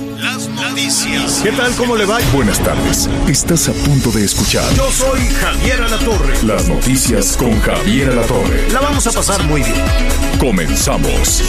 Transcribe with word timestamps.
Las 0.00 0.48
noticias. 0.48 1.40
¿Qué 1.42 1.52
tal? 1.52 1.74
¿Cómo 1.76 1.94
le 1.94 2.06
va? 2.06 2.18
Buenas 2.32 2.58
tardes. 2.60 3.06
Estás 3.28 3.68
a 3.68 3.72
punto 3.72 4.10
de 4.10 4.24
escuchar 4.24 4.64
Yo 4.74 4.90
soy 4.90 5.20
Javier 5.28 5.82
Alatorre. 5.82 6.42
las 6.42 6.68
noticias 6.68 7.36
con 7.36 7.60
Javier 7.60 8.08
Alatorre. 8.08 8.70
La 8.72 8.80
vamos 8.80 9.06
a 9.06 9.12
pasar 9.12 9.42
muy 9.44 9.62
bien. 9.62 9.84
Comenzamos. 10.38 11.42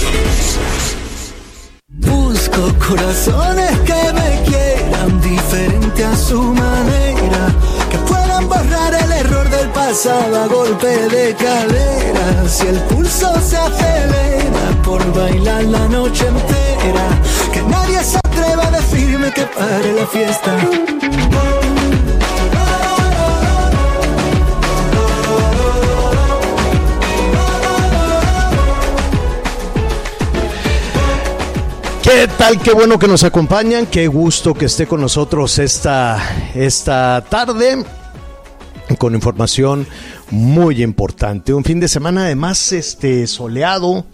Busco 1.88 2.74
corazones 2.86 3.72
que 3.80 4.14
me 4.14 4.44
quieran 4.44 5.22
diferente 5.22 6.04
a 6.04 6.18
su 6.18 6.42
manera, 6.42 7.56
que 7.90 7.98
puedan 8.00 8.50
borrar 8.50 8.94
el 8.96 9.12
error 9.14 9.50
del 9.50 9.70
pasado 9.70 10.44
a 10.44 10.48
golpe 10.48 10.88
de 10.88 11.36
cadera. 11.36 12.50
Si 12.50 12.68
el 12.68 12.80
pulso 12.82 13.34
se 13.40 13.56
acelera 13.56 14.82
por 14.84 15.02
bailar 15.14 15.64
la 15.64 15.88
noche 15.88 16.28
entera, 16.28 17.08
que 17.54 17.62
nadie 17.62 18.04
se 18.04 18.21
atreva 18.32 18.68
a 18.68 18.72
decirme 18.72 19.32
que 19.32 19.44
pare 19.44 19.94
la 19.94 20.08
fiesta. 20.08 20.58
¿Qué 32.02 32.28
tal? 32.38 32.60
Qué 32.60 32.74
bueno 32.74 33.00
que 33.00 33.08
nos 33.08 33.24
acompañan. 33.24 33.86
Qué 33.86 34.08
gusto 34.08 34.54
que 34.54 34.66
esté 34.66 34.88
con 34.88 35.02
nosotros 35.02 35.60
esta, 35.60 36.52
esta 36.54 37.24
tarde 37.30 37.86
con 38.98 39.16
información 39.16 39.88
muy 40.30 40.84
importante. 40.84 41.54
Un 41.54 41.64
fin 41.64 41.80
de 41.80 41.88
semana 41.88 42.26
además 42.26 42.72
este 42.72 43.26
soleado. 43.28 44.06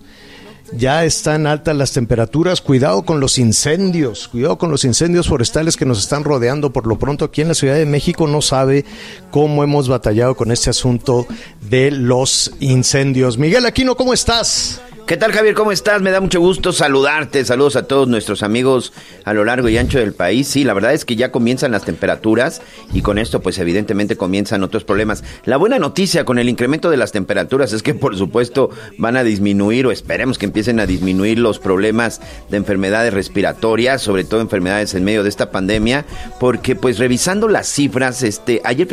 Ya 0.73 1.05
están 1.05 1.47
altas 1.47 1.75
las 1.75 1.93
temperaturas. 1.93 2.61
Cuidado 2.61 3.03
con 3.03 3.19
los 3.19 3.37
incendios. 3.37 4.27
Cuidado 4.27 4.57
con 4.57 4.69
los 4.71 4.83
incendios 4.83 5.27
forestales 5.27 5.77
que 5.77 5.85
nos 5.85 5.99
están 5.99 6.23
rodeando. 6.23 6.73
Por 6.73 6.87
lo 6.87 6.99
pronto 6.99 7.25
aquí 7.25 7.41
en 7.41 7.47
la 7.47 7.53
Ciudad 7.53 7.75
de 7.75 7.85
México 7.85 8.27
no 8.27 8.41
sabe 8.41 8.85
cómo 9.31 9.63
hemos 9.63 9.87
batallado 9.87 10.35
con 10.35 10.51
este 10.51 10.69
asunto 10.69 11.25
de 11.69 11.91
los 11.91 12.51
incendios. 12.59 13.37
Miguel 13.37 13.65
Aquino, 13.65 13.95
¿cómo 13.95 14.13
estás? 14.13 14.81
¿Qué 15.07 15.15
tal 15.15 15.31
Javier? 15.31 15.55
¿Cómo 15.55 15.71
estás? 15.71 16.01
Me 16.01 16.11
da 16.11 16.19
mucho 16.19 16.41
gusto 16.41 16.73
saludarte. 16.73 17.45
Saludos 17.45 17.77
a 17.77 17.87
todos 17.87 18.09
nuestros 18.09 18.43
amigos 18.43 18.91
a 19.23 19.33
lo 19.33 19.45
largo 19.45 19.69
y 19.69 19.77
ancho 19.77 19.99
del 19.99 20.11
país. 20.11 20.49
Sí, 20.49 20.65
la 20.65 20.73
verdad 20.73 20.93
es 20.93 21.05
que 21.05 21.15
ya 21.15 21.31
comienzan 21.31 21.71
las 21.71 21.85
temperaturas 21.85 22.61
y 22.93 23.01
con 23.01 23.17
esto 23.17 23.39
pues 23.41 23.57
evidentemente 23.57 24.17
comienzan 24.17 24.63
otros 24.63 24.83
problemas. 24.83 25.23
La 25.45 25.55
buena 25.55 25.79
noticia 25.79 26.25
con 26.25 26.39
el 26.39 26.49
incremento 26.49 26.89
de 26.89 26.97
las 26.97 27.13
temperaturas 27.13 27.71
es 27.71 27.83
que 27.83 27.93
por 27.93 28.17
supuesto 28.17 28.69
van 28.97 29.15
a 29.15 29.23
disminuir 29.23 29.87
o 29.87 29.91
esperemos 29.91 30.37
que 30.37 30.45
empiecen 30.45 30.77
a 30.81 30.85
disminuir 30.85 31.39
los 31.39 31.57
problemas 31.57 32.19
de 32.49 32.57
enfermedades 32.57 33.13
respiratorias, 33.13 34.01
sobre 34.01 34.25
todo 34.25 34.41
enfermedades 34.41 34.93
en 34.93 35.05
medio 35.05 35.23
de 35.23 35.29
esta 35.29 35.51
pandemia, 35.51 36.03
porque 36.37 36.75
pues 36.75 36.99
revisando 36.99 37.47
las 37.47 37.67
cifras, 37.69 38.23
este, 38.23 38.59
ayer 38.65 38.85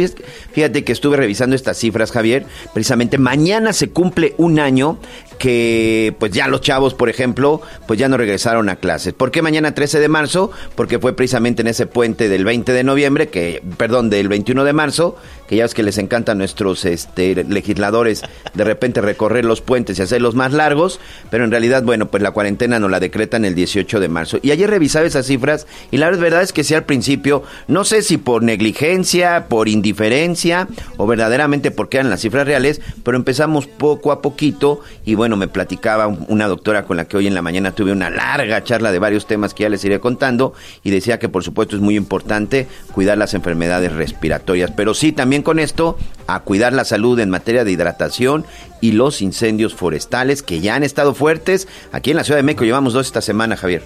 fíjate- 0.53 0.85
que 0.85 0.93
estuve 0.93 1.17
revisando 1.17 1.57
estas 1.57 1.77
cifras 1.77 2.13
Javier, 2.13 2.47
precisamente 2.73 3.19
mañana 3.19 3.73
se 3.73 3.91
cumple 3.91 4.35
un 4.37 4.61
año 4.61 5.01
que 5.39 6.04
pues 6.13 6.33
ya 6.33 6.49
los 6.49 6.61
chavos, 6.61 6.95
por 6.95 7.09
ejemplo, 7.09 7.61
pues 7.87 7.99
ya 7.99 8.09
no 8.09 8.17
regresaron 8.17 8.69
a 8.69 8.77
clases. 8.77 9.13
¿Por 9.13 9.31
qué 9.31 9.43
mañana 9.43 9.75
13 9.75 10.01
de 10.01 10.09
marzo? 10.09 10.51
Porque 10.75 10.99
fue 10.99 11.15
precisamente 11.15 11.63
en 11.63 11.69
ese 11.69 11.87
puente 11.87 12.29
del 12.29 12.45
20 12.45 12.73
de 12.73 12.85
noviembre, 12.85 13.29
que 13.29 13.63
perdón, 13.77 14.11
del 14.11 14.29
21 14.29 14.65
de 14.65 14.73
marzo, 14.73 15.17
que 15.49 15.57
ya 15.57 15.65
es 15.65 15.75
que 15.75 15.83
les 15.83 15.99
encanta 15.99 16.33
a 16.33 16.35
nuestros 16.35 16.85
este, 16.85 17.45
legisladores 17.45 18.23
de 18.55 18.65
repente 18.65 19.01
recorrer 19.01 19.45
los 19.45 19.61
puentes 19.61 19.99
y 19.99 20.03
hacerlos 20.03 20.35
más 20.35 20.53
largos, 20.53 21.01
pero 21.31 21.45
en 21.45 21.51
realidad, 21.51 21.83
bueno, 21.83 22.07
pues 22.07 22.23
la 22.23 22.31
cuarentena 22.31 22.79
nos 22.79 22.91
la 22.91 23.01
decretan 23.01 23.45
el 23.45 23.55
18 23.55 24.01
de 24.01 24.09
marzo. 24.09 24.39
Y 24.43 24.51
ayer 24.53 24.71
revisaba 24.71 25.07
esas 25.07 25.27
cifras 25.27 25.67
y 25.91 25.97
la 25.99 26.11
verdad 26.11 26.43
es 26.43 26.53
que 26.53 26.65
sí 26.65 26.75
al 26.75 26.85
principio, 26.85 27.43
no 27.69 27.85
sé 27.85 28.03
si 28.03 28.17
por 28.17 28.43
negligencia, 28.43 29.47
por 29.49 29.69
indiferencia 29.69 30.69
o 30.97 31.07
verdaderamente 31.07 31.71
porque 31.71 31.99
eran 31.99 32.11
las 32.11 32.21
cifras 32.21 32.47
reales, 32.47 32.81
pero 33.03 33.17
empezamos 33.17 33.67
poco 33.67 34.13
a 34.13 34.23
poquito 34.23 34.81
y 35.05 35.15
bueno, 35.15 35.37
me 35.37 35.49
platicaba 35.49 36.07
un- 36.07 36.25
una 36.29 36.47
doctora 36.49 36.85
con 36.85 36.97
la 36.97 37.07
que 37.07 37.17
hoy 37.17 37.27
en 37.27 37.35
la 37.35 37.43
mañana 37.43 37.73
tuve 37.73 37.93
una 37.93 38.11
larga 38.11 38.63
charla 38.65 38.93
de 38.93 38.99
varios 38.99 39.27
temas 39.27 39.55
que 39.55 39.65
ya 39.65 39.69
les 39.69 39.85
iré 39.85 40.01
contando 40.01 40.55
y 40.83 40.91
decía 40.91 41.19
que 41.19 41.29
por 41.29 41.43
supuesto 41.45 41.77
es 41.77 41.83
muy 41.83 41.97
importante 41.97 42.67
cuidar 42.93 43.19
las 43.19 43.35
enfermedades 43.35 43.93
respiratorias, 43.93 44.71
pero 44.77 44.95
sí 44.95 45.13
también 45.13 45.34
con 45.43 45.59
esto 45.59 45.97
a 46.27 46.41
cuidar 46.41 46.73
la 46.73 46.85
salud 46.85 47.19
en 47.19 47.31
materia 47.31 47.65
de 47.65 47.73
hidratación 47.73 48.47
y 48.81 48.93
los 48.93 49.23
incendios 49.23 49.75
forestales 49.75 50.43
que 50.43 50.61
ya 50.61 50.75
han 50.75 50.83
estado 50.83 51.15
fuertes. 51.15 51.69
Aquí 51.93 52.11
en 52.11 52.17
la 52.17 52.25
Ciudad 52.25 52.39
de 52.39 52.43
México 52.43 52.65
llevamos 52.65 52.93
dos 52.93 53.07
esta 53.07 53.21
semana, 53.21 53.57
Javier. 53.57 53.83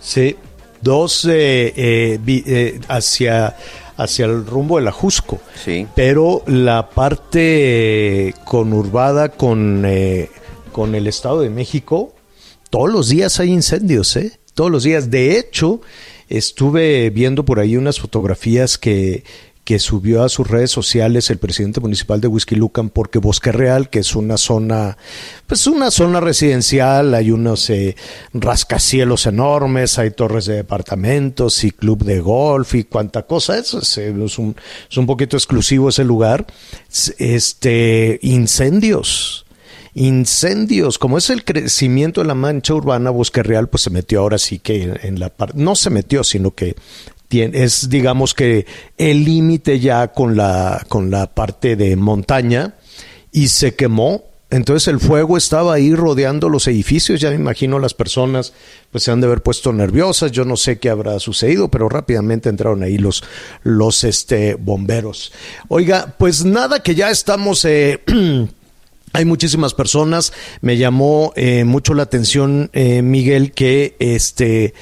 Sí, 0.00 0.36
dos 0.82 1.24
eh, 1.24 1.72
eh, 1.76 2.20
eh, 2.26 2.80
hacia, 2.88 3.56
hacia 3.96 4.26
el 4.26 4.46
rumbo 4.46 4.76
de 4.78 4.84
la 4.84 4.92
Jusco. 4.92 5.40
Sí. 5.64 5.86
Pero 5.94 6.42
la 6.46 6.90
parte 6.90 8.34
conurbada 8.44 9.30
con, 9.30 9.84
eh, 9.86 10.30
con 10.72 10.94
el 10.94 11.06
Estado 11.06 11.40
de 11.40 11.50
México, 11.50 12.14
todos 12.70 12.92
los 12.92 13.08
días 13.08 13.40
hay 13.40 13.50
incendios, 13.50 14.16
¿eh? 14.16 14.38
Todos 14.54 14.70
los 14.70 14.82
días. 14.82 15.10
De 15.10 15.38
hecho, 15.38 15.80
estuve 16.28 17.10
viendo 17.10 17.44
por 17.44 17.60
ahí 17.60 17.76
unas 17.76 18.00
fotografías 18.00 18.78
que, 18.78 19.24
que 19.66 19.80
subió 19.80 20.22
a 20.22 20.28
sus 20.28 20.46
redes 20.46 20.70
sociales 20.70 21.28
el 21.28 21.38
presidente 21.38 21.80
municipal 21.80 22.20
de 22.20 22.28
Whisky 22.28 22.54
Lucan, 22.54 22.88
porque 22.88 23.18
Bosque 23.18 23.50
Real, 23.50 23.90
que 23.90 23.98
es 23.98 24.14
una 24.14 24.36
zona, 24.36 24.96
pues 25.48 25.66
una 25.66 25.90
zona 25.90 26.20
residencial, 26.20 27.12
hay 27.14 27.32
unos 27.32 27.68
eh, 27.70 27.96
rascacielos 28.32 29.26
enormes, 29.26 29.98
hay 29.98 30.12
torres 30.12 30.46
de 30.46 30.54
departamentos 30.54 31.64
y 31.64 31.72
club 31.72 32.04
de 32.04 32.20
golf 32.20 32.76
y 32.76 32.84
cuánta 32.84 33.26
cosa, 33.26 33.58
eso 33.58 33.80
es, 33.80 33.98
eh, 33.98 34.14
es 34.24 34.38
un, 34.38 34.54
es 34.88 34.96
un 34.96 35.06
poquito 35.06 35.36
exclusivo 35.36 35.88
ese 35.88 36.04
lugar. 36.04 36.46
Este, 37.18 38.20
incendios. 38.22 39.46
Incendios, 39.94 40.98
como 40.98 41.18
es 41.18 41.28
el 41.30 41.42
crecimiento 41.42 42.20
de 42.20 42.28
la 42.28 42.34
mancha 42.34 42.74
urbana, 42.74 43.10
Bosque 43.10 43.42
Real, 43.42 43.68
pues 43.68 43.82
se 43.82 43.90
metió 43.90 44.20
ahora 44.20 44.38
sí 44.38 44.60
que 44.60 44.94
en 45.02 45.18
la 45.18 45.30
parte, 45.30 45.54
no 45.56 45.74
se 45.74 45.90
metió, 45.90 46.22
sino 46.22 46.54
que 46.54 46.76
es 47.30 47.88
digamos 47.88 48.34
que 48.34 48.66
el 48.96 49.24
límite 49.24 49.80
ya 49.80 50.08
con 50.08 50.36
la, 50.36 50.84
con 50.88 51.10
la 51.10 51.26
parte 51.34 51.76
de 51.76 51.96
montaña 51.96 52.74
y 53.32 53.48
se 53.48 53.74
quemó. 53.74 54.24
Entonces 54.48 54.86
el 54.86 55.00
fuego 55.00 55.36
estaba 55.36 55.74
ahí 55.74 55.92
rodeando 55.92 56.48
los 56.48 56.68
edificios, 56.68 57.20
ya 57.20 57.30
me 57.30 57.34
imagino 57.34 57.80
las 57.80 57.94
personas 57.94 58.52
pues 58.92 59.02
se 59.02 59.10
han 59.10 59.20
de 59.20 59.26
haber 59.26 59.42
puesto 59.42 59.72
nerviosas, 59.72 60.30
yo 60.30 60.44
no 60.44 60.56
sé 60.56 60.78
qué 60.78 60.88
habrá 60.88 61.18
sucedido, 61.18 61.68
pero 61.68 61.88
rápidamente 61.88 62.48
entraron 62.48 62.84
ahí 62.84 62.96
los, 62.96 63.24
los 63.64 64.04
este, 64.04 64.54
bomberos. 64.54 65.32
Oiga, 65.66 66.14
pues 66.16 66.44
nada 66.44 66.80
que 66.80 66.94
ya 66.94 67.10
estamos... 67.10 67.64
eh, 67.64 68.00
Hay 69.16 69.24
muchísimas 69.24 69.72
personas. 69.72 70.34
Me 70.60 70.76
llamó 70.76 71.32
eh, 71.36 71.64
mucho 71.64 71.94
la 71.94 72.02
atención, 72.02 72.68
eh, 72.74 73.00
Miguel, 73.00 73.52
que 73.52 73.96
este, 73.98 74.74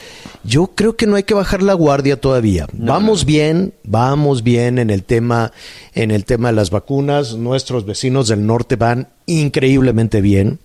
yo 0.43 0.73
creo 0.75 0.97
que 0.97 1.07
no 1.07 1.15
hay 1.15 1.23
que 1.23 1.35
bajar 1.35 1.63
la 1.63 1.75
guardia 1.75 2.21
todavía. 2.21 2.67
vamos 2.73 3.27
bien, 3.27 3.75
vamos 3.85 4.43
bien 4.43 4.81
en 4.81 4.91
el 4.91 5.05
tema, 5.05 5.53
en 5.95 6.11
el 6.11 6.25
tema 6.25 6.49
de 6.49 6.55
las 6.57 6.71
vacunas. 6.71 7.37
Nuestros 7.37 7.87
vecinos 7.87 8.27
del 8.27 8.45
norte 8.45 8.75
van 8.75 9.07
increíblemente 9.27 10.21
bien. 10.21 10.59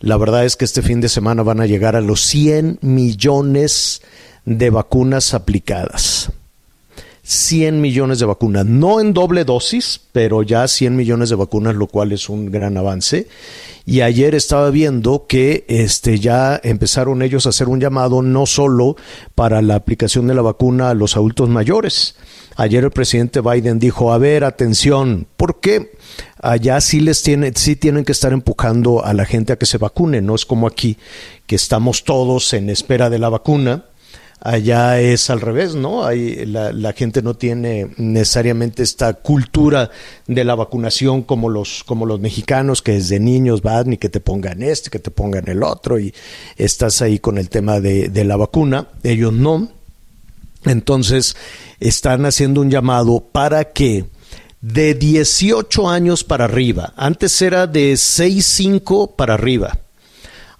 La 0.00 0.16
verdad 0.16 0.44
es 0.44 0.56
que 0.56 0.64
este 0.64 0.82
fin 0.82 1.00
de 1.00 1.08
semana 1.08 1.44
van 1.44 1.60
a 1.60 1.66
llegar 1.66 1.94
a 1.94 2.00
los 2.00 2.20
100 2.22 2.80
millones 2.80 4.02
de 4.44 4.70
vacunas 4.70 5.34
aplicadas. 5.34 6.32
100 7.26 7.80
millones 7.80 8.18
de 8.18 8.26
vacunas, 8.26 8.66
no 8.66 9.00
en 9.00 9.14
doble 9.14 9.44
dosis, 9.44 9.98
pero 10.12 10.42
ya 10.42 10.68
100 10.68 10.94
millones 10.94 11.30
de 11.30 11.36
vacunas, 11.36 11.74
lo 11.74 11.86
cual 11.86 12.12
es 12.12 12.28
un 12.28 12.50
gran 12.50 12.76
avance. 12.76 13.28
Y 13.86 14.02
ayer 14.02 14.34
estaba 14.34 14.70
viendo 14.70 15.26
que 15.26 15.64
este 15.68 16.18
ya 16.18 16.60
empezaron 16.62 17.22
ellos 17.22 17.46
a 17.46 17.48
hacer 17.48 17.68
un 17.68 17.80
llamado 17.80 18.20
no 18.20 18.44
solo 18.44 18.96
para 19.34 19.62
la 19.62 19.74
aplicación 19.74 20.26
de 20.26 20.34
la 20.34 20.42
vacuna 20.42 20.90
a 20.90 20.94
los 20.94 21.16
adultos 21.16 21.48
mayores. 21.48 22.14
Ayer 22.56 22.84
el 22.84 22.90
presidente 22.90 23.40
Biden 23.40 23.78
dijo, 23.78 24.12
a 24.12 24.18
ver, 24.18 24.44
atención, 24.44 25.26
¿por 25.38 25.60
qué 25.60 25.92
allá 26.40 26.80
sí 26.80 27.00
les 27.00 27.22
tiene, 27.22 27.52
sí 27.54 27.74
tienen 27.74 28.04
que 28.04 28.12
estar 28.12 28.32
empujando 28.32 29.04
a 29.04 29.14
la 29.14 29.24
gente 29.24 29.52
a 29.52 29.56
que 29.56 29.66
se 29.66 29.78
vacune? 29.78 30.20
No 30.20 30.34
es 30.34 30.44
como 30.44 30.66
aquí, 30.66 30.98
que 31.46 31.56
estamos 31.56 32.04
todos 32.04 32.52
en 32.52 32.68
espera 32.68 33.08
de 33.08 33.18
la 33.18 33.30
vacuna. 33.30 33.86
Allá 34.44 35.00
es 35.00 35.30
al 35.30 35.40
revés, 35.40 35.74
¿no? 35.74 36.04
Hay, 36.04 36.44
la, 36.44 36.92
gente 36.92 37.22
no 37.22 37.32
tiene 37.32 37.88
necesariamente 37.96 38.82
esta 38.82 39.14
cultura 39.14 39.90
de 40.26 40.44
la 40.44 40.54
vacunación 40.54 41.22
como 41.22 41.48
los, 41.48 41.82
como 41.82 42.04
los 42.04 42.20
mexicanos, 42.20 42.82
que 42.82 42.92
desde 42.92 43.18
niños 43.18 43.62
van 43.62 43.94
y 43.94 43.96
que 43.96 44.10
te 44.10 44.20
pongan 44.20 44.62
este, 44.62 44.90
que 44.90 44.98
te 44.98 45.10
pongan 45.10 45.48
el 45.48 45.62
otro, 45.62 45.98
y 45.98 46.12
estás 46.58 47.00
ahí 47.00 47.20
con 47.20 47.38
el 47.38 47.48
tema 47.48 47.80
de, 47.80 48.10
de 48.10 48.24
la 48.24 48.36
vacuna. 48.36 48.88
Ellos 49.02 49.32
no. 49.32 49.70
Entonces, 50.66 51.36
están 51.80 52.26
haciendo 52.26 52.60
un 52.60 52.70
llamado 52.70 53.20
para 53.32 53.72
que 53.72 54.04
de 54.60 54.92
18 54.92 55.88
años 55.88 56.22
para 56.22 56.44
arriba, 56.44 56.92
antes 56.96 57.40
era 57.40 57.66
de 57.66 57.94
6-5 57.94 59.14
para 59.16 59.34
arriba, 59.34 59.78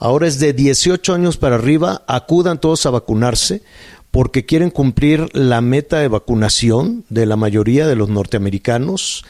ahora 0.05 0.27
es 0.27 0.39
de 0.39 0.53
18 0.53 1.15
años 1.15 1.39
para 1.39 1.55
arriba, 1.55 2.03
acudan 2.07 2.61
todos 2.61 2.85
a 2.85 2.91
vacunarse 2.91 3.63
porque 4.11 4.45
quieren 4.45 4.69
cumplir 4.69 5.35
la 5.35 5.63
meta 5.63 5.99
de 5.99 6.09
vacunación 6.09 7.07
de 7.09 7.25
la 7.25 7.37
mayoría 7.37 7.87
de 7.87 7.97
los 7.97 8.11
norteamericanos 8.11 9.25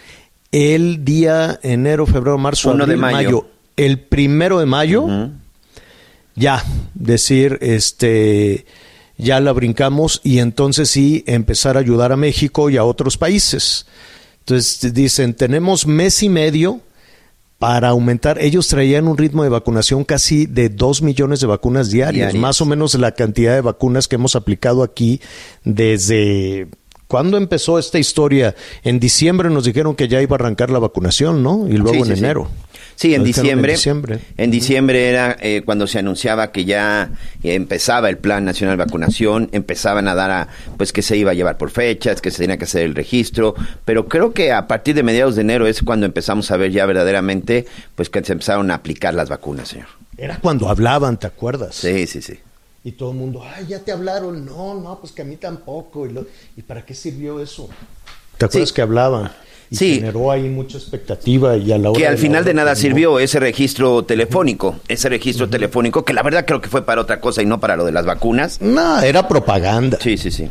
el 0.50 1.04
día 1.04 1.60
enero, 1.62 2.06
febrero, 2.06 2.38
marzo, 2.38 2.70
abril, 2.70 2.88
de 2.88 2.96
mayo. 2.96 3.46
El 3.76 4.00
primero 4.00 4.58
de 4.58 4.66
mayo, 4.66 5.06
ya, 6.34 6.64
decir, 6.94 7.58
este 7.60 8.66
ya 9.16 9.38
la 9.38 9.52
brincamos 9.52 10.20
y 10.24 10.40
entonces 10.40 10.90
sí 10.90 11.22
empezar 11.28 11.76
a 11.76 11.80
ayudar 11.80 12.10
a 12.10 12.16
México 12.16 12.68
y 12.68 12.78
a 12.78 12.84
otros 12.84 13.16
países. 13.16 13.86
Entonces 14.40 14.92
dicen, 14.92 15.34
tenemos 15.34 15.86
mes 15.86 16.20
y 16.24 16.28
medio 16.28 16.80
para 17.58 17.88
aumentar. 17.88 18.38
Ellos 18.40 18.68
traían 18.68 19.08
un 19.08 19.16
ritmo 19.16 19.42
de 19.42 19.48
vacunación 19.48 20.04
casi 20.04 20.46
de 20.46 20.68
dos 20.68 21.02
millones 21.02 21.40
de 21.40 21.46
vacunas 21.46 21.90
diarias, 21.90 22.34
más 22.34 22.60
o 22.60 22.66
menos 22.66 22.94
la 22.94 23.12
cantidad 23.12 23.54
de 23.54 23.60
vacunas 23.60 24.08
que 24.08 24.16
hemos 24.16 24.36
aplicado 24.36 24.82
aquí 24.82 25.20
desde 25.64 26.68
¿Cuándo 27.06 27.36
empezó 27.36 27.78
esta 27.78 27.98
historia? 27.98 28.54
En 28.82 28.98
diciembre 28.98 29.50
nos 29.50 29.64
dijeron 29.64 29.94
que 29.94 30.08
ya 30.08 30.20
iba 30.22 30.34
a 30.34 30.40
arrancar 30.40 30.70
la 30.70 30.78
vacunación, 30.78 31.42
¿no? 31.42 31.68
Y 31.68 31.76
luego 31.76 32.04
en 32.04 32.12
enero. 32.12 32.48
Sí, 32.72 32.73
en 33.02 33.24
diciembre, 33.24 33.76
en 34.36 34.50
diciembre. 34.50 35.08
era 35.08 35.36
eh, 35.40 35.62
cuando 35.64 35.86
se 35.86 35.98
anunciaba 35.98 36.52
que 36.52 36.64
ya 36.64 37.10
empezaba 37.42 38.08
el 38.08 38.18
Plan 38.18 38.44
Nacional 38.44 38.76
de 38.76 38.84
Vacunación, 38.84 39.48
empezaban 39.52 40.08
a 40.08 40.14
dar 40.14 40.30
a, 40.30 40.48
pues 40.76 40.92
que 40.92 41.02
se 41.02 41.16
iba 41.16 41.32
a 41.32 41.34
llevar 41.34 41.58
por 41.58 41.70
fechas, 41.70 42.20
que 42.20 42.30
se 42.30 42.38
tenía 42.38 42.56
que 42.56 42.64
hacer 42.64 42.82
el 42.82 42.94
registro, 42.94 43.54
pero 43.84 44.08
creo 44.08 44.32
que 44.32 44.52
a 44.52 44.66
partir 44.66 44.94
de 44.94 45.02
mediados 45.02 45.34
de 45.36 45.42
enero 45.42 45.66
es 45.66 45.82
cuando 45.82 46.06
empezamos 46.06 46.50
a 46.50 46.56
ver 46.56 46.70
ya 46.70 46.86
verdaderamente, 46.86 47.66
pues 47.94 48.08
que 48.08 48.24
se 48.24 48.32
empezaron 48.32 48.70
a 48.70 48.74
aplicar 48.74 49.14
las 49.14 49.28
vacunas, 49.28 49.68
señor. 49.68 49.88
Era 50.16 50.38
cuando 50.38 50.68
hablaban, 50.68 51.18
¿te 51.18 51.26
acuerdas? 51.26 51.74
Sí, 51.74 52.06
sí, 52.06 52.22
sí. 52.22 52.38
Y 52.84 52.92
todo 52.92 53.12
el 53.12 53.16
mundo, 53.16 53.42
ay, 53.42 53.66
ya 53.66 53.80
te 53.80 53.92
hablaron. 53.92 54.44
No, 54.44 54.74
no, 54.74 55.00
pues 55.00 55.12
que 55.12 55.22
a 55.22 55.24
mí 55.24 55.36
tampoco. 55.36 56.06
¿Y, 56.06 56.14
¿y 56.56 56.62
para 56.62 56.84
qué 56.84 56.94
sirvió 56.94 57.40
eso? 57.40 57.68
¿Te 58.36 58.44
acuerdas 58.44 58.72
que 58.72 58.82
hablaban? 58.82 59.32
Y 59.74 59.76
sí. 59.76 59.94
generó 59.96 60.30
ahí 60.30 60.48
mucha 60.48 60.78
expectativa 60.78 61.56
y 61.56 61.72
a 61.72 61.78
la 61.78 61.90
hora 61.90 61.98
que 61.98 62.06
al 62.06 62.16
final 62.16 62.44
de 62.44 62.54
nada 62.54 62.76
sirvió 62.76 63.18
ese 63.18 63.40
registro 63.40 64.04
telefónico, 64.04 64.76
ese 64.86 65.08
registro 65.08 65.48
telefónico 65.48 66.04
que 66.04 66.12
la 66.12 66.22
verdad 66.22 66.44
creo 66.46 66.60
que 66.60 66.68
fue 66.68 66.86
para 66.86 67.00
otra 67.00 67.18
cosa 67.18 67.42
y 67.42 67.46
no 67.46 67.58
para 67.58 67.74
lo 67.74 67.84
de 67.84 67.90
las 67.90 68.06
vacunas. 68.06 68.60
No, 68.60 69.00
era 69.00 69.26
propaganda. 69.26 69.98
Sí, 70.00 70.16
sí, 70.16 70.30
sí. 70.30 70.48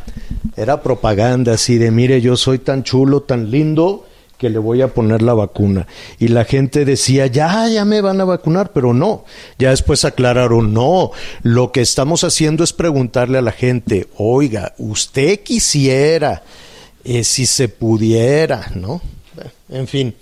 Era 0.57 0.81
propaganda 0.81 1.53
así 1.53 1.77
de, 1.77 1.89
mire, 1.89 2.19
yo 2.19 2.35
soy 2.35 2.59
tan 2.59 2.83
chulo, 2.83 3.21
tan 3.21 3.49
lindo 3.49 4.05
que 4.37 4.49
le 4.49 4.59
voy 4.59 4.81
a 4.81 4.89
poner 4.89 5.21
la 5.21 5.33
vacuna. 5.33 5.87
Y 6.19 6.27
la 6.27 6.43
gente 6.43 6.83
decía, 6.83 7.27
ya, 7.27 7.69
ya 7.69 7.85
me 7.85 8.01
van 8.01 8.19
a 8.19 8.25
vacunar, 8.25 8.71
pero 8.73 8.93
no. 8.93 9.23
Ya 9.57 9.69
después 9.69 10.03
aclararon, 10.03 10.73
no, 10.73 11.11
lo 11.43 11.71
que 11.71 11.79
estamos 11.79 12.25
haciendo 12.25 12.65
es 12.65 12.73
preguntarle 12.73 13.37
a 13.37 13.41
la 13.41 13.53
gente, 13.53 14.09
oiga, 14.17 14.73
usted 14.77 15.39
quisiera, 15.39 16.43
eh, 17.03 17.23
si 17.23 17.45
se 17.45 17.69
pudiera, 17.69 18.71
¿no? 18.75 19.01
En 19.69 19.88
fin. 19.88 20.15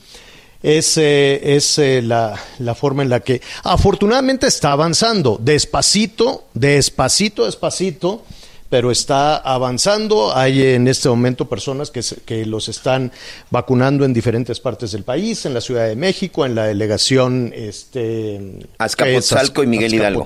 Es, 0.64 0.96
es 0.98 1.80
eh, 1.80 2.02
la, 2.04 2.40
la, 2.60 2.76
forma 2.76 3.02
en 3.02 3.10
la 3.10 3.22
que 3.22 3.42
afortunadamente 3.64 4.46
está 4.46 4.72
avanzando, 4.72 5.40
despacito, 5.42 6.46
despacito, 6.54 7.46
despacito, 7.46 8.24
pero 8.72 8.90
está 8.90 9.36
avanzando. 9.36 10.34
Hay 10.34 10.66
en 10.66 10.88
este 10.88 11.10
momento 11.10 11.50
personas 11.50 11.92
que, 11.92 12.02
que 12.26 12.46
los 12.46 12.70
están 12.70 13.12
vacunando 13.50 14.06
en 14.06 14.14
diferentes 14.14 14.62
partes 14.62 14.94
del 14.94 15.04
país, 15.04 15.46
en 15.46 15.54
la 15.54 15.60
Ciudad 15.60 15.88
de 15.88 15.98
México, 15.98 16.46
en 16.46 16.56
la 16.56 16.66
delegación 16.66 17.52
este, 17.54 18.60
Azcapotzalco 18.78 19.62
y 19.64 19.68
Miguel 19.68 19.94
Hidalgo. 19.96 20.26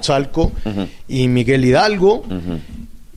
y 1.07 1.27
Miguel 1.27 1.65
Hidalgo. 1.65 2.23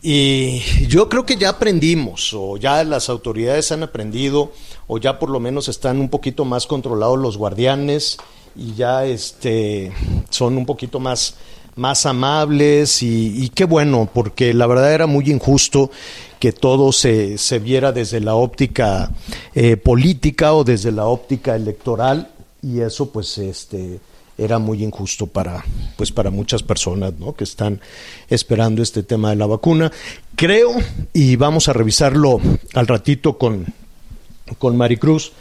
Y 0.01 0.61
yo 0.87 1.09
creo 1.09 1.27
que 1.27 1.37
ya 1.37 1.51
aprendimos, 1.51 2.33
o 2.33 2.57
ya 2.57 2.85
las 2.85 3.09
autoridades 3.09 3.73
han 3.73 3.83
aprendido, 3.83 4.53
o 4.87 4.99
ya 4.99 5.19
por 5.19 5.31
lo 5.31 5.41
menos 5.41 5.69
están 5.69 5.99
un 5.99 6.09
poquito 6.09 6.45
más 6.45 6.67
controlados 6.67 7.19
los 7.19 7.37
guardianes 7.37 8.17
y 8.55 8.75
ya 8.75 9.05
este, 9.05 9.93
son 10.31 10.57
un 10.57 10.67
poquito 10.67 11.01
más 11.01 11.35
más 11.79 12.07
amables 12.07 13.05
y, 13.05 13.51
qué 13.55 13.65
bueno, 13.65 14.11
porque 14.13 14.53
la 14.53 14.67
verdad 14.67 14.93
era 14.93 15.07
muy 15.07 15.31
injusto 15.31 15.93
que 16.41 16.53
todo 16.53 16.91
se, 16.91 17.39
se 17.39 17.61
viera 17.61 17.93
desde 17.93 18.21
la 18.21 18.35
óptica 18.35 19.13
eh, 19.55 19.77
política 19.77 20.55
o 20.55 20.65
desde 20.65 20.91
la 20.91 21.07
óptica 21.07 21.55
electoral 21.55 22.33
y 22.63 22.81
eso 22.81 23.11
pues 23.11 23.39
este 23.39 24.01
era 24.39 24.59
muy 24.59 24.83
injusto 24.83 25.27
para 25.27 25.65
pues 25.97 26.13
para 26.13 26.31
muchas 26.31 26.63
personas 26.63 27.13
¿no? 27.19 27.35
que 27.35 27.45
están 27.45 27.81
esperando 28.31 28.83
este 28.83 29.03
tema 29.03 29.31
de 29.31 29.37
la 29.37 29.47
vacuna 29.47 29.93
creo 30.37 30.71
y 31.13 31.37
vamos 31.37 31.69
a 31.69 31.73
revisarlo 31.73 32.41
al 32.75 32.87
ratito 32.87 33.37
con 33.37 33.67
con 34.59 34.77
Maricruz 34.77 35.33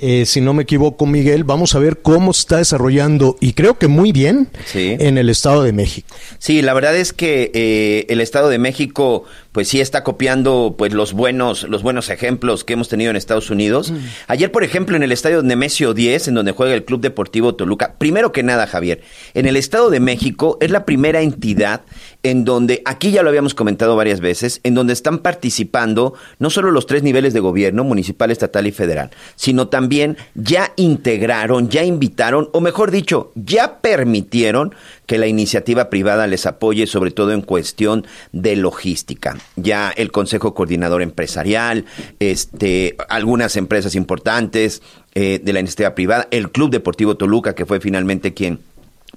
eh, 0.00 0.24
si 0.24 0.40
no 0.40 0.54
me 0.54 0.62
equivoco, 0.62 1.06
Miguel, 1.06 1.44
vamos 1.44 1.74
a 1.74 1.78
ver 1.78 1.98
cómo 1.98 2.32
se 2.32 2.40
está 2.40 2.56
desarrollando 2.56 3.36
y 3.40 3.52
creo 3.52 3.78
que 3.78 3.86
muy 3.86 4.12
bien 4.12 4.48
en 4.74 5.18
el 5.18 5.28
Estado 5.28 5.62
de 5.62 5.72
México. 5.72 6.08
Sí, 6.38 6.62
la 6.62 6.72
verdad 6.72 6.96
es 6.96 7.12
que 7.12 7.50
eh, 7.54 8.06
el 8.08 8.20
Estado 8.20 8.48
de 8.48 8.58
México 8.58 9.24
pues 9.52 9.68
sí 9.68 9.80
está 9.80 10.04
copiando 10.04 10.76
pues 10.78 10.94
los 10.94 11.12
buenos 11.12 11.64
los 11.64 11.82
buenos 11.82 12.08
ejemplos 12.08 12.64
que 12.64 12.74
hemos 12.74 12.88
tenido 12.88 13.10
en 13.10 13.16
Estados 13.16 13.50
Unidos. 13.50 13.90
Mm. 13.90 13.98
Ayer, 14.28 14.50
por 14.52 14.64
ejemplo, 14.64 14.96
en 14.96 15.02
el 15.02 15.12
estadio 15.12 15.42
Nemesio 15.42 15.92
10, 15.92 16.28
en 16.28 16.34
donde 16.34 16.52
juega 16.52 16.74
el 16.74 16.84
Club 16.84 17.00
Deportivo 17.00 17.54
Toluca, 17.54 17.94
primero 17.98 18.32
que 18.32 18.42
nada, 18.42 18.66
Javier, 18.66 19.02
en 19.34 19.46
el 19.46 19.56
Estado 19.56 19.90
de 19.90 20.00
México 20.00 20.56
es 20.60 20.70
la 20.70 20.84
primera 20.84 21.20
entidad 21.20 21.82
en 22.22 22.44
donde, 22.44 22.82
aquí 22.84 23.10
ya 23.10 23.22
lo 23.22 23.30
habíamos 23.30 23.54
comentado 23.54 23.96
varias 23.96 24.20
veces, 24.20 24.60
en 24.62 24.74
donde 24.74 24.92
están 24.92 25.18
participando 25.18 26.14
no 26.38 26.50
solo 26.50 26.70
los 26.70 26.86
tres 26.86 27.02
niveles 27.02 27.32
de 27.32 27.40
gobierno, 27.40 27.84
municipal, 27.84 28.30
estatal 28.30 28.66
y 28.66 28.72
federal, 28.72 29.10
sino 29.36 29.68
también 29.68 30.16
ya 30.34 30.72
integraron, 30.76 31.68
ya 31.68 31.84
invitaron, 31.84 32.50
o 32.52 32.60
mejor 32.60 32.90
dicho, 32.90 33.32
ya 33.34 33.78
permitieron 33.80 34.74
que 35.06 35.18
la 35.18 35.26
iniciativa 35.26 35.90
privada 35.90 36.26
les 36.26 36.46
apoye, 36.46 36.86
sobre 36.86 37.10
todo 37.10 37.32
en 37.32 37.42
cuestión 37.42 38.06
de 38.32 38.56
logística. 38.56 39.36
Ya 39.56 39.90
el 39.90 40.12
Consejo 40.12 40.54
Coordinador 40.54 41.02
Empresarial, 41.02 41.84
este, 42.20 42.96
algunas 43.08 43.56
empresas 43.56 43.94
importantes 43.94 44.82
eh, 45.14 45.40
de 45.42 45.52
la 45.52 45.58
iniciativa 45.58 45.94
privada, 45.96 46.28
el 46.30 46.52
Club 46.52 46.70
Deportivo 46.70 47.16
Toluca, 47.16 47.54
que 47.54 47.66
fue 47.66 47.80
finalmente 47.80 48.34
quien 48.34 48.60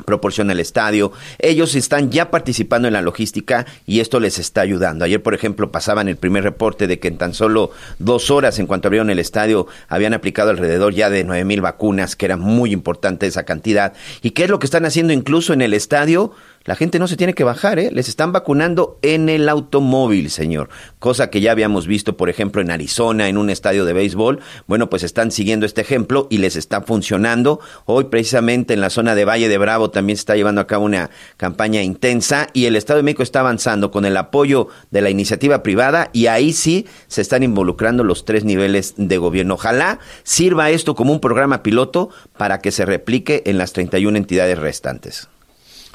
proporciona 0.06 0.54
el 0.54 0.60
estadio. 0.60 1.12
Ellos 1.40 1.76
están 1.76 2.12
ya 2.12 2.32
participando 2.32 2.88
en 2.88 2.94
la 2.94 3.02
logística 3.02 3.66
y 3.86 4.00
esto 4.00 4.20
les 4.20 4.40
está 4.40 4.62
ayudando. 4.62 5.06
Ayer, 5.06 5.22
por 5.22 5.34
ejemplo, 5.34 5.72
pasaban 5.72 6.08
el 6.08 6.18
primer 6.18 6.44
reporte 6.44 6.88
de 6.88 7.00
que 7.00 7.08
en 7.08 7.18
tan 7.18 7.34
solo 7.34 7.72
dos 8.00 8.32
horas, 8.32 8.60
en 8.60 8.68
cuanto 8.68 8.88
abrieron 8.88 9.10
el 9.10 9.20
estadio, 9.20 9.68
habían 9.88 10.14
aplicado 10.14 10.50
alrededor 10.50 10.94
ya 10.94 11.10
de 11.10 11.24
nueve 11.24 11.46
mil 11.46 11.62
vacunas, 11.62 12.16
que 12.16 12.26
era 12.26 12.38
muy 12.38 12.72
importante 12.72 13.28
esa 13.28 13.44
cantidad. 13.44 13.94
¿Y 14.22 14.32
qué 14.32 14.46
es 14.46 14.50
lo 14.50 14.60
que 14.60 14.66
están 14.66 14.86
haciendo 14.86 15.14
incluso 15.14 15.54
en 15.54 15.62
el 15.62 15.74
estadio? 15.74 16.34
La 16.65 16.75
gente 16.75 16.98
no 16.98 17.10
se 17.10 17.17
tiene 17.17 17.34
que 17.34 17.43
bajar, 17.43 17.77
¿eh? 17.77 17.89
Les 17.91 18.08
están 18.08 18.32
vacunando 18.32 18.98
en 19.01 19.27
el 19.27 19.50
automóvil, 19.50 20.29
señor. 20.29 20.70
Cosa 20.98 21.29
que 21.29 21.41
ya 21.41 21.51
habíamos 21.51 21.88
visto, 21.88 22.15
por 22.15 22.29
ejemplo, 22.29 22.62
en 22.62 22.72
Arizona, 22.72 23.27
en 23.27 23.38
un 23.38 23.50
estadio 23.50 23.84
de 23.84 23.91
béisbol. 23.91 24.39
Bueno, 24.65 24.89
pues 24.89 25.03
están 25.03 25.32
siguiendo 25.32 25.65
este 25.65 25.82
ejemplo 25.82 26.25
y 26.29 26.38
les 26.38 26.55
está 26.55 26.82
funcionando. 26.82 27.60
Hoy, 27.84 28.05
precisamente, 28.05 28.74
en 28.74 28.79
la 28.79 28.89
zona 28.89 29.13
de 29.13 29.25
Valle 29.25 29.50
de 29.50 29.58
Bravo 29.58 29.89
también 29.89 30.15
se 30.15 30.22
está 30.22 30.38
llevando 30.38 30.62
a 30.62 30.67
cabo 30.67 30.86
una 30.86 31.10
campaña 31.36 31.82
intensa 31.82 32.48
y 32.53 32.63
el 32.63 32.77
Estado 32.77 32.98
de 32.98 33.03
México 33.03 33.24
está 33.24 33.41
avanzando 33.41 33.91
con 33.91 34.05
el 34.05 34.15
apoyo 34.15 34.70
de 34.89 35.01
la 35.01 35.10
iniciativa 35.10 35.63
privada 35.63 36.12
y 36.13 36.27
ahí 36.27 36.53
sí 36.53 36.86
se 37.08 37.20
están 37.20 37.43
involucrando 37.43 38.05
los 38.05 38.24
tres 38.24 38.46
niveles 38.46 38.93
de 38.96 39.17
gobierno. 39.17 39.55
Ojalá 39.55 40.00
sirva 40.24 40.70
esto 40.70 40.96
como 40.96 41.12
un 41.12 41.20
programa 41.20 41.62
piloto 41.62 42.10
para 42.38 42.60
que 42.60 42.72
se 42.72 42.86
replique 42.86 43.43
en 43.48 43.58
las 43.58 43.74
31 43.74 44.17
entidades 44.17 44.58
restantes. 44.58 45.27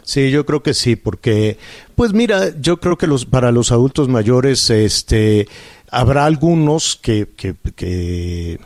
Sí, 0.08 0.30
yo 0.30 0.46
creo 0.46 0.62
que 0.62 0.72
sí, 0.72 0.96
porque, 0.96 1.58
pues 1.94 2.14
mira, 2.14 2.58
yo 2.58 2.78
creo 2.80 2.96
que 2.96 3.06
los 3.06 3.26
para 3.26 3.52
los 3.52 3.72
adultos 3.72 4.08
mayores, 4.08 4.70
este, 4.70 5.46
Habrá 5.90 6.26
algunos 6.26 6.96
que, 6.96 7.28
que, 7.34 7.54
que, 7.74 8.58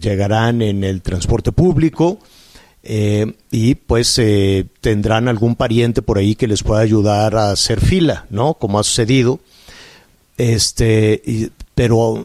llegarán 0.00 0.62
en 0.62 0.82
el 0.82 1.02
transporte 1.02 1.52
público 1.52 2.18
eh, 2.82 3.34
y 3.50 3.74
pues 3.74 4.18
eh, 4.18 4.66
tendrán 4.80 5.28
algún 5.28 5.56
pariente 5.56 6.00
por 6.00 6.16
ahí 6.16 6.34
que 6.34 6.48
les 6.48 6.62
pueda 6.62 6.80
ayudar 6.80 7.36
a 7.36 7.50
hacer 7.50 7.82
fila, 7.82 8.26
¿no? 8.30 8.54
Como 8.54 8.78
ha 8.78 8.82
sucedido. 8.82 9.40
Este, 10.38 11.20
y, 11.26 11.50
pero 11.74 12.24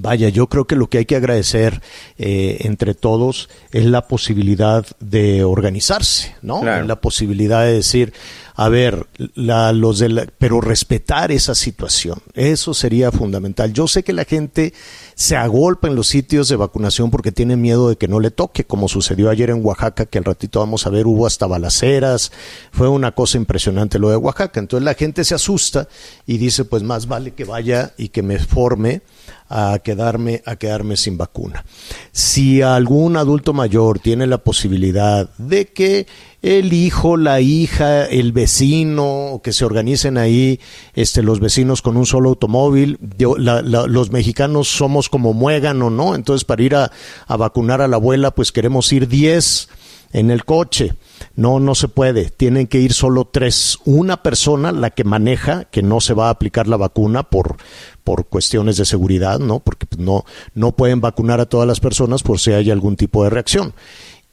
vaya, 0.00 0.28
yo 0.28 0.46
creo 0.48 0.66
que 0.66 0.76
lo 0.76 0.88
que 0.88 0.98
hay 0.98 1.04
que 1.04 1.16
agradecer 1.16 1.80
eh, 2.18 2.58
entre 2.60 2.94
todos 2.94 3.48
es 3.72 3.84
la 3.84 4.08
posibilidad 4.08 4.86
de 4.98 5.44
organizarse, 5.44 6.34
¿no? 6.42 6.62
La 6.64 7.00
posibilidad 7.00 7.64
de 7.64 7.72
decir, 7.72 8.12
a 8.54 8.68
ver, 8.68 9.06
la, 9.34 9.72
los 9.72 9.98
de 9.98 10.08
la, 10.08 10.26
pero 10.38 10.60
respetar 10.60 11.32
esa 11.32 11.54
situación, 11.54 12.18
eso 12.34 12.74
sería 12.74 13.10
fundamental. 13.10 13.72
Yo 13.72 13.88
sé 13.88 14.02
que 14.02 14.12
la 14.12 14.24
gente 14.24 14.74
se 15.14 15.36
agolpa 15.36 15.88
en 15.88 15.94
los 15.94 16.08
sitios 16.08 16.48
de 16.48 16.56
vacunación 16.56 17.10
porque 17.10 17.32
tiene 17.32 17.56
miedo 17.56 17.88
de 17.88 17.96
que 17.96 18.08
no 18.08 18.20
le 18.20 18.30
toque, 18.30 18.64
como 18.64 18.88
sucedió 18.88 19.30
ayer 19.30 19.50
en 19.50 19.64
Oaxaca, 19.64 20.06
que 20.06 20.18
al 20.18 20.24
ratito 20.24 20.60
vamos 20.60 20.86
a 20.86 20.90
ver, 20.90 21.06
hubo 21.06 21.26
hasta 21.26 21.46
balaceras, 21.46 22.32
fue 22.72 22.88
una 22.88 23.12
cosa 23.12 23.38
impresionante 23.38 23.98
lo 23.98 24.10
de 24.10 24.16
Oaxaca. 24.16 24.60
Entonces 24.60 24.84
la 24.84 24.94
gente 24.94 25.24
se 25.24 25.34
asusta 25.34 25.88
y 26.26 26.38
dice, 26.38 26.64
pues 26.64 26.82
más 26.82 27.06
vale 27.06 27.32
que 27.32 27.44
vaya 27.44 27.92
y 27.96 28.08
que 28.08 28.22
me 28.22 28.38
forme 28.38 29.02
a 29.50 29.80
quedarme, 29.80 30.42
a 30.46 30.54
quedarme 30.54 30.96
sin 30.96 31.18
vacuna. 31.18 31.64
Si 32.12 32.62
algún 32.62 33.16
adulto 33.16 33.52
mayor 33.52 33.98
tiene 33.98 34.28
la 34.28 34.38
posibilidad 34.38 35.28
de 35.38 35.66
que 35.66 36.06
el 36.40 36.72
hijo, 36.72 37.16
la 37.16 37.40
hija, 37.40 38.06
el 38.06 38.30
vecino, 38.32 39.40
que 39.42 39.52
se 39.52 39.64
organicen 39.64 40.16
ahí 40.18 40.60
este, 40.94 41.22
los 41.22 41.40
vecinos 41.40 41.82
con 41.82 41.96
un 41.96 42.06
solo 42.06 42.30
automóvil, 42.30 42.98
los 43.18 44.10
mexicanos 44.12 44.68
somos 44.68 45.08
como 45.08 45.34
muégano, 45.34 45.90
¿no? 45.90 46.14
Entonces 46.14 46.44
para 46.44 46.62
ir 46.62 46.76
a, 46.76 46.92
a 47.26 47.36
vacunar 47.36 47.82
a 47.82 47.88
la 47.88 47.96
abuela, 47.96 48.30
pues 48.30 48.52
queremos 48.52 48.90
ir 48.92 49.08
10 49.08 49.68
en 50.12 50.30
el 50.30 50.44
coche. 50.44 50.94
No, 51.34 51.60
no 51.60 51.74
se 51.74 51.88
puede. 51.88 52.30
Tienen 52.30 52.66
que 52.66 52.80
ir 52.80 52.92
solo 52.92 53.24
tres. 53.24 53.78
Una 53.84 54.22
persona, 54.22 54.72
la 54.72 54.90
que 54.90 55.04
maneja, 55.04 55.64
que 55.64 55.82
no 55.82 56.00
se 56.00 56.14
va 56.14 56.28
a 56.28 56.30
aplicar 56.30 56.68
la 56.68 56.76
vacuna 56.76 57.24
por, 57.24 57.56
por 58.04 58.26
cuestiones 58.26 58.76
de 58.76 58.84
seguridad, 58.84 59.38
¿no? 59.38 59.60
Porque 59.60 59.86
pues, 59.86 60.00
no, 60.00 60.24
no 60.54 60.72
pueden 60.72 61.00
vacunar 61.00 61.40
a 61.40 61.48
todas 61.48 61.66
las 61.66 61.80
personas 61.80 62.22
por 62.22 62.38
si 62.38 62.52
hay 62.52 62.70
algún 62.70 62.96
tipo 62.96 63.24
de 63.24 63.30
reacción. 63.30 63.74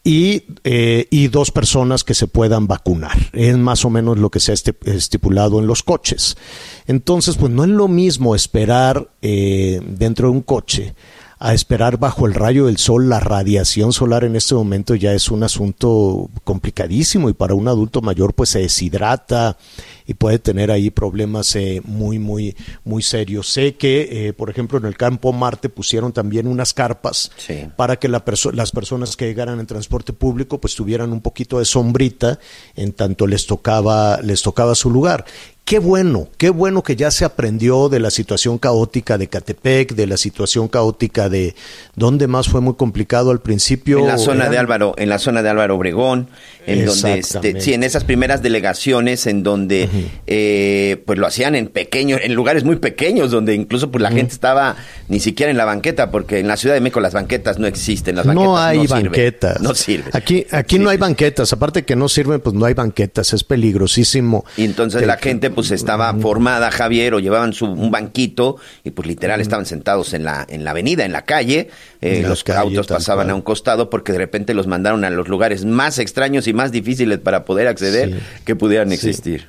Y, 0.03 0.43
eh, 0.63 1.07
y, 1.09 1.27
dos 1.27 1.51
personas 1.51 2.05
que 2.05 2.13
se 2.13 2.27
puedan 2.27 2.65
vacunar. 2.65 3.17
Es 3.33 3.57
más 3.57 3.83
o 3.83 3.89
menos 3.89 4.17
lo 4.17 4.29
que 4.29 4.39
se 4.39 4.53
ha 4.53 4.55
estipulado 4.85 5.59
en 5.59 5.67
los 5.67 5.83
coches. 5.83 6.37
Entonces, 6.85 7.35
pues 7.35 7.51
no 7.51 7.65
es 7.65 7.69
lo 7.69 7.89
mismo 7.89 8.33
esperar 8.33 9.09
eh, 9.21 9.81
dentro 9.85 10.29
de 10.29 10.33
un 10.33 10.41
coche 10.43 10.95
a 11.39 11.53
esperar 11.53 11.97
bajo 11.97 12.25
el 12.25 12.33
rayo 12.33 12.65
del 12.65 12.77
sol. 12.77 13.09
La 13.09 13.19
radiación 13.19 13.93
solar 13.93 14.23
en 14.23 14.35
este 14.35 14.55
momento 14.55 14.95
ya 14.95 15.13
es 15.13 15.29
un 15.29 15.43
asunto 15.43 16.29
complicadísimo 16.43 17.29
y 17.29 17.33
para 17.33 17.53
un 17.53 17.67
adulto 17.67 18.01
mayor 18.01 18.33
pues 18.33 18.49
se 18.49 18.59
deshidrata 18.59 19.57
y 20.05 20.13
puede 20.13 20.39
tener 20.39 20.71
ahí 20.71 20.89
problemas 20.89 21.55
eh, 21.55 21.81
muy, 21.83 22.17
muy, 22.17 22.55
muy 22.85 23.03
serios. 23.03 23.49
Sé 23.49 23.75
que, 23.75 24.27
eh, 24.27 24.33
por 24.33 24.49
ejemplo, 24.49 24.79
en 24.79 24.85
el 24.85 24.95
campo 24.95 25.33
Marte 25.33 25.69
pusieron 25.69 26.13
también 26.13 26.47
unas 26.47 26.73
carpas 26.73 27.31
para 27.75 27.97
que 27.97 28.07
la 28.07 28.23
las 28.53 28.71
personas 28.71 29.15
que 29.15 29.25
llegaran 29.25 29.59
en 29.59 29.65
transporte 29.67 30.13
público 30.13 30.59
pues 30.59 30.75
tuvieran 30.75 31.11
un 31.11 31.21
poquito 31.21 31.59
de 31.59 31.65
sombrita 31.65 32.39
en 32.75 32.93
tanto 32.93 33.27
les 33.27 33.45
tocaba, 33.45 34.21
les 34.21 34.41
tocaba 34.41 34.75
su 34.75 34.89
lugar 34.89 35.25
qué 35.67 35.79
bueno, 35.79 36.29
qué 36.37 36.49
bueno 36.49 36.81
que 36.81 36.95
ya 36.95 37.11
se 37.11 37.25
aprendió 37.25 37.89
de 37.89 37.99
la 37.99 38.09
situación 38.09 38.57
caótica 38.57 39.17
de 39.17 39.27
Catepec, 39.27 39.95
de 39.95 40.07
la 40.07 40.15
situación 40.15 40.69
caótica 40.69 41.27
de 41.27 41.55
donde 41.93 42.27
más 42.27 42.47
fue 42.47 42.61
muy 42.61 42.75
complicado 42.75 43.31
al 43.31 43.41
principio. 43.41 43.99
En 43.99 44.07
la 44.07 44.17
zona 44.17 44.47
de 44.47 44.57
Álvaro, 44.57 44.95
en 44.97 45.09
la 45.09 45.19
zona 45.19 45.43
de 45.43 45.49
Álvaro 45.49 45.75
Obregón, 45.75 46.29
en 46.65 46.85
donde, 46.85 47.19
este, 47.19 47.59
sí, 47.59 47.73
en 47.73 47.83
esas 47.83 48.05
primeras 48.05 48.41
delegaciones 48.41 49.27
en 49.27 49.43
donde, 49.43 49.89
eh, 50.25 51.03
pues 51.05 51.19
lo 51.19 51.27
hacían 51.27 51.53
en 51.53 51.67
pequeños, 51.67 52.21
en 52.23 52.33
lugares 52.33 52.63
muy 52.63 52.77
pequeños, 52.77 53.29
donde 53.29 53.53
incluso 53.53 53.91
pues 53.91 54.01
la 54.01 54.11
gente 54.11 54.31
estaba 54.31 54.77
ni 55.09 55.19
siquiera 55.19 55.51
en 55.51 55.57
la 55.57 55.65
banqueta, 55.65 56.11
porque 56.11 56.39
en 56.39 56.47
la 56.47 56.55
Ciudad 56.55 56.75
de 56.75 56.81
México 56.81 57.01
las 57.01 57.13
banquetas 57.13 57.59
no 57.59 57.67
existen, 57.67 58.15
las 58.15 58.25
banquetas 58.25 58.47
no 58.47 58.57
hay 58.57 58.87
banquetas, 58.87 59.59
no 59.59 59.75
sirven. 59.75 60.11
Aquí, 60.13 60.47
aquí 60.49 60.79
no 60.79 60.89
hay 60.89 60.97
banquetas, 60.97 61.51
aparte 61.51 61.83
que 61.83 61.97
no 61.97 62.07
sirven, 62.07 62.39
pues 62.39 62.55
no 62.55 62.65
hay 62.65 62.73
banquetas, 62.73 63.33
es 63.33 63.43
peligrosísimo. 63.43 64.45
Y 64.55 64.63
entonces 64.63 65.05
la 65.05 65.17
gente 65.17 65.56
pues 65.57 65.71
estaba 65.71 66.13
formada, 66.13 66.69
Javier, 66.69 67.15
o 67.15 67.19
llevaban 67.19 67.51
su, 67.51 67.65
un 67.65 67.89
banquito 67.89 68.57
y 68.83 68.91
pues 68.91 69.07
literal 69.07 69.41
estaban 69.41 69.65
sentados 69.65 70.13
en 70.13 70.23
la, 70.23 70.45
en 70.47 70.63
la 70.63 70.69
avenida, 70.69 71.03
en 71.03 71.11
la 71.11 71.23
calle, 71.23 71.71
eh, 71.99 72.23
los 72.27 72.47
autos 72.47 72.85
pasaban 72.85 73.31
a 73.31 73.33
un 73.33 73.41
costado 73.41 73.89
porque 73.89 74.11
de 74.11 74.19
repente 74.19 74.53
los 74.53 74.67
mandaron 74.67 75.03
a 75.03 75.09
los 75.09 75.27
lugares 75.27 75.65
más 75.65 75.97
extraños 75.97 76.45
y 76.47 76.53
más 76.53 76.71
difíciles 76.71 77.17
para 77.17 77.43
poder 77.43 77.67
acceder 77.67 78.21
que 78.45 78.55
pudieran 78.55 78.91
existir. 78.91 79.47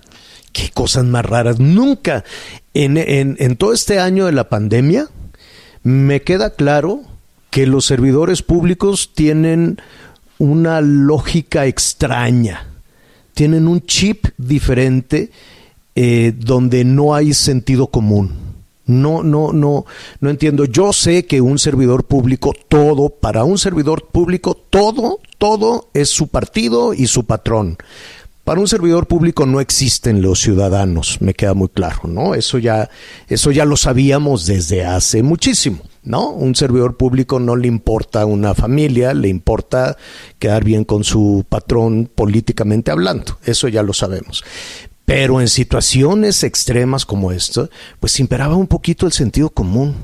Qué 0.55 0.71
cosas 0.71 1.05
más 1.05 1.27
raras. 1.27 1.59
Nunca, 1.59 2.25
en, 2.73 2.97
en, 2.97 3.37
en 3.39 3.57
todo 3.59 3.75
este 3.75 4.01
año 4.01 4.25
de 4.25 4.33
la 4.33 4.49
pandemia, 4.49 5.09
me 5.83 6.23
queda 6.23 6.55
claro 6.55 7.03
que 7.51 7.67
los 7.67 7.85
servidores 7.85 8.41
públicos 8.41 9.13
tienen 9.15 9.79
una 10.39 10.81
lógica 10.81 11.67
extraña, 11.67 12.67
tienen 13.35 13.69
un 13.69 13.83
chip 13.83 14.29
diferente 14.39 15.33
eh, 16.01 16.33
donde 16.33 16.85
no 16.85 17.13
hay 17.13 17.35
sentido 17.35 17.89
común. 17.89 18.31
No, 18.87 19.25
no, 19.25 19.53
no, 19.53 19.85
no 20.21 20.31
entiendo. 20.31 20.65
Yo 20.65 20.93
sé 20.93 21.27
que 21.27 21.41
un 21.41 21.59
servidor 21.59 22.05
público, 22.05 22.55
todo, 22.69 23.11
para 23.11 23.43
un 23.43 23.59
servidor 23.59 24.07
público, 24.07 24.55
todo, 24.55 25.19
todo 25.39 25.89
es 25.95 26.09
su 26.09 26.29
partido 26.29 26.95
y 26.95 27.09
su 27.09 27.25
patrón. 27.25 27.79
Para 28.45 28.61
un 28.61 28.69
servidor 28.69 29.09
público 29.09 29.45
no 29.45 29.61
existen 29.61 30.23
los 30.23 30.39
ciudadanos, 30.39 31.21
me 31.21 31.35
queda 31.35 31.53
muy 31.53 31.69
claro, 31.69 32.03
¿no? 32.05 32.35
Eso 32.35 32.59
ya, 32.59 32.89
eso 33.27 33.51
ya 33.51 33.65
lo 33.65 33.77
sabíamos 33.77 34.47
desde 34.47 34.87
hace 34.87 35.25
muchísimo, 35.25 35.81
¿no? 36.05 36.31
Un 36.31 36.55
servidor 36.55 36.97
público 36.97 37.41
no 37.41 37.57
le 37.57 37.67
importa 37.67 38.25
una 38.25 38.55
familia, 38.55 39.15
le 39.15 39.29
importa 39.29 39.97
quedar 40.39 40.63
bien 40.63 40.85
con 40.85 41.03
su 41.03 41.45
patrón 41.49 42.09
políticamente 42.15 42.93
hablando, 42.93 43.37
eso 43.45 43.67
ya 43.67 43.83
lo 43.83 43.93
sabemos. 43.93 44.45
Pero 45.09 45.41
en 45.41 45.49
situaciones 45.49 46.45
extremas 46.45 47.07
como 47.07 47.33
esta, 47.33 47.71
pues 47.99 48.21
imperaba 48.21 48.57
un 48.57 48.67
poquito 48.67 49.07
el 49.07 49.13
sentido 49.13 49.49
común. 49.49 49.97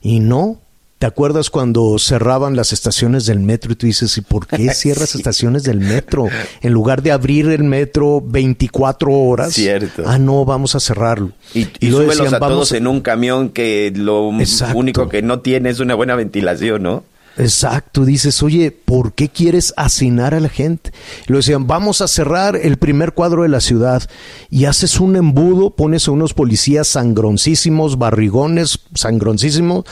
Y 0.00 0.20
no, 0.20 0.60
¿Te 0.98 1.06
acuerdas 1.06 1.50
cuando 1.50 1.98
cerraban 1.98 2.54
las 2.54 2.72
estaciones 2.72 3.26
del 3.26 3.40
metro 3.40 3.72
y 3.72 3.74
tú 3.74 3.86
dices, 3.86 4.16
¿y 4.18 4.20
por 4.20 4.46
qué 4.46 4.72
cierras 4.72 5.16
estaciones 5.16 5.64
del 5.64 5.80
metro? 5.80 6.28
En 6.60 6.72
lugar 6.72 7.02
de 7.02 7.10
abrir 7.10 7.48
el 7.48 7.64
metro 7.64 8.22
24 8.24 9.12
horas. 9.12 9.52
Cierto. 9.52 10.04
Ah, 10.06 10.20
no, 10.20 10.44
vamos 10.44 10.76
a 10.76 10.80
cerrarlo. 10.80 11.32
Y, 11.54 11.66
y, 11.80 11.88
lo 11.88 11.98
decían, 11.98 12.32
a 12.32 12.38
todos 12.38 12.70
en 12.70 12.86
un 12.86 13.00
camión 13.00 13.48
que 13.48 13.92
lo 13.96 14.28
único 14.28 15.08
que 15.08 15.22
no 15.22 15.40
tiene 15.40 15.70
es 15.70 15.80
una 15.80 15.96
buena 15.96 16.14
ventilación, 16.14 16.84
¿no? 16.84 17.02
Exacto, 17.38 18.04
dices, 18.04 18.42
oye, 18.42 18.70
¿por 18.70 19.14
qué 19.14 19.30
quieres 19.30 19.72
hacinar 19.76 20.34
a 20.34 20.40
la 20.40 20.50
gente? 20.50 20.92
lo 21.26 21.38
decían, 21.38 21.66
vamos 21.66 22.02
a 22.02 22.08
cerrar 22.08 22.56
el 22.56 22.76
primer 22.76 23.12
cuadro 23.12 23.42
de 23.42 23.48
la 23.48 23.60
ciudad 23.60 24.02
y 24.50 24.66
haces 24.66 25.00
un 25.00 25.16
embudo, 25.16 25.70
pones 25.70 26.08
a 26.08 26.10
unos 26.10 26.34
policías 26.34 26.88
sangroncísimos, 26.88 27.96
barrigones 27.96 28.80
sangroncísimos, 28.94 29.84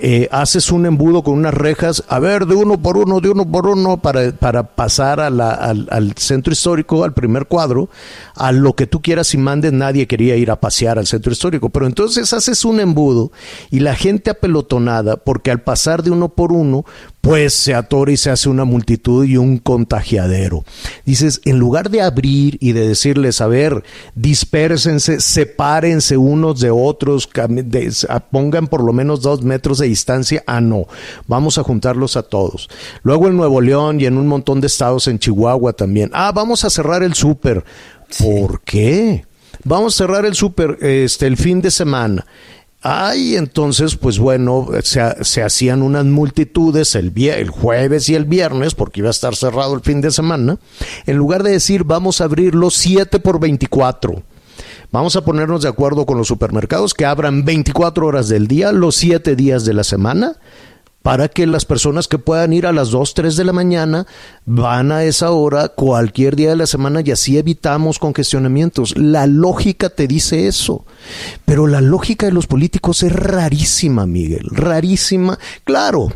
eh, 0.00 0.28
haces 0.32 0.72
un 0.72 0.86
embudo 0.86 1.22
con 1.22 1.34
unas 1.34 1.52
rejas, 1.52 2.02
a 2.08 2.18
ver, 2.18 2.46
de 2.46 2.54
uno 2.54 2.80
por 2.80 2.96
uno, 2.96 3.20
de 3.20 3.28
uno 3.28 3.50
por 3.50 3.66
uno, 3.66 3.98
para, 3.98 4.32
para 4.32 4.74
pasar 4.74 5.20
al, 5.20 5.40
al, 5.40 6.14
centro 6.16 6.52
histórico, 6.52 7.04
al 7.04 7.12
primer 7.12 7.46
cuadro, 7.46 7.90
a 8.34 8.52
lo 8.52 8.74
que 8.74 8.86
tú 8.86 9.02
quieras 9.02 9.34
y 9.34 9.38
mandes, 9.38 9.72
nadie 9.72 10.06
quería 10.06 10.36
ir 10.36 10.50
a 10.50 10.60
pasear 10.60 10.98
al 10.98 11.06
centro 11.06 11.32
histórico, 11.32 11.68
pero 11.68 11.86
entonces 11.86 12.32
haces 12.32 12.64
un 12.64 12.80
embudo 12.80 13.32
y 13.70 13.80
la 13.80 13.94
gente 13.94 14.30
apelotonada, 14.30 15.16
porque 15.16 15.50
al 15.50 15.60
pasar 15.60 16.02
de 16.02 16.10
uno 16.10 16.30
por 16.30 16.52
uno, 16.52 16.85
pues 17.20 17.54
se 17.54 17.74
atora 17.74 18.12
y 18.12 18.16
se 18.16 18.30
hace 18.30 18.48
una 18.48 18.64
multitud 18.64 19.24
y 19.24 19.36
un 19.36 19.58
contagiadero. 19.58 20.64
Dices, 21.04 21.40
en 21.44 21.58
lugar 21.58 21.90
de 21.90 22.00
abrir 22.00 22.56
y 22.60 22.72
de 22.72 22.86
decirles, 22.86 23.40
a 23.40 23.48
ver, 23.48 23.82
dispérsense, 24.14 25.20
sepárense 25.20 26.16
unos 26.16 26.60
de 26.60 26.70
otros, 26.70 27.28
pongan 28.30 28.68
por 28.68 28.84
lo 28.84 28.92
menos 28.92 29.22
dos 29.22 29.42
metros 29.42 29.78
de 29.78 29.88
distancia, 29.88 30.44
ah, 30.46 30.60
no, 30.60 30.86
vamos 31.26 31.58
a 31.58 31.64
juntarlos 31.64 32.16
a 32.16 32.22
todos. 32.22 32.68
Luego 33.02 33.26
en 33.26 33.36
Nuevo 33.36 33.60
León 33.60 34.00
y 34.00 34.06
en 34.06 34.18
un 34.18 34.28
montón 34.28 34.60
de 34.60 34.68
estados 34.68 35.08
en 35.08 35.18
Chihuahua 35.18 35.72
también, 35.72 36.10
ah, 36.12 36.30
vamos 36.32 36.64
a 36.64 36.70
cerrar 36.70 37.02
el 37.02 37.14
súper. 37.14 37.64
¿Por 38.18 38.60
qué? 38.60 39.24
Vamos 39.64 39.94
a 39.94 40.04
cerrar 40.04 40.24
el 40.24 40.34
súper 40.34 40.78
este, 40.80 41.26
el 41.26 41.36
fin 41.36 41.60
de 41.60 41.72
semana. 41.72 42.24
Ay, 42.82 43.36
entonces, 43.36 43.96
pues 43.96 44.18
bueno, 44.18 44.68
se, 44.82 45.42
hacían 45.42 45.82
unas 45.82 46.04
multitudes 46.04 46.94
el, 46.94 47.12
el 47.16 47.50
jueves 47.50 48.08
y 48.08 48.14
el 48.14 48.26
viernes, 48.26 48.74
porque 48.74 49.00
iba 49.00 49.08
a 49.08 49.10
estar 49.10 49.34
cerrado 49.34 49.74
el 49.74 49.80
fin 49.80 50.00
de 50.00 50.10
semana, 50.10 50.58
en 51.06 51.16
lugar 51.16 51.42
de 51.42 51.52
decir 51.52 51.84
vamos 51.84 52.20
a 52.20 52.24
abrirlo 52.24 52.70
7 52.70 53.18
por 53.18 53.40
24 53.40 54.22
Vamos 54.92 55.16
a 55.16 55.24
ponernos 55.24 55.62
de 55.62 55.68
acuerdo 55.68 56.06
con 56.06 56.16
los 56.16 56.28
supermercados 56.28 56.94
que 56.94 57.04
abran 57.04 57.44
24 57.44 58.06
horas 58.06 58.28
del 58.28 58.46
día, 58.46 58.72
los 58.72 58.96
7 58.96 59.34
días 59.34 59.64
de 59.64 59.74
la 59.74 59.84
semana, 59.84 60.36
para 61.06 61.28
que 61.28 61.46
las 61.46 61.64
personas 61.64 62.08
que 62.08 62.18
puedan 62.18 62.52
ir 62.52 62.66
a 62.66 62.72
las 62.72 62.90
2, 62.90 63.14
3 63.14 63.36
de 63.36 63.44
la 63.44 63.52
mañana 63.52 64.08
van 64.44 64.90
a 64.90 65.04
esa 65.04 65.30
hora 65.30 65.68
cualquier 65.68 66.34
día 66.34 66.50
de 66.50 66.56
la 66.56 66.66
semana 66.66 67.00
y 67.00 67.12
así 67.12 67.38
evitamos 67.38 68.00
congestionamientos. 68.00 68.98
La 68.98 69.28
lógica 69.28 69.88
te 69.88 70.08
dice 70.08 70.48
eso, 70.48 70.84
pero 71.44 71.68
la 71.68 71.80
lógica 71.80 72.26
de 72.26 72.32
los 72.32 72.48
políticos 72.48 73.04
es 73.04 73.12
rarísima, 73.12 74.04
Miguel, 74.04 74.48
rarísima. 74.50 75.38
Claro, 75.62 76.08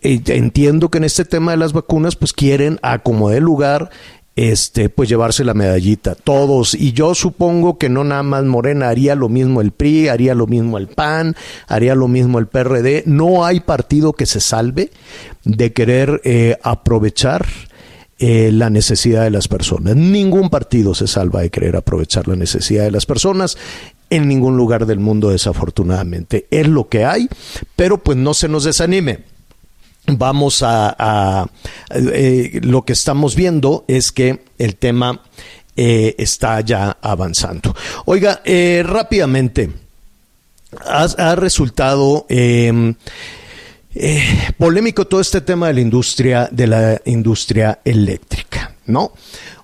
eh, 0.00 0.22
entiendo 0.28 0.88
que 0.88 0.96
en 0.96 1.04
este 1.04 1.26
tema 1.26 1.50
de 1.50 1.58
las 1.58 1.74
vacunas 1.74 2.16
pues 2.16 2.32
quieren 2.32 2.78
acomodar 2.80 3.42
lugar 3.42 3.90
este, 4.34 4.88
pues 4.88 5.08
llevarse 5.08 5.44
la 5.44 5.54
medallita, 5.54 6.14
todos. 6.14 6.74
Y 6.74 6.92
yo 6.92 7.14
supongo 7.14 7.78
que 7.78 7.88
no 7.88 8.04
nada 8.04 8.22
más 8.22 8.44
Morena 8.44 8.88
haría 8.88 9.14
lo 9.14 9.28
mismo 9.28 9.60
el 9.60 9.72
PRI, 9.72 10.08
haría 10.08 10.34
lo 10.34 10.46
mismo 10.46 10.78
el 10.78 10.88
PAN, 10.88 11.36
haría 11.68 11.94
lo 11.94 12.08
mismo 12.08 12.38
el 12.38 12.46
PRD. 12.46 13.04
No 13.06 13.44
hay 13.44 13.60
partido 13.60 14.12
que 14.12 14.26
se 14.26 14.40
salve 14.40 14.90
de 15.44 15.72
querer 15.72 16.20
eh, 16.24 16.56
aprovechar 16.62 17.46
eh, 18.18 18.50
la 18.52 18.70
necesidad 18.70 19.24
de 19.24 19.30
las 19.30 19.48
personas. 19.48 19.96
Ningún 19.96 20.48
partido 20.48 20.94
se 20.94 21.06
salva 21.06 21.42
de 21.42 21.50
querer 21.50 21.76
aprovechar 21.76 22.28
la 22.28 22.36
necesidad 22.36 22.84
de 22.84 22.90
las 22.90 23.04
personas 23.04 23.58
en 24.10 24.28
ningún 24.28 24.56
lugar 24.56 24.86
del 24.86 25.00
mundo, 25.00 25.30
desafortunadamente. 25.30 26.46
Es 26.50 26.68
lo 26.68 26.88
que 26.88 27.04
hay, 27.04 27.28
pero 27.76 27.98
pues 27.98 28.16
no 28.16 28.34
se 28.34 28.48
nos 28.48 28.64
desanime 28.64 29.31
vamos 30.06 30.62
a, 30.62 31.46
eh, 31.90 32.60
lo 32.62 32.82
que 32.82 32.92
estamos 32.92 33.34
viendo 33.36 33.84
es 33.88 34.12
que 34.12 34.44
el 34.58 34.76
tema 34.76 35.22
eh, 35.76 36.14
está 36.18 36.60
ya 36.60 36.96
avanzando. 37.00 37.74
Oiga, 38.04 38.42
eh, 38.44 38.82
rápidamente, 38.84 39.70
ha, 40.84 41.34
resultado 41.34 42.26
em, 42.28 42.94
polémico 44.58 45.06
todo 45.06 45.20
este 45.20 45.40
tema 45.42 45.68
de 45.68 45.74
la 45.74 45.80
industria, 45.80 46.48
de 46.50 46.66
la 46.66 47.00
industria 47.04 47.80
eléctrica, 47.84 48.74
¿no? 48.86 49.12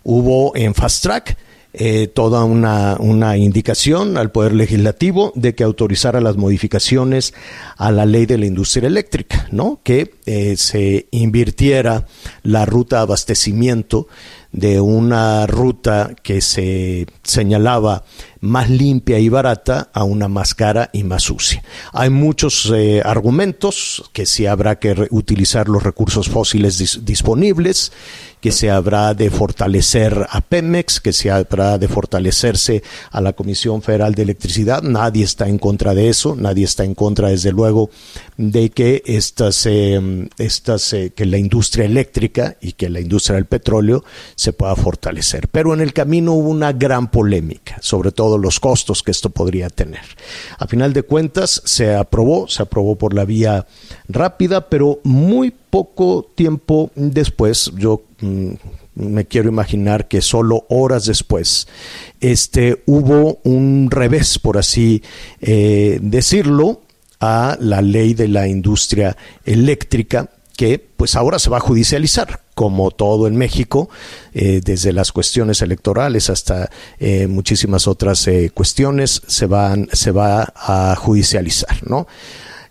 Hubo 0.05 0.55
en 0.55 0.75
Fast 0.75 1.03
Track 1.03 1.37
eh, 1.81 2.09
toda 2.09 2.43
una, 2.43 2.97
una, 2.99 3.37
indicación 3.37 4.17
al 4.17 4.33
Poder 4.33 4.53
Legislativo 4.53 5.33
de 5.37 5.55
que 5.55 5.63
autorizara 5.63 6.21
las 6.21 6.37
modificaciones 6.37 7.35
a 7.77 7.93
la 7.93 8.05
ley 8.05 8.27
de 8.27 8.37
la 8.37 8.47
industria 8.47 8.89
eléctrica, 8.89 9.47
¿no? 9.53 9.81
Que 9.85 10.15
eh, 10.27 10.57
se 10.57 11.07
invirtiera 11.13 12.07
la 12.43 12.67
ruta 12.67 12.97
de 12.97 13.03
abastecimiento 13.03 14.09
de 14.51 14.81
una 14.81 15.47
ruta 15.47 16.17
que 16.23 16.41
se 16.41 17.07
señalaba 17.23 18.05
más 18.41 18.71
limpia 18.71 19.19
y 19.19 19.29
barata 19.29 19.91
a 19.93 20.05
una 20.05 20.29
más 20.29 20.55
cara 20.55 20.91
y 20.93 21.05
más 21.05 21.25
sucia. 21.25 21.63
Hay 21.93 22.11
muchos 22.11 22.73
eh, 22.75 23.03
argumentos 23.05 24.11
que 24.13 24.27
si 24.27 24.47
habrá 24.47 24.79
que 24.79 25.07
utilizar 25.11 25.69
los 25.69 25.83
recursos 25.83 26.29
fósiles 26.29 27.05
disponibles, 27.05 27.93
que 28.41 28.53
se 28.53 28.71
habrá 28.71 29.15
de 29.15 29.31
fortalecer 29.31 30.27
a 30.31 30.41
Pemex, 30.41 31.01
que 31.01 31.13
se 31.13 31.31
habrá 31.31 31.79
de 31.79 31.89
fortalecerse 31.89 32.83
a 33.11 33.21
la 33.21 33.33
Comisión 33.33 33.83
Federal 33.83 34.15
de 34.15 34.23
Electricidad. 34.23 34.83
Nadie 34.83 35.25
está 35.25 35.49
en 35.49 35.59
contra 35.59 35.95
de 35.95 36.09
eso, 36.09 36.37
nadie 36.37 36.65
está 36.65 36.85
en 36.85 36.95
contra, 36.95 37.29
desde 37.29 37.53
luego, 37.53 37.91
de 38.37 38.71
que 38.71 39.03
estas, 39.07 39.67
eh, 39.67 40.29
eh, 40.39 41.13
que 41.15 41.27
la 41.27 41.39
industria 41.39 41.85
eléctrica 41.85 42.57
y 42.61 42.73
que 42.73 42.89
la 42.89 43.01
industria 43.01 43.37
del 43.37 43.47
petróleo 43.47 44.05
se 44.35 44.53
pueda 44.53 44.77
fortalecer. 44.77 45.49
Pero 45.49 45.75
en 45.75 45.81
el 45.81 45.93
camino 45.93 46.35
hubo 46.35 46.51
una 46.51 46.73
gran 46.73 47.11
polémica, 47.11 47.79
sobre 47.81 48.13
todo 48.13 48.39
los 48.39 48.61
costos 48.61 49.03
que 49.03 49.11
esto 49.11 49.31
podría 49.31 49.69
tener. 49.69 50.03
A 50.59 50.67
final 50.67 50.93
de 50.93 51.03
cuentas, 51.03 51.63
se 51.65 51.95
aprobó, 51.95 52.49
se 52.49 52.63
aprobó 52.63 52.97
por 52.97 53.15
la 53.15 53.25
vía 53.25 53.67
rápida, 54.09 54.69
pero 54.69 55.01
muy 55.03 55.53
poco 55.71 56.31
tiempo 56.35 56.91
después, 56.95 57.71
yo 57.77 58.03
mm, 58.21 58.53
me 58.95 59.27
quiero 59.27 59.49
imaginar 59.49 60.09
que 60.09 60.21
solo 60.21 60.67
horas 60.69 61.07
después, 61.07 61.69
este, 62.21 62.83
hubo 62.87 63.39
un 63.45 63.91
revés, 63.91 64.39
por 64.39 64.59
así 64.59 65.03
eh, 65.41 65.99
decirlo, 66.03 66.83
a 67.21 67.57
la 67.61 67.83
ley 67.83 68.15
de 68.15 68.29
la 68.29 68.47
industria 68.47 69.17
eléctrica 69.45 70.31
que 70.57 70.79
pues 70.79 71.15
ahora 71.15 71.39
se 71.39 71.51
va 71.51 71.59
a 71.59 71.61
judicializar, 71.61 72.43
como 72.55 72.91
todo 72.91 73.29
en 73.29 73.37
México, 73.37 73.89
eh, 74.35 74.61
desde 74.65 74.93
las 74.93 75.13
cuestiones 75.13 75.63
electorales 75.63 76.31
hasta 76.31 76.69
eh, 76.99 77.29
muchísimas 77.29 77.87
otras 77.87 78.29
cuestiones 78.55 79.23
se 79.27 79.47
van, 79.47 79.89
se 79.93 80.11
va 80.11 80.53
a 80.57 80.97
judicializar, 80.97 81.89
¿no? 81.89 82.09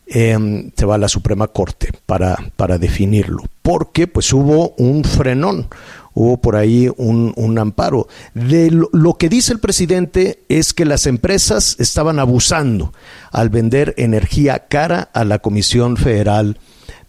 Eh, 0.07 0.71
se 0.75 0.85
va 0.85 0.95
a 0.95 0.99
la 0.99 1.09
Suprema 1.09 1.47
Corte 1.47 1.91
para, 2.05 2.37
para 2.55 2.77
definirlo, 2.77 3.43
porque 3.61 4.07
pues 4.07 4.31
hubo 4.33 4.73
un 4.77 5.03
frenón, 5.03 5.67
hubo 6.13 6.37
por 6.37 6.55
ahí 6.55 6.89
un, 6.97 7.33
un 7.35 7.59
amparo. 7.59 8.07
De 8.33 8.71
lo, 8.71 8.89
lo, 8.93 9.15
que 9.15 9.29
dice 9.29 9.53
el 9.53 9.59
presidente 9.59 10.43
es 10.49 10.73
que 10.73 10.85
las 10.85 11.07
empresas 11.07 11.75
estaban 11.79 12.19
abusando 12.19 12.93
al 13.31 13.49
vender 13.49 13.93
energía 13.97 14.67
cara 14.67 15.09
a 15.13 15.25
la 15.25 15.39
Comisión 15.39 15.97
Federal 15.97 16.57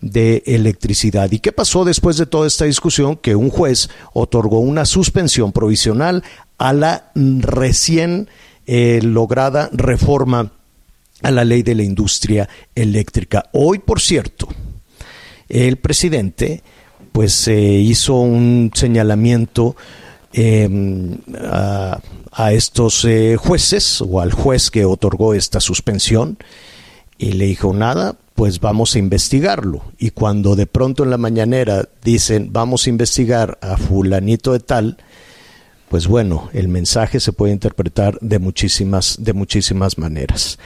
de 0.00 0.42
Electricidad. 0.46 1.30
¿Y 1.32 1.38
qué 1.40 1.52
pasó 1.52 1.84
después 1.84 2.16
de 2.16 2.26
toda 2.26 2.46
esta 2.46 2.64
discusión? 2.64 3.16
Que 3.16 3.37
un 3.37 3.50
juez 3.50 3.90
otorgó 4.12 4.61
una 4.61 4.84
suspensión 4.84 5.52
provisional 5.52 6.22
a 6.58 6.72
la 6.72 7.11
recién 7.14 8.28
eh, 8.66 9.00
lograda 9.02 9.70
reforma 9.72 10.52
a 11.22 11.31
la 11.31 11.44
ley 11.44 11.62
de 11.62 11.74
la 11.74 11.83
industria 11.83 12.48
eléctrica. 12.74 13.50
Hoy, 13.52 13.78
por 13.78 14.00
cierto, 14.00 14.48
el 15.48 15.76
presidente 15.78 16.62
pues 17.12 17.48
eh, 17.48 17.59
hizo 17.59 18.14
un 18.14 18.70
señalamiento 18.74 19.76
a, 21.42 22.00
a, 22.33 22.52
estos 22.52 23.04
eh, 23.04 23.37
jueces 23.37 24.00
o 24.02 24.20
al 24.20 24.33
juez 24.33 24.70
que 24.70 24.85
otorgó 24.85 25.35
esta 25.35 25.61
suspensión 25.61 26.38
y 27.16 27.33
le 27.33 27.46
dijo 27.46 27.72
nada, 27.72 28.16
pues 28.35 28.61
vamos 28.61 28.94
a 28.94 29.00
investigarlo. 29.00 29.83
Y 29.98 30.11
cuando 30.11 30.54
de 30.54 30.66
pronto 30.66 31.02
en 31.02 31.11
la 31.11 31.18
mañanera 31.18 31.88
dicen 32.04 32.50
vamos 32.52 32.87
a 32.87 32.90
investigar 32.90 33.59
a 33.61 33.76
fulanito 33.76 34.52
de 34.52 34.61
tal, 34.61 34.98
pues 35.88 36.07
bueno, 36.07 36.50
el 36.52 36.68
mensaje 36.68 37.18
se 37.18 37.33
puede 37.33 37.52
interpretar 37.52 38.18
de 38.20 38.38
muchísimas, 38.38 39.16
de 39.18 39.33
muchísimas 39.33 39.98
maneras. 39.98 40.59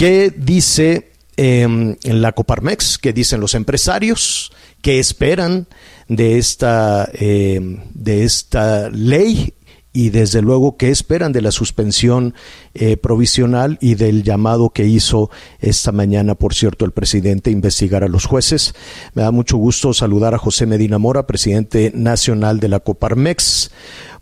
¿Qué 0.00 0.32
dice 0.34 1.10
eh, 1.36 1.94
la 2.04 2.32
Coparmex? 2.32 2.96
¿Qué 2.96 3.12
dicen 3.12 3.38
los 3.38 3.54
empresarios? 3.54 4.50
¿Qué 4.80 4.98
esperan 4.98 5.66
de 6.08 6.38
esta, 6.38 7.06
eh, 7.12 7.60
de 7.92 8.24
esta 8.24 8.88
ley? 8.88 9.52
Y 9.92 10.10
desde 10.10 10.40
luego, 10.40 10.76
¿qué 10.76 10.90
esperan 10.90 11.32
de 11.32 11.42
la 11.42 11.50
suspensión 11.50 12.34
eh, 12.74 12.96
provisional 12.96 13.76
y 13.80 13.96
del 13.96 14.22
llamado 14.22 14.70
que 14.70 14.84
hizo 14.84 15.30
esta 15.58 15.90
mañana, 15.90 16.36
por 16.36 16.54
cierto, 16.54 16.84
el 16.84 16.92
presidente 16.92 17.50
a 17.50 17.52
investigar 17.52 18.04
a 18.04 18.08
los 18.08 18.24
jueces? 18.24 18.72
Me 19.14 19.22
da 19.22 19.32
mucho 19.32 19.56
gusto 19.56 19.92
saludar 19.92 20.32
a 20.32 20.38
José 20.38 20.64
Medina 20.66 20.98
Mora, 20.98 21.26
presidente 21.26 21.90
nacional 21.92 22.60
de 22.60 22.68
la 22.68 22.78
Coparmex. 22.78 23.72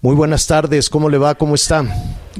Muy 0.00 0.14
buenas 0.14 0.46
tardes, 0.46 0.88
¿cómo 0.88 1.10
le 1.10 1.18
va? 1.18 1.34
¿Cómo 1.34 1.54
está? 1.54 1.84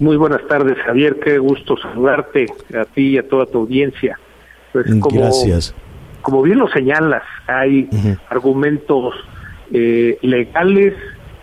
Muy 0.00 0.16
buenas 0.16 0.46
tardes, 0.48 0.78
Javier, 0.86 1.18
qué 1.22 1.38
gusto 1.38 1.76
saludarte 1.76 2.46
a 2.80 2.86
ti 2.86 3.08
y 3.08 3.18
a 3.18 3.28
toda 3.28 3.44
tu 3.44 3.58
audiencia. 3.58 4.18
Pues 4.72 4.86
como, 5.00 5.20
Gracias. 5.20 5.74
Como 6.22 6.40
bien 6.42 6.58
lo 6.58 6.68
señalas, 6.68 7.24
hay 7.46 7.88
uh 7.90 7.94
-huh. 7.94 8.18
argumentos 8.30 9.14
eh, 9.70 10.18
legales, 10.22 10.94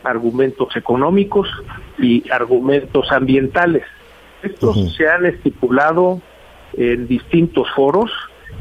argumentos 0.06 0.76
económicos 0.76 1.48
y 1.98 2.24
argumentos 2.32 3.12
ambientales. 3.12 3.84
Estos 4.44 4.78
uh 4.78 4.80
-huh. 4.82 4.98
se 4.98 5.08
han 5.08 5.26
estipulado 5.26 6.22
en 6.74 7.08
distintos 7.08 7.68
foros. 7.76 8.12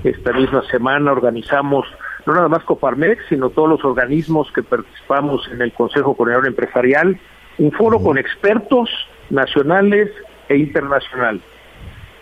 Esta 0.03 0.33
misma 0.33 0.63
semana 0.71 1.13
organizamos 1.13 1.87
no 2.27 2.35
nada 2.35 2.49
más 2.49 2.65
Coparmex, 2.65 3.23
sino 3.29 3.51
todos 3.51 3.69
los 3.69 3.85
organismos 3.85 4.51
que 4.53 4.63
participamos 4.63 5.47
en 5.53 5.61
el 5.61 5.73
Consejo 5.73 6.17
Coordinador 6.17 6.47
Empresarial, 6.49 7.19
un 7.59 7.71
foro 7.73 7.99
uh 7.99 8.01
-huh. 8.01 8.05
con 8.05 8.19
expertos 8.19 8.89
nacionales 9.31 10.11
e 10.49 10.57
internacionales. 10.57 11.43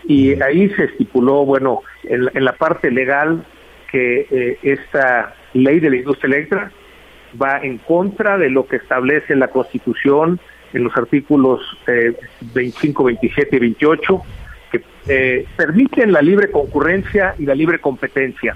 Y 0.05 0.41
ahí 0.41 0.69
se 0.75 0.83
estipuló, 0.85 1.45
bueno, 1.45 1.81
en, 2.03 2.29
en 2.33 2.43
la 2.43 2.53
parte 2.53 2.91
legal 2.91 3.45
que 3.89 4.27
eh, 4.29 4.59
esta 4.63 5.35
ley 5.53 5.79
de 5.79 5.89
la 5.91 5.95
industria 5.97 6.35
eléctrica 6.35 6.71
va 7.41 7.59
en 7.61 7.77
contra 7.79 8.37
de 8.37 8.49
lo 8.49 8.65
que 8.67 8.77
establece 8.77 9.35
la 9.35 9.47
Constitución 9.47 10.39
en 10.73 10.83
los 10.83 10.95
artículos 10.97 11.61
eh, 11.87 12.13
25, 12.53 13.03
27 13.03 13.55
y 13.55 13.59
28, 13.59 14.21
que 14.71 14.81
eh, 15.07 15.45
permiten 15.55 16.11
la 16.11 16.21
libre 16.21 16.49
concurrencia 16.49 17.35
y 17.37 17.45
la 17.45 17.55
libre 17.55 17.79
competencia. 17.79 18.55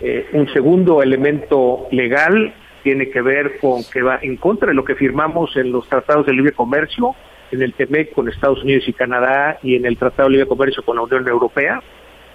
Eh, 0.00 0.28
un 0.32 0.50
segundo 0.52 1.02
elemento 1.02 1.88
legal 1.90 2.54
tiene 2.82 3.10
que 3.10 3.20
ver 3.20 3.58
con 3.58 3.82
que 3.92 4.00
va 4.00 4.18
en 4.22 4.36
contra 4.36 4.68
de 4.68 4.74
lo 4.74 4.84
que 4.84 4.94
firmamos 4.94 5.56
en 5.56 5.72
los 5.72 5.88
tratados 5.88 6.24
de 6.26 6.32
libre 6.32 6.52
comercio 6.52 7.14
en 7.50 7.62
el 7.62 7.74
TEMEC 7.74 8.12
con 8.12 8.28
Estados 8.28 8.62
Unidos 8.62 8.84
y 8.86 8.92
Canadá 8.92 9.58
y 9.62 9.74
en 9.74 9.84
el 9.84 9.96
Tratado 9.96 10.28
de 10.28 10.36
Libre 10.36 10.48
Comercio 10.48 10.82
con 10.84 10.96
la 10.96 11.02
Unión 11.02 11.26
Europea, 11.26 11.82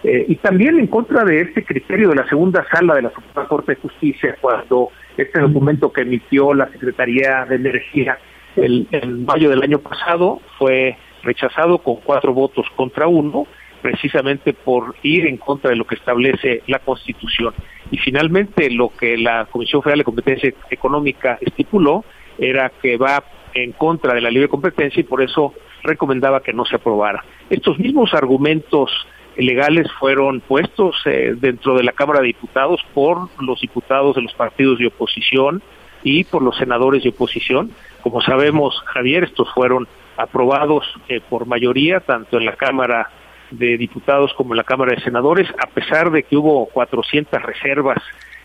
eh, 0.08 0.26
y 0.28 0.36
también 0.36 0.78
en 0.78 0.86
contra 0.86 1.24
de 1.24 1.42
este 1.42 1.66
criterio 1.66 2.10
de 2.10 2.16
la 2.16 2.30
segunda 2.30 2.64
sala 2.72 2.94
de 2.94 3.02
la 3.02 3.10
Suprema 3.10 3.48
Corte 3.48 3.74
de 3.74 3.82
Justicia, 3.82 4.38
cuando 4.40 4.90
este 5.18 5.40
documento 5.40 5.92
que 5.92 6.02
emitió 6.02 6.54
la 6.54 6.70
Secretaría 6.70 7.44
de 7.46 7.56
Energía 7.56 8.20
el, 8.56 8.88
en 8.92 9.26
mayo 9.26 9.50
del 9.50 9.64
año 9.64 9.80
pasado 9.80 10.42
fue 10.60 10.96
rechazado 11.24 11.80
con 11.80 11.96
cuatro 11.98 12.34
votos 12.36 12.68
contra 12.76 13.08
uno, 13.08 13.48
precisamente 13.82 14.54
por 14.54 14.96
ir 15.02 15.26
en 15.26 15.38
contra 15.38 15.72
de 15.72 15.76
lo 15.76 15.88
que 15.88 15.96
establece 15.96 16.62
la 16.68 16.78
Constitución. 16.80 17.56
Y 17.90 17.98
finalmente 17.98 18.70
lo 18.70 18.90
que 18.90 19.18
la 19.18 19.46
Comisión 19.46 19.82
Federal 19.82 20.00
de 20.00 20.06
Competencia 20.06 20.54
Económica 20.70 21.40
estipuló 21.42 22.06
era 22.38 22.72
que 22.82 22.98
va 22.98 23.24
en 23.56 23.72
contra 23.72 24.14
de 24.14 24.22
la 24.22 24.30
libre 24.30 24.50
competencia 24.50 25.00
y 25.00 25.04
por 25.04 25.24
eso 25.24 25.54
recomendaba 25.82 26.42
que 26.42 26.54
no 26.54 26.64
se 26.66 26.76
aprobara. 26.76 27.24
Estos 27.50 27.80
mismos 27.80 28.14
argumentos 28.14 28.92
legales 29.38 29.92
fueron 30.00 30.42
puestos 30.42 30.96
eh, 31.06 31.36
dentro 31.38 31.76
de 31.76 31.84
la 31.84 31.92
Cámara 31.92 32.22
de 32.22 32.28
Diputados 32.28 32.82
por 32.94 33.30
los 33.42 33.62
diputados 33.62 34.16
de 34.16 34.22
los 34.22 34.34
partidos 34.34 34.80
de 34.80 34.88
oposición 34.88 35.62
y 36.04 36.24
por 36.24 36.42
los 36.42 36.58
senadores 36.58 37.04
de 37.04 37.10
oposición. 37.10 37.72
Como 38.02 38.22
sabemos, 38.22 38.82
Javier, 38.86 39.24
estos 39.24 39.52
fueron 39.54 39.88
aprobados 40.18 40.86
eh, 41.10 41.20
por 41.28 41.46
mayoría, 41.48 42.00
tanto 42.00 42.38
en 42.38 42.46
la 42.46 42.56
Cámara 42.56 43.10
de 43.52 43.78
Diputados 43.78 44.34
como 44.34 44.54
en 44.54 44.58
la 44.58 44.64
Cámara 44.64 44.96
de 44.96 45.02
Senadores, 45.02 45.48
a 45.60 45.68
pesar 45.68 46.12
de 46.12 46.24
que 46.24 46.38
hubo 46.38 46.68
400 46.68 47.42
reservas 47.42 47.98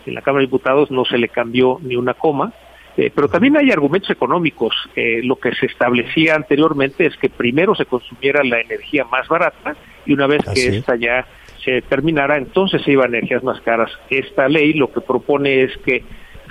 en 0.07 0.15
la 0.15 0.23
Cámara 0.23 0.41
de 0.41 0.47
Diputados, 0.47 0.91
no 0.91 1.05
se 1.05 1.19
le 1.19 1.29
cambió 1.29 1.79
ni 1.83 1.97
una 1.97 2.15
coma. 2.15 2.53
Eh, 2.97 3.11
pero 3.15 3.29
también 3.29 3.57
hay 3.57 3.71
argumentos 3.71 4.11
económicos. 4.11 4.75
Eh, 4.97 5.21
lo 5.23 5.37
que 5.37 5.55
se 5.55 5.67
establecía 5.67 6.35
anteriormente 6.35 7.07
es 7.07 7.17
que 7.17 7.29
primero 7.29 7.75
se 7.75 7.87
consumiera 7.87 8.43
la 8.43 8.61
energía 8.61 9.05
más 9.05 9.29
barata 9.29 9.77
y 10.07 10.13
una 10.13 10.27
vez 10.27 10.43
que 10.55 10.79
esta 10.79 10.97
ya 10.97 11.27
se 11.65 11.83
terminara, 11.83 12.37
entonces 12.37 12.83
se 12.83 12.93
iba 12.93 13.05
a 13.05 13.09
energías 13.09 13.43
más 13.43 13.61
caras. 13.61 13.91
Esta 14.09 14.49
ley 14.49 14.73
lo 14.73 14.93
que 14.93 15.01
propone 15.01 15.63
es 15.63 15.77
que 15.79 16.03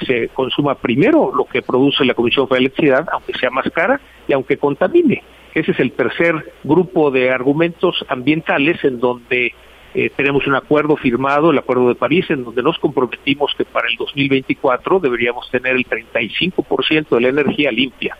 se 0.06 0.30
consuma 0.30 0.76
primero 0.76 1.32
lo 1.36 1.46
que 1.46 1.62
produce 1.62 2.06
la 2.06 2.14
Comisión 2.14 2.48
de 2.50 2.58
Electricidad, 2.58 3.06
aunque 3.12 3.34
sea 3.34 3.50
más 3.50 3.70
cara 3.72 4.00
y 4.28 4.34
aunque 4.34 4.58
contamine. 4.58 5.24
Ese 5.54 5.72
es 5.72 5.80
el 5.80 5.92
tercer 5.94 6.54
grupo 6.64 7.12
de 7.12 7.32
argumentos 7.32 8.06
ambientales 8.08 8.84
en 8.84 9.00
donde 9.00 9.54
eh, 9.96 10.12
tenemos 10.16 10.46
un 10.46 10.56
acuerdo 10.56 10.96
firmado, 10.96 11.50
el 11.50 11.58
Acuerdo 11.58 11.90
de 11.90 11.96
París, 11.96 12.26
en 12.30 12.44
donde 12.44 12.62
nos 12.62 12.78
comprometimos 12.78 13.54
que 13.58 13.66
para 13.66 13.88
el 13.90 13.96
2024 13.96 15.00
deberíamos 15.00 15.50
tener 15.50 15.76
el 15.76 15.86
35% 15.88 17.10
de 17.10 17.22
la 17.22 17.30
energía 17.30 17.72
limpia. 17.72 18.16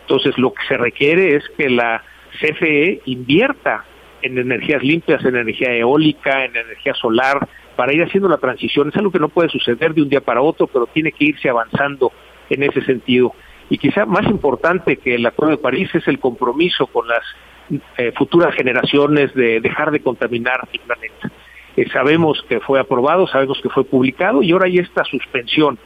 Entonces, 0.00 0.36
lo 0.38 0.52
que 0.52 0.62
se 0.66 0.76
requiere 0.78 1.36
es 1.36 1.44
que 1.56 1.68
la 1.68 2.02
CFE 2.40 3.02
invierta 3.04 3.84
en 4.22 4.38
energías 4.38 4.82
limpias, 4.82 5.24
en 5.24 5.36
energía 5.36 5.74
eólica, 5.74 6.44
en 6.44 6.56
energía 6.56 6.94
solar, 6.94 7.48
para 7.76 7.92
ir 7.92 8.02
haciendo 8.02 8.28
la 8.28 8.38
transición. 8.38 8.88
Es 8.88 8.96
algo 8.96 9.10
que 9.10 9.18
no 9.18 9.28
puede 9.28 9.48
suceder 9.48 9.94
de 9.94 10.02
un 10.02 10.08
día 10.08 10.20
para 10.20 10.42
otro, 10.42 10.66
pero 10.66 10.86
tiene 10.86 11.12
que 11.12 11.24
irse 11.24 11.48
avanzando 11.48 12.12
en 12.48 12.62
ese 12.62 12.82
sentido. 12.82 13.32
Y 13.68 13.78
quizá 13.78 14.04
más 14.04 14.26
importante 14.26 14.96
que 14.96 15.14
el 15.14 15.24
Acuerdo 15.26 15.56
de 15.56 15.62
París 15.62 15.88
es 15.94 16.06
el 16.08 16.18
compromiso 16.18 16.86
con 16.88 17.06
las 17.06 17.22
eh, 17.96 18.12
futuras 18.16 18.54
generaciones 18.54 19.32
de 19.34 19.60
dejar 19.60 19.92
de 19.92 20.00
contaminar 20.00 20.68
el 20.72 20.80
planeta. 20.80 21.30
Eh, 21.76 21.88
sabemos 21.92 22.44
que 22.48 22.60
fue 22.60 22.80
aprobado, 22.80 23.28
sabemos 23.28 23.60
que 23.62 23.68
fue 23.68 23.84
publicado 23.84 24.42
y 24.42 24.50
ahora 24.50 24.66
hay 24.66 24.78
esta 24.78 25.04
suspensión. 25.04 25.78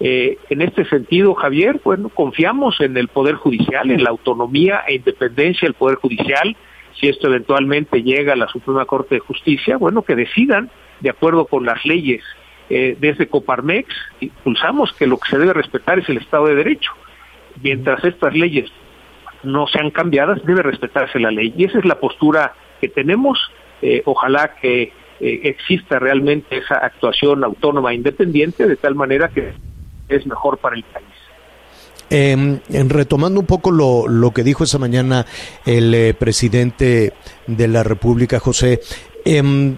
Eh, 0.00 0.38
en 0.50 0.62
este 0.62 0.84
sentido, 0.86 1.34
Javier, 1.34 1.80
bueno, 1.84 2.08
confiamos 2.08 2.80
en 2.80 2.96
el 2.96 3.08
Poder 3.08 3.34
Judicial, 3.34 3.90
en 3.90 4.02
la 4.02 4.10
autonomía 4.10 4.82
e 4.86 4.94
independencia 4.94 5.66
del 5.66 5.74
Poder 5.74 5.96
Judicial. 5.96 6.56
Si 7.00 7.08
esto 7.08 7.28
eventualmente 7.28 8.02
llega 8.02 8.32
a 8.32 8.36
la 8.36 8.48
Suprema 8.48 8.86
Corte 8.86 9.16
de 9.16 9.20
Justicia, 9.20 9.76
bueno, 9.76 10.02
que 10.02 10.16
decidan 10.16 10.70
de 11.00 11.10
acuerdo 11.10 11.46
con 11.46 11.64
las 11.64 11.84
leyes. 11.84 12.22
desde 12.68 13.28
Coparmex 13.28 13.88
impulsamos 14.20 14.92
que 14.94 15.06
lo 15.06 15.18
que 15.18 15.30
se 15.30 15.38
debe 15.38 15.52
respetar 15.52 15.98
es 15.98 16.08
el 16.08 16.16
Estado 16.16 16.46
de 16.46 16.56
Derecho. 16.56 16.90
Mientras 17.62 18.02
estas 18.04 18.34
leyes 18.34 18.70
no 19.42 19.66
sean 19.66 19.90
cambiadas, 19.90 20.44
debe 20.44 20.62
respetarse 20.62 21.18
la 21.18 21.30
ley. 21.30 21.54
Y 21.56 21.64
esa 21.64 21.78
es 21.78 21.84
la 21.84 21.98
postura 21.98 22.54
que 22.80 22.88
tenemos. 22.88 23.38
Eh, 23.82 24.02
ojalá 24.04 24.54
que 24.60 24.82
eh, 24.82 25.40
exista 25.44 25.98
realmente 25.98 26.58
esa 26.58 26.76
actuación 26.76 27.44
autónoma 27.44 27.92
e 27.92 27.96
independiente 27.96 28.66
de 28.66 28.76
tal 28.76 28.94
manera 28.94 29.28
que 29.28 29.52
es 30.08 30.26
mejor 30.26 30.58
para 30.58 30.76
el 30.76 30.82
país. 30.84 31.05
Eh, 32.08 32.60
retomando 32.88 33.40
un 33.40 33.46
poco 33.46 33.72
lo, 33.72 34.06
lo, 34.06 34.30
que 34.30 34.44
dijo 34.44 34.62
esa 34.62 34.78
mañana 34.78 35.26
el 35.64 35.92
eh, 35.92 36.14
presidente 36.14 37.12
de 37.48 37.68
la 37.68 37.82
República, 37.82 38.38
José, 38.38 38.80
em, 39.24 39.76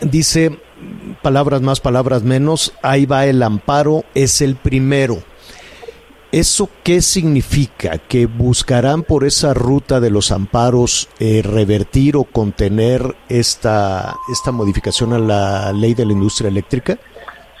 dice 0.00 0.58
palabras 1.22 1.60
más, 1.60 1.80
palabras 1.80 2.22
menos, 2.22 2.72
ahí 2.82 3.04
va 3.04 3.26
el 3.26 3.42
amparo, 3.42 4.04
es 4.14 4.40
el 4.40 4.56
primero. 4.56 5.18
¿Eso 6.30 6.68
qué 6.84 7.00
significa? 7.00 7.96
¿Que 7.96 8.26
buscarán 8.26 9.02
por 9.02 9.24
esa 9.24 9.54
ruta 9.54 9.98
de 9.98 10.10
los 10.10 10.30
amparos 10.30 11.08
eh, 11.20 11.42
revertir 11.42 12.16
o 12.16 12.24
contener 12.24 13.00
esta, 13.30 14.14
esta 14.30 14.52
modificación 14.52 15.14
a 15.14 15.18
la 15.18 15.72
ley 15.72 15.94
de 15.94 16.04
la 16.04 16.12
industria 16.12 16.48
eléctrica? 16.48 16.98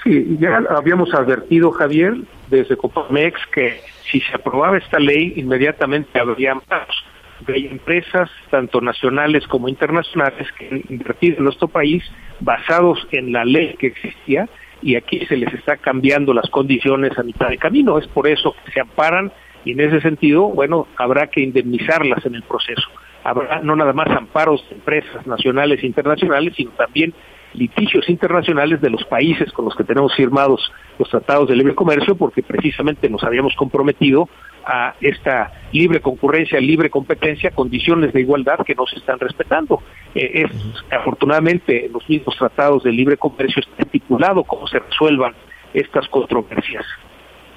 Sí, 0.04 0.36
ya 0.38 0.62
habíamos 0.70 1.12
advertido, 1.14 1.70
Javier, 1.72 2.14
desde 2.50 2.76
Copamex, 2.76 3.40
que 3.54 3.80
si 4.10 4.20
se 4.20 4.34
aprobaba 4.34 4.78
esta 4.78 4.98
ley, 4.98 5.34
inmediatamente 5.36 6.18
habría 6.18 6.52
amparos. 6.52 7.04
Hay 7.46 7.66
empresas, 7.66 8.28
tanto 8.50 8.80
nacionales 8.80 9.46
como 9.46 9.68
internacionales, 9.68 10.48
que 10.58 10.68
han 10.68 10.82
invertido 10.88 11.38
en 11.38 11.44
nuestro 11.44 11.68
país 11.68 12.02
basados 12.40 13.06
en 13.12 13.32
la 13.32 13.44
ley 13.44 13.74
que 13.78 13.88
existía 13.88 14.48
y 14.82 14.96
aquí 14.96 15.24
se 15.26 15.36
les 15.36 15.52
está 15.54 15.76
cambiando 15.76 16.32
las 16.34 16.48
condiciones 16.50 17.16
a 17.18 17.22
mitad 17.22 17.48
de 17.48 17.58
camino. 17.58 17.98
Es 17.98 18.06
por 18.08 18.26
eso 18.26 18.54
que 18.64 18.72
se 18.72 18.80
amparan 18.80 19.32
y 19.64 19.72
en 19.72 19.80
ese 19.80 20.00
sentido, 20.00 20.48
bueno, 20.48 20.86
habrá 20.96 21.28
que 21.28 21.40
indemnizarlas 21.40 22.24
en 22.26 22.34
el 22.34 22.42
proceso. 22.42 22.88
Habrá 23.24 23.60
no 23.60 23.76
nada 23.76 23.92
más 23.92 24.08
amparos 24.08 24.64
de 24.68 24.76
empresas 24.76 25.26
nacionales 25.26 25.82
e 25.82 25.86
internacionales, 25.86 26.54
sino 26.56 26.70
también 26.72 27.12
litigios 27.54 28.08
internacionales 28.08 28.80
de 28.80 28.90
los 28.90 29.04
países 29.04 29.52
con 29.52 29.64
los 29.64 29.74
que 29.74 29.84
tenemos 29.84 30.14
firmados 30.14 30.72
los 30.98 31.08
tratados 31.08 31.48
de 31.48 31.56
libre 31.56 31.74
comercio, 31.74 32.16
porque 32.16 32.42
precisamente 32.42 33.08
nos 33.08 33.22
habíamos 33.22 33.54
comprometido 33.54 34.28
a 34.64 34.94
esta 35.00 35.52
libre 35.72 36.00
concurrencia, 36.00 36.60
libre 36.60 36.90
competencia, 36.90 37.50
condiciones 37.50 38.12
de 38.12 38.20
igualdad 38.20 38.58
que 38.66 38.74
no 38.74 38.86
se 38.86 38.96
están 38.96 39.18
respetando. 39.18 39.82
Eh, 40.14 40.44
es, 40.44 40.50
afortunadamente, 40.90 41.86
en 41.86 41.92
los 41.92 42.08
mismos 42.08 42.36
tratados 42.36 42.82
de 42.82 42.92
libre 42.92 43.16
comercio 43.16 43.62
está 43.62 43.82
estipulado 43.82 44.44
cómo 44.44 44.66
se 44.66 44.78
resuelvan 44.78 45.34
estas 45.72 46.08
controversias. 46.08 46.84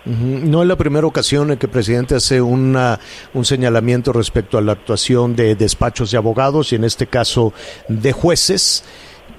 No 0.03 0.63
es 0.63 0.67
la 0.67 0.77
primera 0.77 1.05
ocasión 1.05 1.51
en 1.51 1.57
que 1.57 1.67
el 1.67 1.71
presidente 1.71 2.15
hace 2.15 2.41
una, 2.41 2.99
un 3.33 3.45
señalamiento 3.45 4.11
respecto 4.11 4.57
a 4.57 4.61
la 4.61 4.71
actuación 4.71 5.35
de 5.35 5.55
despachos 5.55 6.09
de 6.09 6.17
abogados 6.17 6.71
y 6.71 6.75
en 6.75 6.85
este 6.85 7.05
caso 7.05 7.53
de 7.87 8.11
jueces. 8.11 8.83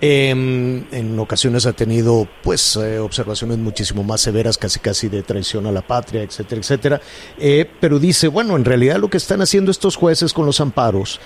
Eh, 0.05 0.31
en 0.31 1.19
ocasiones 1.21 1.65
ha 1.65 1.75
tenido 1.75 2.27
pues 2.43 2.75
eh, 2.75 2.99
observaciones 2.99 3.59
muchísimo 3.59 4.03
más 4.03 4.21
severas, 4.21 4.59
casi 4.59 4.81
casi 4.81 5.09
de 5.09 5.23
traición 5.23 5.65
a 5.69 5.71
la 5.71 5.83
patria, 5.83 6.25
etcétera, 6.25 6.61
etcétera. 6.61 7.01
Eh, 7.39 7.71
pero 7.79 8.01
dice, 8.01 8.27
bueno, 8.27 8.57
en 8.57 8.65
realidad 8.65 8.97
lo 8.99 9.09
que 9.09 9.19
están 9.19 9.43
haciendo 9.43 9.71
estos 9.71 9.95
jueces 9.95 10.33
con 10.33 10.45
los 10.45 10.61
amparos 10.61 11.21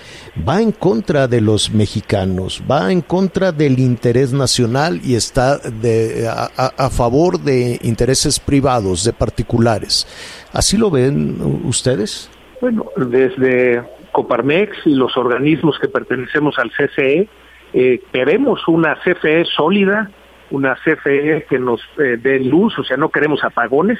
va 0.47 0.61
en 0.61 0.71
contra 0.71 1.27
de 1.27 1.41
los 1.41 1.71
mexicanos, 1.71 2.61
va 2.69 2.91
en 2.91 3.01
contra 3.01 3.51
del 3.51 3.79
interés 3.79 4.31
nacional 4.31 5.01
y 5.03 5.15
está 5.15 5.57
de, 5.57 6.27
a, 6.27 6.45
a 6.77 6.89
favor 6.91 7.39
de 7.39 7.79
intereses 7.81 8.39
privados, 8.39 9.03
de 9.03 9.11
particulares. 9.11 10.05
¿Así 10.53 10.77
lo 10.77 10.91
ven 10.91 11.63
ustedes? 11.65 12.29
Bueno, 12.61 12.85
desde 12.95 13.81
Coparmex 14.11 14.85
y 14.85 14.93
los 14.93 15.17
organismos 15.17 15.79
que 15.79 15.87
pertenecemos 15.87 16.59
al 16.59 16.69
CCE, 16.69 17.27
eh, 17.73 18.01
queremos 18.11 18.67
una 18.67 18.95
CFE 18.95 19.45
sólida, 19.45 20.09
una 20.51 20.75
CFE 20.75 21.45
que 21.49 21.59
nos 21.59 21.81
eh, 21.97 22.17
dé 22.21 22.39
luz, 22.39 22.77
o 22.79 22.83
sea, 22.83 22.97
no 22.97 23.09
queremos 23.09 23.43
apagones, 23.43 23.99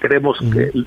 queremos 0.00 0.38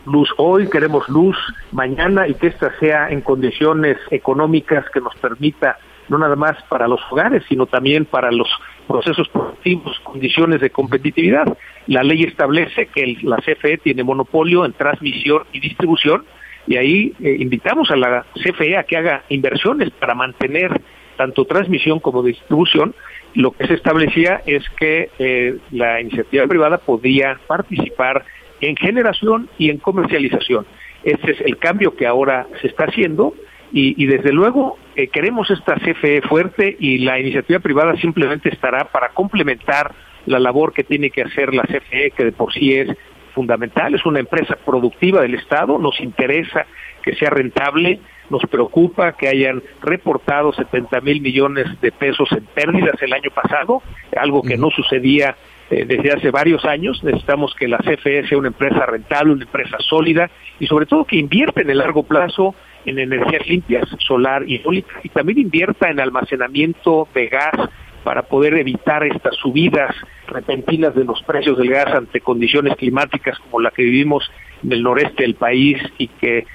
luz 0.06 0.30
hoy, 0.38 0.70
queremos 0.70 1.08
luz 1.10 1.38
mañana 1.72 2.28
y 2.28 2.36
que 2.36 2.48
esta 2.48 2.78
sea 2.80 3.10
en 3.10 3.22
condiciones 3.22 3.98
económicas 4.12 4.86
que 4.94 5.02
nos 5.02 5.16
permita 5.16 5.78
no 6.10 6.18
nada 6.18 6.36
más 6.36 6.62
para 6.70 6.88
los 6.88 7.02
hogares, 7.10 7.44
sino 7.50 7.66
también 7.66 8.06
para 8.06 8.32
los 8.32 8.48
procesos 8.88 9.28
productivos, 9.30 10.00
condiciones 10.04 10.62
de 10.62 10.70
competitividad. 10.70 11.58
La 11.88 12.04
ley 12.04 12.24
establece 12.24 12.88
que 12.88 13.18
la 13.24 13.38
CFE 13.38 13.80
tiene 13.80 14.04
monopolio 14.04 14.66
en 14.66 14.74
transmisión 14.74 15.44
y 15.52 15.60
distribución 15.60 16.26
y 16.66 16.78
ahí 16.78 17.14
eh, 17.22 17.38
invitamos 17.40 17.90
a 17.92 17.96
la 17.96 18.26
CFE 18.36 18.78
a 18.78 18.84
que 18.84 18.98
haga 18.98 19.24
inversiones 19.30 19.90
para 19.92 20.16
mantener 20.16 20.82
tanto 21.18 21.46
transmisión 21.46 22.00
como 22.00 22.24
distribución, 22.24 22.96
lo 23.34 23.52
que 23.52 23.68
se 23.68 23.74
establecía 23.74 24.42
es 24.46 24.64
que 24.80 25.10
eh, 25.20 25.58
la 25.72 26.00
iniciativa 26.00 26.48
privada 26.48 26.78
podía 26.78 27.40
participar 27.48 28.24
en 28.62 28.76
generación 28.76 29.50
y 29.58 29.70
en 29.70 29.78
comercialización. 29.78 30.66
Este 31.04 31.32
es 31.32 31.42
el 31.42 31.58
cambio 31.58 31.96
que 31.96 32.08
ahora 32.08 32.48
se 32.62 32.68
está 32.68 32.86
haciendo 32.86 33.34
Y, 33.72 34.06
desde 34.06 34.32
luego 34.32 34.78
eh, 34.96 35.08
queremos 35.10 35.52
esta 35.52 35.76
CFE 35.76 36.22
fuerte 36.22 36.78
y 36.80 37.00
la 37.00 37.20
iniciativa 37.20 37.60
privada 37.60 37.98
simplemente 37.98 38.48
estará 38.48 38.86
para 38.86 39.10
complementar 39.10 39.94
la 40.26 40.40
labor 40.40 40.72
que 40.74 40.86
tiene 40.86 41.10
que 41.10 41.24
hacer 41.24 41.54
la 41.54 41.64
CFE, 41.64 42.12
que 42.12 42.26
de 42.26 42.32
por 42.32 42.54
sí 42.54 42.74
es 42.74 42.90
fundamental, 43.34 43.94
es 43.94 44.06
una 44.06 44.20
empresa 44.20 44.56
productiva 44.66 45.22
del 45.22 45.36
Estado, 45.36 45.78
nos 45.78 46.00
interesa 46.00 46.66
que 47.04 47.14
sea 47.16 47.30
rentable, 47.30 48.00
nos 48.30 48.42
preocupa 48.50 49.14
que 49.14 49.28
hayan 49.28 49.62
reportado 49.82 50.52
70 50.54 51.02
mil 51.02 51.22
millones 51.22 51.80
de 51.82 51.92
pesos 51.92 52.30
en 52.32 52.46
pérdidas 52.46 53.02
el 53.02 53.14
año 53.14 53.30
pasado, 53.34 53.82
algo 54.16 54.42
que 54.42 54.58
no 54.58 54.70
sucedía 54.70 55.36
eh, 55.70 55.86
desde 55.86 56.14
hace 56.14 56.32
varios 56.32 56.66
años. 56.66 57.04
Necesitamos 57.04 57.54
que 57.56 57.68
la 57.68 57.78
CFE 57.78 58.28
sea 58.28 58.38
una 58.38 58.50
empresa 58.50 58.86
rentable, 58.86 59.34
una 59.34 59.44
empresa 59.44 59.78
sólida 59.80 60.30
y 60.60 60.68
sobre 60.68 60.86
todo 60.86 61.06
que 61.06 61.18
invierta 61.18 61.62
en 61.62 61.70
el 61.70 61.78
largo 61.78 62.04
plazo 62.04 62.56
en 62.86 63.00
energías 63.00 63.46
limpias, 63.48 63.84
solar 64.00 64.44
y 64.48 64.62
eólica, 64.64 65.02
y 65.04 65.10
también 65.10 65.40
invierta 65.40 65.90
en 65.90 66.00
almacenamiento 66.00 67.08
de 67.14 67.28
gas 67.28 67.70
para 68.06 68.24
poder 68.24 68.54
evitar 68.54 69.04
estas 69.04 69.36
subidas 69.36 69.94
repentinas 70.28 70.96
de 70.96 71.04
los 71.04 71.22
precios 71.24 71.58
del 71.58 71.70
gas 71.70 71.94
ante 71.94 72.22
condiciones 72.22 72.78
climáticas 72.78 73.38
como 73.40 73.60
la 73.60 73.72
que 73.72 73.84
vivimos 73.84 74.24
en 74.64 74.72
el 74.72 74.84
noreste 74.84 75.24
del 75.24 75.36
país 75.36 75.82
y 75.98 76.08
que 76.08 76.46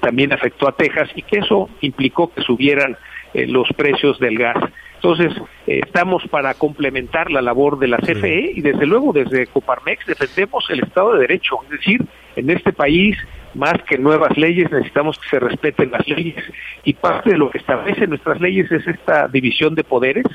también 0.00 0.32
afectó 0.32 0.68
a 0.68 0.76
Texas 0.76 1.10
y 1.14 1.22
que 1.22 1.38
eso 1.38 1.68
implicó 1.80 2.32
que 2.32 2.42
subieran 2.42 2.96
eh, 3.34 3.46
los 3.46 3.68
precios 3.76 4.18
del 4.18 4.38
gas. 4.38 4.56
Entonces, 4.94 5.30
eh, 5.66 5.80
estamos 5.84 6.26
para 6.28 6.54
complementar 6.54 7.30
la 7.30 7.42
labor 7.42 7.78
de 7.78 7.86
la 7.86 7.98
CFE 7.98 8.52
y 8.54 8.62
desde 8.62 8.86
luego 8.86 9.12
desde 9.12 9.46
Coparmex 9.46 10.06
defendemos 10.06 10.64
el 10.70 10.80
Estado 10.80 11.12
de 11.14 11.20
Derecho, 11.20 11.58
es 11.64 11.70
decir, 11.70 12.02
en 12.34 12.50
este 12.50 12.72
país 12.72 13.16
más 13.54 13.74
que 13.88 13.98
nuevas 13.98 14.36
leyes, 14.36 14.70
necesitamos 14.70 15.18
que 15.18 15.28
se 15.28 15.38
respeten 15.38 15.90
las 15.90 16.06
leyes 16.08 16.42
y 16.84 16.94
parte 16.94 17.30
de 17.30 17.38
lo 17.38 17.50
que 17.50 17.58
establecen 17.58 18.10
nuestras 18.10 18.40
leyes 18.40 18.70
es 18.72 18.86
esta 18.86 19.28
división 19.28 19.74
de 19.74 19.84
poderes. 19.84 20.26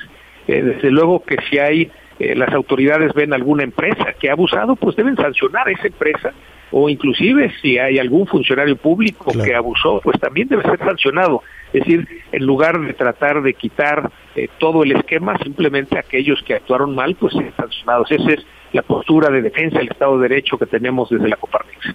Eh, 0.48 0.62
desde 0.62 0.90
luego 0.90 1.22
que 1.22 1.36
si 1.48 1.58
hay 1.58 1.90
eh, 2.22 2.36
las 2.36 2.54
autoridades 2.54 3.12
ven 3.14 3.32
alguna 3.32 3.64
empresa 3.64 4.14
que 4.20 4.30
ha 4.30 4.32
abusado, 4.34 4.76
pues 4.76 4.94
deben 4.94 5.16
sancionar 5.16 5.66
a 5.66 5.72
esa 5.72 5.88
empresa 5.88 6.32
o 6.70 6.88
inclusive 6.88 7.52
si 7.60 7.78
hay 7.78 7.98
algún 7.98 8.28
funcionario 8.28 8.76
público 8.76 9.32
que 9.32 9.56
abusó, 9.56 10.00
pues 10.04 10.20
también 10.20 10.46
debe 10.46 10.62
ser 10.62 10.78
sancionado. 10.78 11.42
Es 11.72 11.80
decir, 11.84 12.06
en 12.30 12.46
lugar 12.46 12.80
de 12.80 12.94
tratar 12.94 13.42
de 13.42 13.54
quitar 13.54 14.08
eh, 14.36 14.48
todo 14.58 14.84
el 14.84 14.92
esquema, 14.92 15.36
simplemente 15.42 15.98
aquellos 15.98 16.40
que 16.46 16.54
actuaron 16.54 16.94
mal, 16.94 17.16
pues 17.16 17.34
ser 17.34 17.52
sancionados. 17.56 18.10
Esa 18.12 18.30
es 18.30 18.46
la 18.72 18.82
postura 18.82 19.28
de 19.28 19.42
defensa 19.42 19.78
del 19.78 19.90
Estado 19.90 20.16
de 20.18 20.28
Derecho 20.28 20.56
que 20.56 20.66
tenemos 20.66 21.10
desde 21.10 21.28
la 21.28 21.36
Coparmex. 21.36 21.94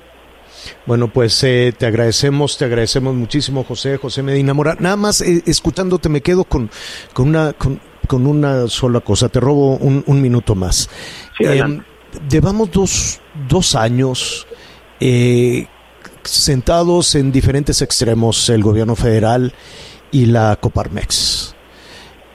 Bueno, 0.85 1.07
pues 1.07 1.41
eh, 1.43 1.73
te 1.77 1.85
agradecemos, 1.85 2.57
te 2.57 2.65
agradecemos 2.65 3.15
muchísimo, 3.15 3.63
José, 3.63 3.97
José 3.97 4.23
Medina 4.23 4.53
Mora. 4.53 4.75
Nada 4.79 4.97
más 4.97 5.21
eh, 5.21 5.41
escuchándote 5.45 6.09
me 6.09 6.21
quedo 6.21 6.43
con, 6.43 6.69
con 7.13 7.29
una 7.29 7.53
con, 7.53 7.79
una 8.15 8.67
sola 8.67 8.99
cosa. 9.01 9.29
Te 9.29 9.39
robo 9.39 9.77
un, 9.77 10.21
minuto 10.21 10.55
más. 10.55 10.89
Em, 11.39 11.81
llevamos 12.29 12.71
dos, 12.71 13.19
dos 13.47 13.75
años 13.75 14.47
eh, 14.99 15.67
sentados 16.23 17.15
en 17.15 17.31
diferentes 17.31 17.81
extremos, 17.81 18.49
el 18.49 18.63
gobierno 18.63 18.95
federal 18.95 19.53
y 20.11 20.25
la 20.25 20.57
Coparmex. 20.59 21.55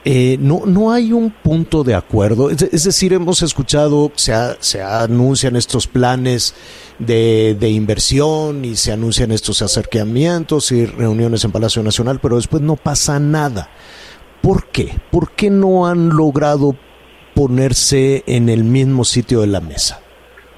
Eh, 0.05 0.37
no, 0.39 0.63
no 0.65 0.91
hay 0.91 1.13
un 1.13 1.31
punto 1.31 1.83
de 1.83 1.95
acuerdo. 1.95 2.49
Es, 2.49 2.83
decir, 2.83 3.13
hemos 3.13 3.41
escuchado, 3.41 4.11
se, 4.15 4.33
se 4.59 4.81
anuncian 4.81 5.55
estos 5.55 5.87
planes 5.87 6.53
de, 6.99 7.55
de, 7.57 7.69
inversión 7.69 8.65
y 8.65 8.75
se 8.75 8.91
anuncian 8.91 9.31
estos 9.31 9.61
acercamientos 9.61 10.73
y 10.73 10.85
reuniones 10.85 11.45
en 11.45 11.53
Palacio 11.53 11.81
Nacional, 11.83 12.19
pero 12.21 12.35
después 12.35 12.61
no 12.61 12.75
pasa 12.75 13.17
nada. 13.17 13.69
¿Por 14.43 14.67
qué? 14.67 14.89
¿Por 15.09 15.31
qué 15.31 15.49
no 15.49 15.87
han 15.87 16.09
logrado 16.09 16.75
ponerse 17.33 18.23
en 18.27 18.49
el 18.49 18.65
mismo 18.65 19.05
sitio 19.05 19.39
de 19.39 19.47
la 19.47 19.61
mesa? 19.61 20.01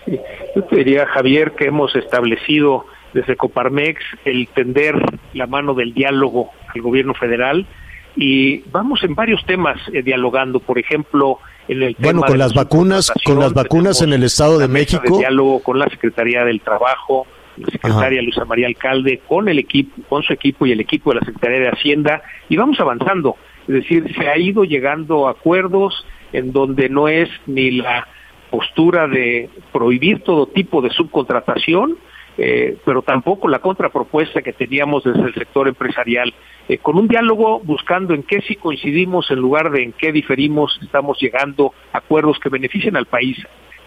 Yo 0.08 0.64
te 0.64 0.78
diría, 0.78 1.06
Javier, 1.06 1.52
que 1.52 1.66
hemos 1.66 1.96
establecido 1.96 2.88
desde 3.14 3.36
Coparmex 3.36 4.02
el 4.26 4.48
tender 4.48 4.96
la 5.34 5.46
mano 5.46 5.76
del 5.76 5.94
diálogo 5.94 6.50
al 6.74 6.82
gobierno 6.82 7.14
federal 7.14 7.68
y 8.16 8.62
vamos 8.72 9.04
en 9.04 9.14
varios 9.14 9.46
temas 9.46 9.80
eh, 9.94 10.02
dialogando, 10.02 10.60
por 10.60 10.80
ejemplo, 10.80 11.38
en 11.68 11.84
el 11.84 11.96
bueno 12.00 12.24
con 12.24 12.40
las 12.40 12.56
vacunas, 12.56 13.14
con 13.24 13.40
las 13.40 13.54
vacunas 13.54 14.02
en 14.02 14.14
el 14.14 14.24
Estado 14.24 14.58
de 14.58 14.68
México, 14.68 15.20
diálogo 15.20 15.62
con 15.62 15.78
la 15.78 15.88
Secretaría 15.90 16.44
del 16.44 16.60
Trabajo, 16.62 17.28
la 17.58 17.68
secretaria 17.72 18.22
Luisa 18.22 18.46
María 18.46 18.68
Alcalde, 18.68 19.22
con 19.28 19.48
el 19.48 19.60
equipo, 19.60 20.02
con 20.10 20.24
su 20.24 20.34
equipo 20.34 20.66
y 20.66 20.72
el 20.72 20.80
equipo 20.80 21.12
de 21.12 21.20
la 21.20 21.26
Secretaría 21.26 21.60
de 21.60 21.70
Hacienda 21.70 22.22
y 22.50 22.58
vamos 22.58 22.80
avanzando, 22.80 23.38
es 23.68 23.76
decir, 23.76 24.14
se 24.16 24.28
ha 24.28 24.38
ido 24.38 24.64
llegando 24.64 25.28
a 25.28 25.32
acuerdos 25.32 26.06
en 26.34 26.52
donde 26.52 26.90
no 26.90 27.08
es 27.08 27.30
ni 27.48 27.72
la 27.72 28.08
postura 28.50 29.08
de 29.08 29.50
prohibir 29.72 30.22
todo 30.22 30.48
tipo 30.48 30.82
de 30.82 30.90
subcontratación, 30.90 31.98
eh, 32.38 32.78
pero 32.86 33.02
tampoco 33.02 33.48
la 33.48 33.60
contrapropuesta 33.60 34.42
que 34.42 34.54
teníamos 34.54 35.04
desde 35.04 35.22
el 35.22 35.34
sector 35.34 35.68
empresarial. 35.68 36.34
Eh, 36.68 36.80
con 36.80 36.98
un 36.98 37.08
diálogo 37.08 37.60
buscando 37.60 38.14
en 38.14 38.24
qué 38.24 38.42
sí 38.42 38.56
coincidimos 38.56 39.30
en 39.32 39.40
lugar 39.40 39.72
de 39.72 39.84
en 39.84 39.94
qué 39.94 40.12
diferimos, 40.12 40.78
estamos 40.82 41.18
llegando 41.22 41.74
a 41.94 42.00
acuerdos 42.00 42.40
que 42.40 42.50
beneficien 42.50 42.98
al 42.98 43.06
país. 43.06 43.38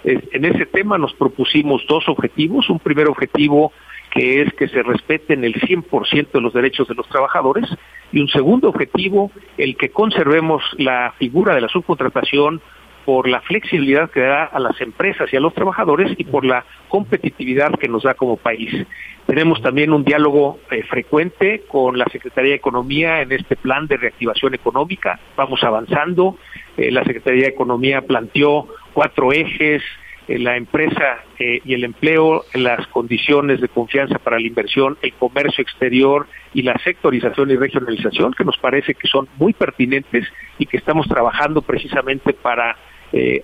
En 0.05 0.45
ese 0.45 0.67
tema 0.67 0.99
nos 0.99 1.13
propusimos 1.15 1.85
dos 1.89 2.09
objetivos. 2.09 2.71
Un 2.71 2.79
primer 2.79 3.09
objetivo 3.09 3.73
que 4.11 4.43
es 4.43 4.53
que 4.55 4.69
se 4.69 4.83
respeten 4.83 5.45
el 5.45 5.55
100% 5.55 6.31
de 6.33 6.41
los 6.41 6.53
derechos 6.53 6.89
de 6.89 6.95
los 6.95 7.09
trabajadores 7.09 7.69
y 8.11 8.21
un 8.21 8.29
segundo 8.29 8.69
objetivo, 8.69 9.31
el 9.59 9.77
que 9.77 9.91
conservemos 9.91 10.63
la 10.79 11.13
figura 11.19 11.55
de 11.55 11.61
la 11.61 11.69
subcontratación 11.69 12.61
por 13.05 13.29
la 13.29 13.41
flexibilidad 13.41 14.11
que 14.11 14.21
da 14.21 14.45
a 14.45 14.59
las 14.61 14.81
empresas 14.81 15.33
y 15.33 15.37
a 15.37 15.41
los 15.41 15.55
trabajadores 15.55 16.13
y 16.19 16.25
por 16.25 16.45
la 16.45 16.65
competitividad 16.89 17.73
que 17.79 17.89
nos 17.89 18.03
da 18.03 18.15
como 18.15 18.37
país. 18.37 18.87
Tenemos 19.29 19.61
también 19.61 19.93
un 19.93 20.05
diálogo 20.05 20.59
eh, 20.71 20.83
frecuente 20.85 21.65
con 21.69 21.99
la 21.99 22.07
Secretaría 22.11 22.53
de 22.53 22.57
Economía 22.57 23.21
en 23.21 23.31
este 23.31 23.57
plan 23.57 23.87
de 23.87 23.99
reactivación 23.99 24.55
económica. 24.55 25.21
Vamos 25.37 25.63
avanzando. 25.63 26.39
Eh, 26.79 26.91
la 26.91 27.05
Secretaría 27.05 27.43
de 27.43 27.51
Economía 27.51 28.01
planteó 28.01 28.69
cuatro 28.95 29.31
ejes, 29.31 29.83
eh, 30.29 30.39
la 30.39 30.57
empresa 30.57 31.19
y 31.39 31.75
el 31.75 31.85
empleo, 31.85 32.43
las 32.55 32.87
condiciones 32.87 33.61
de 33.61 33.69
confianza 33.69 34.19
para 34.19 34.41
la 34.41 34.47
inversión, 34.47 34.97
el 35.03 35.13
comercio 35.13 35.61
exterior 35.61 36.27
y 36.55 36.63
la 36.63 36.79
sectorización 36.79 37.51
y 37.51 37.57
regionalización, 37.57 38.33
que 38.33 38.45
nos 38.45 38.57
parece 38.57 38.95
que 38.95 39.09
son 39.09 39.29
muy 39.37 39.53
pertinentes 39.53 40.27
y 40.59 40.65
que 40.65 40.79
estamos 40.79 41.07
trabajando 41.07 41.61
precisamente 41.61 42.33
para 42.33 42.79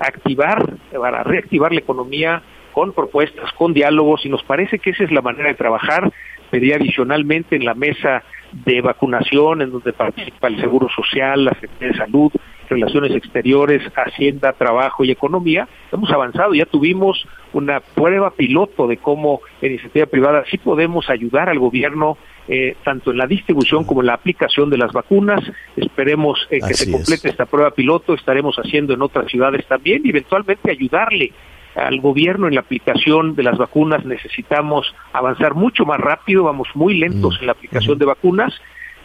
activar, 0.01 0.77
para 0.92 1.23
reactivar 1.25 1.73
la 1.73 1.81
economía 1.81 2.42
con 2.75 2.93
propuestas, 2.93 3.53
con 3.53 3.73
diálogos, 3.73 4.27
y 4.27 4.29
nos 4.29 4.43
parece 4.43 4.81
que 4.81 4.91
esa 4.91 5.05
es 5.05 5.13
la 5.13 5.23
manera 5.23 5.49
de 5.49 5.55
trabajar. 5.55 6.13
Pedía 6.51 6.75
adicionalmente 6.77 7.55
en 7.55 7.65
la 7.65 7.75
mesa 7.75 8.25
de 8.53 8.81
vacunación, 8.81 9.63
en 9.63 9.71
donde 9.71 9.93
participa 9.93 10.49
el 10.49 10.61
Seguro 10.61 10.89
Social, 10.89 11.45
la 11.45 11.53
Secretaría 11.53 11.89
de 11.89 11.99
Salud, 11.99 12.33
Relaciones 12.69 13.13
Exteriores, 13.13 13.83
Hacienda, 13.95 14.53
Trabajo 14.53 15.05
y 15.05 15.13
Economía. 15.13 15.69
Hemos 15.93 16.11
avanzado, 16.11 16.53
ya 16.55 16.67
tuvimos 16.67 17.27
una 17.53 17.79
prueba 17.81 18.31
piloto 18.31 18.89
de 18.89 18.97
cómo 18.97 19.41
en 19.63 19.73
iniciativa 19.73 20.07
privada 20.07 20.45
sí 20.51 20.59
podemos 20.59 21.09
ayudar 21.09 21.49
al 21.49 21.59
gobierno 21.61 22.19
eh, 22.49 22.77
tanto 22.85 23.11
en 23.13 23.19
la 23.19 23.27
distribución 23.27 23.85
como 23.85 24.01
en 24.01 24.09
la 24.09 24.15
aplicación 24.15 24.69
de 24.69 24.79
las 24.79 24.93
vacunas. 24.93 25.43
Esperemos 25.77 26.47
eh, 26.51 26.59
que 26.67 26.75
se 26.75 26.91
complete 26.91 27.29
esta 27.29 27.47
prueba 27.47 27.71
piloto, 27.71 28.15
estaremos 28.15 28.57
haciendo 28.57 28.95
en 28.95 29.03
otras 29.03 29.31
ciudades 29.31 29.65
también 29.67 30.03
y 30.05 30.11
eventualmente 30.11 30.71
ayudarle 30.71 31.33
al 31.75 32.01
gobierno 32.01 32.49
en 32.49 32.55
la 32.55 32.61
aplicación 32.61 33.35
de 33.35 33.43
las 33.43 33.59
vacunas. 33.59 34.05
Necesitamos 34.05 34.95
avanzar 35.13 35.55
mucho 35.55 35.85
más 35.85 35.99
rápido, 35.99 36.45
vamos 36.45 36.69
muy 36.75 36.99
lentos 36.99 37.39
en 37.41 37.47
la 37.47 37.53
aplicación 37.53 37.99
de 37.99 38.05
vacunas 38.07 38.55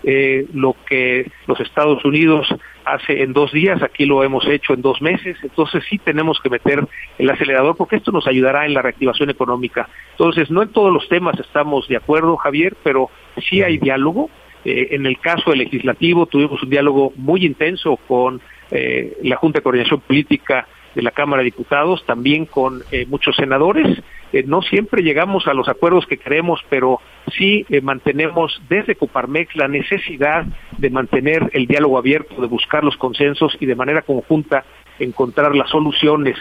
eh, 0.03 0.45
lo 0.53 0.75
que 0.87 1.29
los 1.45 1.59
Estados 1.59 2.05
Unidos 2.05 2.47
hace 2.85 3.21
en 3.21 3.33
dos 3.33 3.51
días, 3.51 3.83
aquí 3.83 4.05
lo 4.05 4.23
hemos 4.23 4.47
hecho 4.47 4.73
en 4.73 4.81
dos 4.81 5.01
meses, 5.01 5.37
entonces 5.43 5.83
sí 5.89 5.97
tenemos 5.97 6.39
que 6.41 6.49
meter 6.49 6.87
el 7.17 7.29
acelerador 7.29 7.75
porque 7.75 7.97
esto 7.97 8.11
nos 8.11 8.25
ayudará 8.25 8.65
en 8.65 8.73
la 8.73 8.81
reactivación 8.81 9.29
económica. 9.29 9.89
Entonces, 10.11 10.49
no 10.49 10.63
en 10.63 10.69
todos 10.69 10.93
los 10.93 11.07
temas 11.09 11.37
estamos 11.39 11.87
de 11.89 11.97
acuerdo, 11.97 12.37
Javier, 12.37 12.77
pero 12.81 13.09
sí 13.49 13.61
hay 13.61 13.77
diálogo. 13.77 14.29
Eh, 14.63 14.89
en 14.91 15.05
el 15.05 15.19
caso 15.19 15.49
del 15.49 15.59
legislativo 15.59 16.25
tuvimos 16.25 16.63
un 16.63 16.69
diálogo 16.69 17.13
muy 17.17 17.45
intenso 17.45 17.97
con 18.07 18.41
eh, 18.71 19.17
la 19.23 19.35
Junta 19.35 19.59
de 19.59 19.63
Coordinación 19.63 19.99
Política 20.01 20.67
de 20.95 21.01
la 21.01 21.11
Cámara 21.11 21.41
de 21.41 21.45
Diputados, 21.45 22.05
también 22.05 22.45
con 22.45 22.83
eh, 22.91 23.05
muchos 23.07 23.35
senadores. 23.35 24.01
Eh, 24.31 24.43
no 24.45 24.61
siempre 24.61 25.01
llegamos 25.01 25.47
a 25.47 25.53
los 25.53 25.67
acuerdos 25.67 26.05
que 26.05 26.17
queremos, 26.17 26.59
pero 26.69 26.99
sí 27.37 27.65
eh, 27.69 27.81
mantenemos 27.81 28.61
desde 28.69 28.95
Coparmex 28.95 29.55
la 29.55 29.67
necesidad 29.67 30.45
de 30.77 30.89
mantener 30.89 31.49
el 31.53 31.67
diálogo 31.67 31.97
abierto, 31.97 32.41
de 32.41 32.47
buscar 32.47 32.83
los 32.83 32.97
consensos 32.97 33.55
y 33.59 33.65
de 33.65 33.75
manera 33.75 34.01
conjunta 34.01 34.65
encontrar 34.99 35.55
las 35.55 35.69
soluciones 35.69 36.37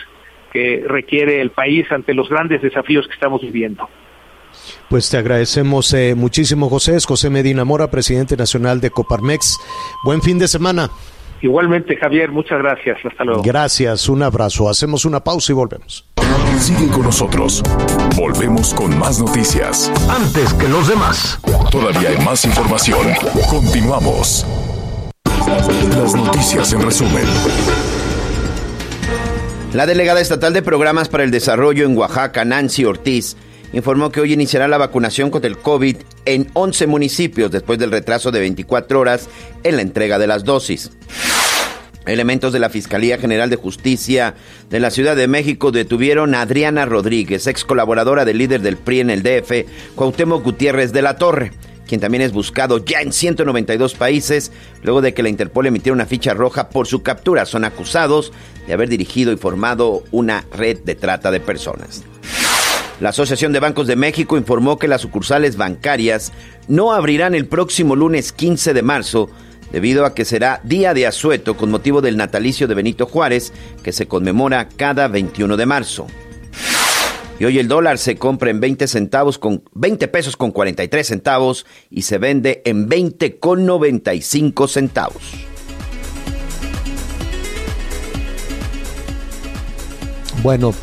que 0.52 0.82
requiere 0.87 1.40
el 1.40 1.50
país 1.50 1.90
ante 1.90 2.14
los 2.14 2.28
grandes 2.28 2.62
desafíos 2.62 3.06
que 3.06 3.14
estamos 3.14 3.42
viviendo. 3.42 3.88
Pues 4.88 5.11
te 5.11 5.18
agradecemos 5.18 5.92
eh, 5.92 6.14
muchísimo, 6.14 6.68
José. 6.68 6.96
Es 6.96 7.06
José 7.06 7.30
Medina 7.30 7.64
Mora, 7.64 7.90
presidente 7.90 8.37
nacional 8.37 8.80
de 8.80 8.90
Coparmex. 8.90 9.58
Buen 10.04 10.22
fin 10.22 10.38
de 10.38 10.48
semana. 10.48 10.90
Igualmente, 11.41 11.97
Javier, 11.97 12.31
muchas 12.31 12.59
gracias. 12.59 12.99
Hasta 13.05 13.25
luego. 13.25 13.43
Gracias, 13.43 14.09
un 14.09 14.23
abrazo. 14.23 14.69
Hacemos 14.69 15.05
una 15.05 15.23
pausa 15.23 15.53
y 15.53 15.55
volvemos. 15.55 16.05
Sigue 16.59 16.88
con 16.88 17.03
nosotros. 17.03 17.62
Volvemos 18.17 18.75
con 18.75 18.99
más 18.99 19.21
noticias. 19.21 19.93
Antes 20.11 20.53
que 20.55 20.69
los 20.69 20.88
demás. 20.88 21.38
Todavía 21.71 22.11
hay 22.11 22.19
más 22.25 22.45
información. 22.45 23.07
Continuamos. 23.49 24.45
Las 25.97 26.14
noticias 26.14 26.73
en 26.73 26.83
resumen. 26.83 27.25
La 29.73 29.87
delegada 29.87 30.21
estatal 30.21 30.53
de 30.53 30.62
programas 30.62 31.09
para 31.09 31.25
el 31.25 31.31
desarrollo 31.31 31.85
en 31.85 31.97
Oaxaca, 31.97 32.45
Nancy 32.45 32.85
Ortiz, 32.85 33.37
informó 33.72 34.11
que 34.11 34.20
hoy 34.20 34.33
iniciará 34.33 34.68
la 34.68 34.78
vacunación 34.78 35.31
contra 35.31 35.48
el 35.48 35.59
COVID 35.59 35.96
en 36.24 36.50
11 36.52 36.87
municipios 36.87 37.50
después 37.50 37.78
del 37.78 37.90
retraso 37.90 38.31
de 38.31 38.40
24 38.40 39.00
horas 39.00 39.28
en 39.64 39.76
la 39.76 39.83
entrega 39.83 40.18
de 40.18 40.26
las 40.26 40.44
dosis. 40.44 40.90
Elementos 42.07 42.54
de 42.54 42.59
la 42.59 42.70
Fiscalía 42.70 43.18
General 43.18 43.50
de 43.50 43.57
Justicia 43.57 44.35
de 44.70 44.81
la 44.81 44.90
Ciudad 44.90 45.14
de 45.14 45.28
México 45.28 45.72
detuvieron 45.72 46.35
a 46.35 46.40
Adriana 46.40 46.87
Rodríguez, 46.87 47.46
ex 47.46 47.64
colaboradora 47.64 48.24
del 48.24 48.38
líder 48.38 48.62
del 48.62 48.78
PRI 48.78 49.00
en 49.00 49.11
el 49.11 49.22
DF, 49.22 49.66
Cuauhtémoc 49.94 50.42
Gutiérrez 50.42 50.92
de 50.92 51.02
la 51.02 51.16
Torre, 51.16 51.52
quien 51.87 52.00
también 52.00 52.22
es 52.22 52.33
buscado 52.33 52.83
ya 52.83 53.00
en 53.00 53.12
192 53.12 53.94
países, 53.94 54.52
luego 54.83 55.02
de 55.02 55.12
que 55.12 55.22
la 55.22 55.28
Interpol 55.28 55.66
emitiera 55.66 55.94
una 55.94 56.07
ficha 56.07 56.33
roja 56.33 56.70
por 56.70 56.87
su 56.87 57.02
captura. 57.02 57.44
Son 57.44 57.64
acusados 57.64 58.33
de 58.66 58.72
haber 58.72 58.88
dirigido 58.88 59.33
y 59.33 59.37
formado 59.37 60.02
una 60.11 60.44
red 60.52 60.78
de 60.78 60.94
trata 60.94 61.31
de 61.31 61.40
personas. 61.40 62.04
La 63.00 63.11
Asociación 63.11 63.52
de 63.52 63.61
Bancos 63.61 63.87
de 63.87 63.94
México 63.94 64.37
informó 64.37 64.76
que 64.76 64.88
las 64.88 65.02
sucursales 65.02 65.56
bancarias 65.56 66.32
no 66.66 66.92
abrirán 66.92 67.37
el 67.37 67.46
próximo 67.46 67.94
lunes 67.94 68.32
15 68.32 68.74
de 68.74 68.82
marzo 68.82 69.30
debido 69.70 70.04
a 70.04 70.14
que 70.14 70.24
será 70.24 70.61
día 70.64 70.94
de 70.94 71.06
asueto 71.06 71.56
con 71.56 71.70
motivo 71.70 72.00
del 72.00 72.16
natalicio 72.16 72.66
de 72.66 72.74
Benito 72.74 73.06
Juárez 73.06 73.52
que 73.84 73.92
se 73.92 74.08
conmemora 74.08 74.68
cada 74.68 75.06
21 75.06 75.56
de 75.56 75.66
marzo. 75.66 76.06
Y 77.38 77.44
hoy 77.44 77.61
el 77.61 77.68
dólar 77.68 77.98
se 77.98 78.16
compra 78.16 78.50
en 78.50 78.58
20 78.58 78.88
centavos 78.88 79.38
con 79.38 79.62
20 79.74 80.08
pesos 80.08 80.37
con 80.37 80.50
43 80.50 81.06
centavos 81.06 81.66
y 81.90 82.02
se 82.02 82.18
vende 82.18 82.62
en 82.64 82.88
20 82.88 83.38
con 83.38 83.64
95 83.64 84.66
centavos. 84.66 85.22
Bueno, 90.42 90.74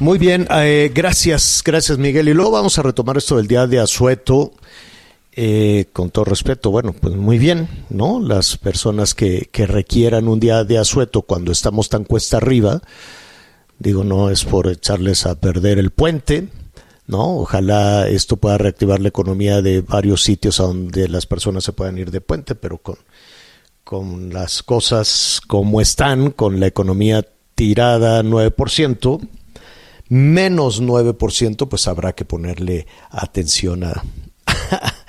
muy 0.00 0.18
bien, 0.18 0.48
eh, 0.50 0.90
gracias, 0.94 1.62
gracias 1.64 1.98
Miguel. 1.98 2.28
Y 2.28 2.34
luego 2.34 2.50
vamos 2.50 2.78
a 2.78 2.82
retomar 2.82 3.16
esto 3.16 3.36
del 3.36 3.46
día 3.46 3.66
de 3.66 3.78
asueto. 3.78 4.52
Eh, 5.32 5.86
con 5.92 6.10
todo 6.10 6.24
respeto, 6.24 6.70
bueno, 6.70 6.92
pues 6.92 7.14
muy 7.14 7.38
bien, 7.38 7.68
¿no? 7.88 8.20
Las 8.20 8.56
personas 8.56 9.14
que, 9.14 9.48
que 9.52 9.66
requieran 9.66 10.26
un 10.26 10.40
día 10.40 10.64
de 10.64 10.76
asueto 10.78 11.22
cuando 11.22 11.52
estamos 11.52 11.88
tan 11.88 12.04
cuesta 12.04 12.38
arriba, 12.38 12.82
digo, 13.78 14.02
no 14.02 14.28
es 14.28 14.44
por 14.44 14.68
echarles 14.68 15.26
a 15.26 15.36
perder 15.36 15.78
el 15.78 15.90
puente, 15.92 16.48
¿no? 17.06 17.36
Ojalá 17.38 18.08
esto 18.08 18.38
pueda 18.38 18.58
reactivar 18.58 19.00
la 19.00 19.08
economía 19.08 19.62
de 19.62 19.82
varios 19.82 20.22
sitios 20.22 20.58
a 20.58 20.64
donde 20.64 21.08
las 21.08 21.26
personas 21.26 21.62
se 21.62 21.72
puedan 21.72 21.96
ir 21.96 22.10
de 22.10 22.20
puente, 22.20 22.54
pero 22.56 22.78
con, 22.78 22.96
con 23.84 24.32
las 24.32 24.62
cosas 24.62 25.40
como 25.46 25.80
están, 25.80 26.30
con 26.30 26.58
la 26.58 26.66
economía 26.66 27.24
tirada 27.54 28.22
9%, 28.22 29.20
menos 30.10 30.82
9%, 30.82 31.68
pues 31.68 31.88
habrá 31.88 32.12
que 32.14 32.26
ponerle 32.26 32.86
atención 33.10 33.84
a, 33.84 34.02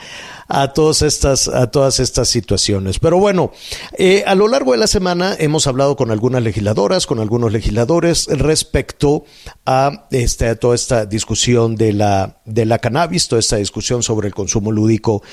a 0.53 0.73
todas 0.73 1.01
estas, 1.01 1.47
a 1.47 1.71
todas 1.71 1.99
estas 1.99 2.27
situaciones. 2.27 2.99
Pero 2.99 3.17
bueno, 3.17 3.51
eh, 3.97 4.23
a 4.27 4.35
lo 4.35 4.47
largo 4.47 4.73
de 4.73 4.77
la 4.77 4.87
semana 4.87 5.35
hemos 5.39 5.65
hablado 5.65 5.95
con 5.95 6.11
algunas 6.11 6.43
legisladoras, 6.43 7.07
con 7.07 7.19
algunos 7.19 7.51
legisladores 7.53 8.27
respecto 8.27 9.23
a, 9.65 10.07
este, 10.11 10.53
toda 10.57 10.75
esta 10.75 11.05
discusión 11.05 11.75
de 11.75 11.93
la, 11.93 12.41
de 12.45 12.65
la 12.65 12.79
cannabis, 12.79 13.27
toda 13.27 13.39
esta 13.39 13.55
discusión 13.55 14.03
sobre 14.03 14.27
el 14.27 14.35
consumo 14.35 14.71
lúdico, 14.71 15.23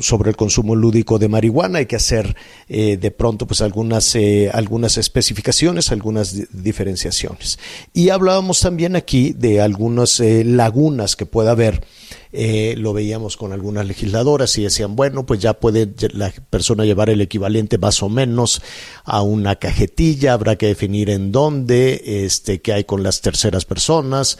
sobre 0.00 0.30
el 0.30 0.36
consumo 0.36 0.74
lúdico 0.74 1.18
de 1.18 1.28
marihuana. 1.28 1.78
Hay 1.78 1.86
que 1.86 1.96
hacer 1.96 2.34
eh, 2.68 2.96
de 2.96 3.10
pronto 3.12 3.46
pues 3.46 3.60
algunas, 3.60 4.14
eh, 4.16 4.50
algunas 4.52 4.98
especificaciones, 4.98 5.92
algunas 5.92 6.34
di- 6.34 6.44
diferenciaciones. 6.52 7.58
Y 7.92 8.08
hablábamos 8.08 8.60
también 8.60 8.96
aquí 8.96 9.32
de 9.32 9.60
algunas 9.60 10.18
eh, 10.20 10.42
lagunas 10.44 11.14
que 11.14 11.26
pueda 11.26 11.52
haber 11.52 11.84
eh, 12.34 12.76
lo 12.78 12.94
veíamos 12.94 13.36
con 13.36 13.52
algunas 13.52 13.86
legisladoras 13.86 14.56
y 14.56 14.62
decían, 14.62 14.96
bueno, 14.96 15.26
pues 15.26 15.40
ya 15.40 15.52
puede 15.52 15.92
la 16.14 16.32
persona 16.48 16.86
llevar 16.86 17.10
el 17.10 17.20
equivalente 17.20 17.76
más 17.76 18.02
o 18.02 18.08
menos 18.08 18.62
a 19.04 19.20
una 19.20 19.56
cajetilla, 19.56 20.32
habrá 20.32 20.56
que 20.56 20.66
definir 20.66 21.10
en 21.10 21.30
dónde, 21.30 22.24
este, 22.24 22.62
qué 22.62 22.72
hay 22.72 22.84
con 22.84 23.02
las 23.02 23.20
terceras 23.20 23.66
personas, 23.66 24.38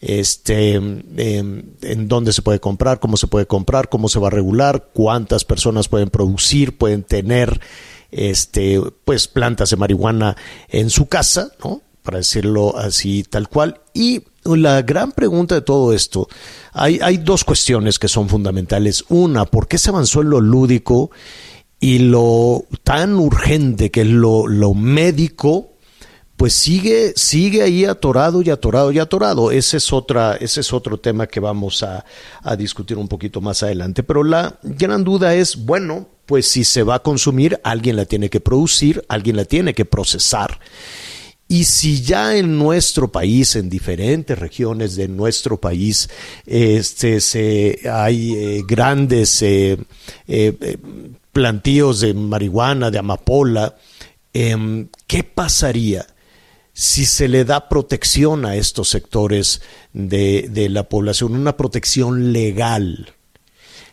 este, 0.00 0.74
em, 0.74 1.02
en 1.80 2.08
dónde 2.08 2.34
se 2.34 2.42
puede 2.42 2.60
comprar, 2.60 3.00
cómo 3.00 3.16
se 3.16 3.26
puede 3.26 3.46
comprar, 3.46 3.88
cómo 3.88 4.10
se 4.10 4.18
va 4.18 4.26
a 4.26 4.30
regular, 4.30 4.90
cuántas 4.92 5.46
personas 5.46 5.88
pueden 5.88 6.10
producir, 6.10 6.76
pueden 6.76 7.04
tener, 7.04 7.58
este, 8.10 8.82
pues 9.06 9.28
plantas 9.28 9.70
de 9.70 9.76
marihuana 9.76 10.36
en 10.68 10.90
su 10.90 11.06
casa, 11.06 11.52
¿no? 11.64 11.80
Para 12.02 12.18
decirlo 12.18 12.76
así 12.76 13.22
tal 13.22 13.48
cual. 13.48 13.80
Y 13.94 14.24
la 14.44 14.82
gran 14.82 15.12
pregunta 15.12 15.54
de 15.54 15.60
todo 15.62 15.92
esto, 15.92 16.28
hay, 16.72 16.98
hay 17.02 17.18
dos 17.18 17.44
cuestiones 17.44 17.98
que 17.98 18.08
son 18.08 18.28
fundamentales. 18.28 19.04
Una, 19.08 19.44
¿por 19.44 19.68
qué 19.68 19.78
se 19.78 19.90
avanzó 19.90 20.22
en 20.22 20.30
lo 20.30 20.40
lúdico 20.40 21.10
y 21.78 21.98
lo 21.98 22.64
tan 22.82 23.14
urgente 23.14 23.90
que 23.90 24.02
es 24.02 24.06
lo, 24.06 24.46
lo 24.46 24.74
médico? 24.74 25.72
Pues 26.36 26.54
sigue, 26.54 27.12
sigue 27.16 27.62
ahí 27.62 27.84
atorado 27.84 28.40
y 28.40 28.48
atorado 28.48 28.92
y 28.92 28.98
atorado. 28.98 29.50
Ese 29.50 29.76
es 29.76 29.92
otra, 29.92 30.36
ese 30.36 30.60
es 30.60 30.72
otro 30.72 30.98
tema 30.98 31.26
que 31.26 31.38
vamos 31.38 31.82
a, 31.82 32.06
a 32.42 32.56
discutir 32.56 32.96
un 32.96 33.08
poquito 33.08 33.42
más 33.42 33.62
adelante. 33.62 34.02
Pero 34.02 34.24
la 34.24 34.58
gran 34.62 35.04
duda 35.04 35.34
es, 35.34 35.66
bueno, 35.66 36.08
pues 36.24 36.46
si 36.46 36.64
se 36.64 36.82
va 36.82 36.94
a 36.94 37.02
consumir, 37.02 37.60
alguien 37.62 37.96
la 37.96 38.06
tiene 38.06 38.30
que 38.30 38.40
producir, 38.40 39.04
alguien 39.08 39.36
la 39.36 39.44
tiene 39.44 39.74
que 39.74 39.84
procesar. 39.84 40.60
Y 41.50 41.64
si 41.64 42.00
ya 42.00 42.36
en 42.36 42.56
nuestro 42.56 43.10
país, 43.10 43.56
en 43.56 43.68
diferentes 43.68 44.38
regiones 44.38 44.94
de 44.94 45.08
nuestro 45.08 45.60
país, 45.60 46.08
este, 46.46 47.80
hay 47.90 48.34
eh, 48.36 48.62
grandes 48.64 49.42
eh, 49.42 49.72
eh, 50.28 50.56
eh, 50.60 50.78
plantíos 51.32 52.02
de 52.02 52.14
marihuana, 52.14 52.92
de 52.92 53.00
amapola, 53.00 53.74
em, 54.32 54.90
¿qué 55.08 55.24
pasaría 55.24 56.06
si 56.72 57.04
se 57.04 57.26
le 57.26 57.44
da 57.44 57.68
protección 57.68 58.46
a 58.46 58.54
estos 58.54 58.88
sectores 58.88 59.60
de, 59.92 60.46
de 60.50 60.68
la 60.68 60.88
población, 60.88 61.34
una 61.34 61.56
protección 61.56 62.32
legal? 62.32 63.12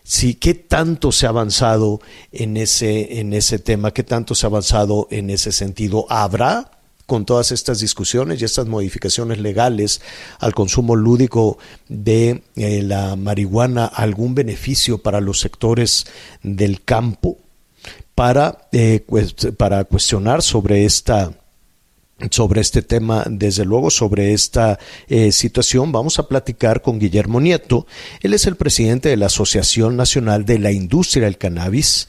Sí, 0.04 0.36
¿qué 0.36 0.54
tanto 0.54 1.12
se 1.12 1.26
ha 1.26 1.30
avanzado 1.30 2.02
en 2.32 2.56
ese, 2.56 3.20
en 3.20 3.34
ese 3.34 3.58
tema? 3.58 3.96
¿Qué 3.96 4.04
tanto 4.04 4.36
se 4.36 4.46
ha 4.46 4.50
avanzado 4.50 5.08
en 5.10 5.32
ese 5.32 5.52
sentido? 5.52 6.06
¿Habrá 6.08 6.77
con 7.08 7.26
todas 7.26 7.52
estas 7.52 7.80
discusiones 7.80 8.39
y 8.39 8.46
estas 8.46 8.67
modificaciones 8.67 9.39
legales 9.39 10.02
al 10.39 10.54
consumo 10.54 10.96
lúdico 10.96 11.58
de 11.88 12.43
eh, 12.56 12.84
la 12.84 13.15
marihuana 13.15 13.86
algún 13.86 14.36
beneficio 14.36 15.00
para 15.00 15.22
los 15.22 15.39
sectores 15.39 16.06
del 16.43 16.84
campo 16.84 17.38
para, 18.13 18.67
eh, 18.72 19.06
para 19.58 19.86
cuestionar 19.86 20.43
sobre 20.43 20.86
esta 20.86 21.32
sobre 22.32 22.62
este 22.62 22.82
tema, 22.82 23.24
desde 23.30 23.63
luego 23.63 23.91
sobre 23.91 24.34
esta 24.34 24.80
eh, 25.08 25.32
situación, 25.32 25.91
vamos 25.91 26.17
a 26.17 26.28
platicar 26.28 26.82
con 26.82 26.98
Guillermo 26.98 27.39
Nieto. 27.39 27.86
Él 28.22 28.34
es 28.34 28.48
el 28.48 28.56
presidente 28.56 29.10
de 29.10 29.17
la 29.17 29.28
Asociación 29.28 29.96
Nacional 29.96 30.43
de 30.43 30.58
la 30.58 30.72
Industria 30.72 31.26
del 31.26 31.38
Cannabis, 31.38 32.08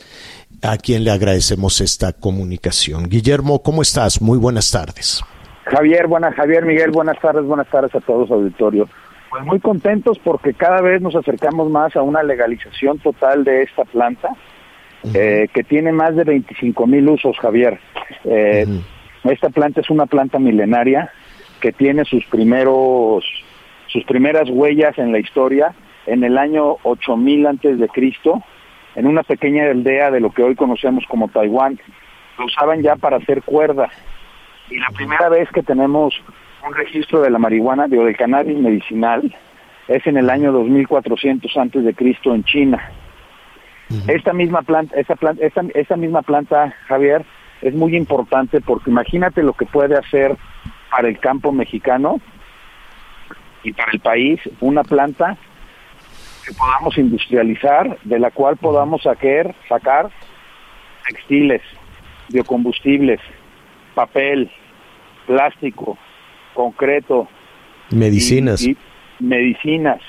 a 0.62 0.76
quien 0.76 1.04
le 1.04 1.10
agradecemos 1.10 1.80
esta 1.80 2.12
comunicación. 2.12 3.08
Guillermo, 3.08 3.62
¿cómo 3.62 3.82
estás? 3.82 4.20
Muy 4.20 4.38
buenas 4.38 4.70
tardes. 4.70 5.22
Javier, 5.64 6.06
buenas, 6.06 6.34
Javier, 6.34 6.64
Miguel, 6.64 6.90
buenas 6.90 7.18
tardes, 7.20 7.44
buenas 7.44 7.68
tardes 7.68 7.94
a 7.94 8.00
todos, 8.00 8.30
auditorio. 8.30 8.88
Pues 9.30 9.44
muy 9.44 9.60
contentos 9.60 10.18
porque 10.18 10.54
cada 10.54 10.80
vez 10.80 11.02
nos 11.02 11.14
acercamos 11.14 11.70
más 11.70 11.94
a 11.96 12.02
una 12.02 12.22
legalización 12.22 12.98
total 12.98 13.44
de 13.44 13.62
esta 13.62 13.84
planta, 13.84 14.30
eh, 15.14 15.48
que 15.52 15.62
tiene 15.62 15.92
más 15.92 16.16
de 16.16 16.24
25 16.24 16.86
mil 16.86 17.08
usos, 17.08 17.36
Javier. 17.38 17.78
Eh, 18.24 18.66
Esta 19.24 19.50
planta 19.50 19.80
es 19.80 19.90
una 19.90 20.06
planta 20.06 20.38
milenaria 20.38 21.10
que 21.60 21.72
tiene 21.72 22.04
sus 22.04 22.24
primeros, 22.26 23.24
sus 23.88 24.04
primeras 24.04 24.48
huellas 24.48 24.96
en 24.98 25.12
la 25.12 25.18
historia 25.18 25.74
en 26.06 26.24
el 26.24 26.38
año 26.38 26.76
8000 26.82 27.46
antes 27.46 27.78
de 27.78 27.88
Cristo, 27.88 28.42
en 28.98 29.06
una 29.06 29.22
pequeña 29.22 29.62
aldea 29.70 30.10
de 30.10 30.18
lo 30.18 30.30
que 30.30 30.42
hoy 30.42 30.56
conocemos 30.56 31.04
como 31.06 31.28
Taiwán. 31.28 31.78
Lo 32.36 32.46
usaban 32.46 32.82
ya 32.82 32.96
para 32.96 33.18
hacer 33.18 33.42
cuerda 33.44 33.88
y 34.68 34.76
la 34.78 34.88
primera 34.90 35.28
vez 35.28 35.48
que 35.50 35.62
tenemos 35.62 36.20
un 36.66 36.74
registro 36.74 37.20
de 37.20 37.30
la 37.30 37.38
marihuana, 37.38 37.86
digo, 37.86 38.04
del 38.04 38.16
cannabis 38.16 38.58
medicinal, 38.58 39.32
es 39.86 40.04
en 40.04 40.16
el 40.16 40.28
año 40.28 40.50
2400 40.50 41.56
antes 41.56 41.84
de 41.84 41.94
Cristo 41.94 42.34
en 42.34 42.42
China. 42.42 42.90
Esta 44.08 44.32
misma 44.32 44.62
planta, 44.62 44.96
esta, 44.96 45.14
planta 45.14 45.46
esta, 45.46 45.62
esta 45.74 45.96
misma 45.96 46.22
planta, 46.22 46.74
Javier, 46.88 47.24
es 47.62 47.74
muy 47.74 47.96
importante 47.96 48.60
porque 48.60 48.90
imagínate 48.90 49.44
lo 49.44 49.52
que 49.52 49.64
puede 49.64 49.96
hacer 49.96 50.36
para 50.90 51.08
el 51.08 51.20
campo 51.20 51.52
mexicano 51.52 52.20
y 53.62 53.72
para 53.72 53.92
el 53.92 54.00
país 54.00 54.40
una 54.60 54.82
planta 54.82 55.38
que 56.48 56.54
podamos 56.54 56.96
industrializar, 56.96 57.98
de 58.04 58.18
la 58.18 58.30
cual 58.30 58.56
podamos 58.56 59.02
sacar, 59.02 59.54
sacar 59.68 60.08
textiles, 61.06 61.60
biocombustibles, 62.30 63.20
papel, 63.94 64.50
plástico, 65.26 65.98
concreto, 66.54 67.28
medicinas. 67.90 68.62
y- 68.62 68.70
y 68.70 68.76
medicinas. 69.24 70.00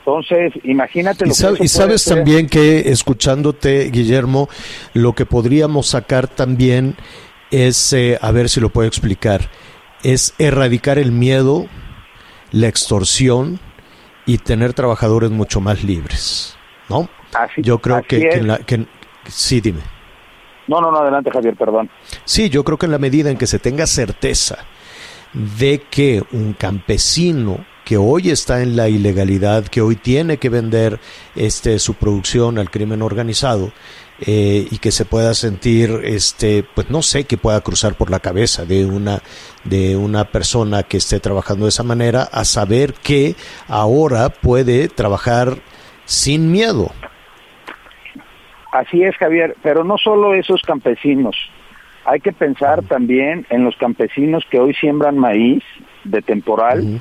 Entonces, 0.00 0.52
imagínate 0.64 1.24
lo 1.24 1.30
Y, 1.32 1.34
sab- 1.34 1.56
que 1.56 1.64
y 1.64 1.68
sabes 1.68 2.02
ser. 2.02 2.16
también 2.18 2.48
que, 2.48 2.90
escuchándote, 2.90 3.90
Guillermo, 3.90 4.48
lo 4.92 5.14
que 5.14 5.24
podríamos 5.26 5.86
sacar 5.88 6.28
también 6.28 6.96
es, 7.50 7.92
eh, 7.94 8.18
a 8.20 8.30
ver 8.30 8.48
si 8.50 8.60
lo 8.60 8.68
puedo 8.68 8.86
explicar, 8.86 9.48
es 10.04 10.34
erradicar 10.38 10.98
el 10.98 11.12
miedo, 11.12 11.66
la 12.52 12.68
extorsión 12.68 13.58
y 14.26 14.38
tener 14.38 14.72
trabajadores 14.74 15.30
mucho 15.30 15.60
más 15.60 15.82
libres, 15.84 16.56
¿no? 16.88 17.08
Así- 17.32 17.62
Yo 17.62 17.78
creo 17.78 17.96
así 17.96 18.06
que, 18.08 18.28
en 18.30 18.48
la... 18.48 18.58
que 18.58 18.86
sí, 19.28 19.60
dime. 19.60 19.80
No, 20.66 20.80
no, 20.80 20.90
no, 20.90 20.98
adelante 20.98 21.30
Javier, 21.30 21.54
perdón. 21.56 21.88
Sí, 22.24 22.50
yo 22.50 22.64
creo 22.64 22.76
que 22.76 22.86
en 22.86 22.92
la 22.92 22.98
medida 22.98 23.30
en 23.30 23.38
que 23.38 23.46
se 23.46 23.58
tenga 23.60 23.86
certeza 23.86 24.58
de 25.32 25.82
que 25.90 26.24
un 26.32 26.54
campesino 26.54 27.64
que 27.84 27.96
hoy 27.96 28.30
está 28.30 28.62
en 28.62 28.74
la 28.74 28.88
ilegalidad, 28.88 29.64
que 29.66 29.80
hoy 29.80 29.94
tiene 29.94 30.38
que 30.38 30.48
vender 30.48 30.98
este 31.36 31.78
su 31.78 31.94
producción 31.94 32.58
al 32.58 32.68
crimen 32.70 33.00
organizado 33.00 33.70
eh, 34.20 34.66
y 34.70 34.78
que 34.78 34.92
se 34.92 35.04
pueda 35.04 35.34
sentir, 35.34 36.00
este, 36.04 36.64
pues 36.74 36.90
no 36.90 37.02
sé, 37.02 37.24
que 37.24 37.36
pueda 37.36 37.60
cruzar 37.60 37.94
por 37.94 38.10
la 38.10 38.20
cabeza 38.20 38.64
de 38.64 38.86
una 38.86 39.20
de 39.64 39.96
una 39.96 40.24
persona 40.24 40.84
que 40.84 40.96
esté 40.96 41.20
trabajando 41.20 41.64
de 41.64 41.70
esa 41.70 41.82
manera, 41.82 42.22
a 42.22 42.44
saber 42.44 42.94
que 42.94 43.34
ahora 43.68 44.28
puede 44.28 44.88
trabajar 44.88 45.58
sin 46.04 46.50
miedo. 46.50 46.92
Así 48.72 49.02
es, 49.02 49.16
Javier, 49.16 49.56
pero 49.62 49.84
no 49.84 49.98
solo 49.98 50.34
esos 50.34 50.62
campesinos. 50.62 51.36
Hay 52.04 52.20
que 52.20 52.32
pensar 52.32 52.82
también 52.84 53.46
en 53.50 53.64
los 53.64 53.76
campesinos 53.76 54.44
que 54.50 54.60
hoy 54.60 54.74
siembran 54.74 55.18
maíz 55.18 55.64
de 56.04 56.22
temporal, 56.22 57.00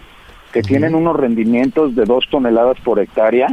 que 0.52 0.62
tienen 0.62 0.96
unos 0.96 1.16
rendimientos 1.16 1.96
de 1.96 2.06
dos 2.06 2.28
toneladas 2.32 2.80
por 2.80 3.00
hectárea. 3.00 3.48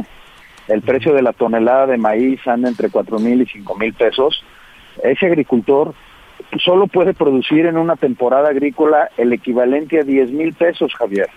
El 0.67 0.81
precio 0.81 1.13
de 1.13 1.21
la 1.21 1.33
tonelada 1.33 1.87
de 1.87 1.97
maíz 1.97 2.45
anda 2.47 2.69
entre 2.69 2.89
cuatro 2.89 3.19
mil 3.19 3.41
y 3.41 3.45
cinco 3.45 3.75
mil 3.75 3.93
pesos. 3.93 4.43
Ese 5.03 5.25
agricultor 5.25 5.93
solo 6.59 6.87
puede 6.87 7.13
producir 7.13 7.65
en 7.65 7.77
una 7.77 7.95
temporada 7.95 8.49
agrícola 8.49 9.09
el 9.17 9.33
equivalente 9.33 9.99
a 9.99 10.03
10 10.03 10.31
mil 10.31 10.53
pesos, 10.53 10.93
Javier. 10.93 11.29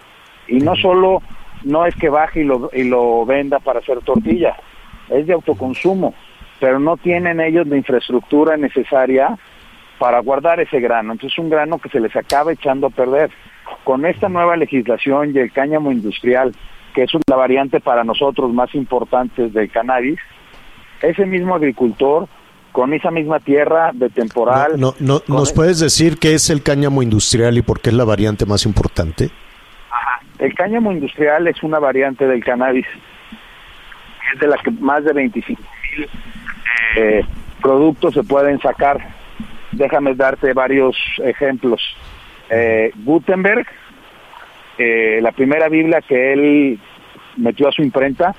Y 0.49 0.59
no 0.59 0.77
solo 0.77 1.23
no 1.65 1.87
es 1.87 1.95
que 1.97 2.09
baje 2.09 2.41
y 2.41 2.45
lo, 2.45 2.71
y 2.73 2.85
lo 2.85 3.25
venda 3.27 3.59
para 3.59 3.81
hacer 3.81 3.99
tortilla, 4.01 4.57
es 5.09 5.27
de 5.27 5.33
autoconsumo, 5.33 6.15
pero 6.61 6.79
no 6.79 6.97
tienen 6.97 7.41
ellos 7.41 7.67
la 7.67 7.77
infraestructura 7.77 8.57
necesaria 8.57 9.37
para 9.99 10.21
guardar 10.21 10.61
ese 10.61 10.81
grano. 10.81 11.13
Entonces 11.13 11.39
es 11.39 11.43
un 11.43 11.51
grano 11.51 11.79
que 11.79 11.89
se 11.89 12.01
les 12.01 12.15
acaba 12.15 12.53
echando 12.53 12.89
a 12.89 12.91
perder. 12.91 13.31
Con 13.85 14.05
esta 14.05 14.29
nueva 14.29 14.57
legislación 14.57 15.33
y 15.35 15.39
el 15.39 15.53
cáñamo 15.53 15.91
industrial, 15.91 16.53
que 16.97 17.03
es 17.03 17.11
la 17.29 17.37
variante 17.37 17.79
para 17.79 18.05
nosotros 18.05 18.55
más 18.55 18.75
importante 18.75 19.51
del 19.51 19.71
cannabis, 19.71 20.19
ese 21.03 21.27
mismo 21.27 21.55
agricultor 21.55 22.27
con 22.73 22.95
esa 22.95 23.11
misma 23.11 23.39
tierra 23.39 23.91
de 23.93 24.09
temporal. 24.09 24.81
No, 24.81 24.95
no, 24.99 25.21
¿Nos 25.29 25.53
e- 25.53 25.55
puedes 25.55 25.79
decir 25.79 26.19
qué 26.19 26.33
es 26.33 26.49
el 26.49 26.63
cáñamo 26.63 27.03
industrial 27.03 27.59
y 27.59 27.61
por 27.61 27.81
qué 27.81 27.91
es 27.91 27.97
la 27.97 28.07
variante 28.07 28.47
más 28.47 28.65
importante? 28.65 29.29
El 30.39 30.55
cáñamo 30.55 30.91
industrial 30.91 31.47
es 31.49 31.63
una 31.63 31.79
variante 31.79 32.27
del 32.27 32.43
cannabis. 32.43 32.87
Es 34.33 34.41
de 34.41 34.47
la 34.47 34.57
que 34.57 34.71
más 34.71 35.05
de 35.05 35.13
25 35.13 35.63
mil 35.63 36.09
eh, 36.97 37.25
productos 37.61 38.15
se 38.15 38.23
pueden 38.23 38.59
sacar. 38.61 39.07
Déjame 39.73 40.15
darte 40.15 40.55
varios 40.55 40.97
ejemplos. 41.19 41.83
Eh, 42.49 42.91
Gutenberg, 43.05 43.67
eh, 44.79 45.21
la 45.23 45.33
primera 45.33 45.69
Biblia 45.69 46.01
que 46.01 46.33
él 46.33 46.79
metió 47.37 47.69
a 47.69 47.73
su 47.73 47.83
imprenta, 47.83 48.35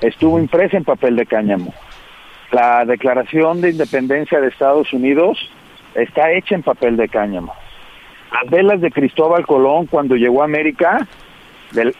estuvo 0.00 0.38
impresa 0.38 0.76
en 0.76 0.84
papel 0.84 1.16
de 1.16 1.26
cáñamo. 1.26 1.74
La 2.52 2.84
Declaración 2.84 3.60
de 3.60 3.70
Independencia 3.70 4.40
de 4.40 4.48
Estados 4.48 4.92
Unidos 4.92 5.50
está 5.94 6.32
hecha 6.32 6.54
en 6.54 6.62
papel 6.62 6.96
de 6.96 7.08
cáñamo. 7.08 7.52
Las 8.32 8.50
velas 8.50 8.80
de 8.80 8.90
Cristóbal 8.90 9.46
Colón 9.46 9.86
cuando 9.86 10.16
llegó 10.16 10.42
a 10.42 10.46
América 10.46 11.06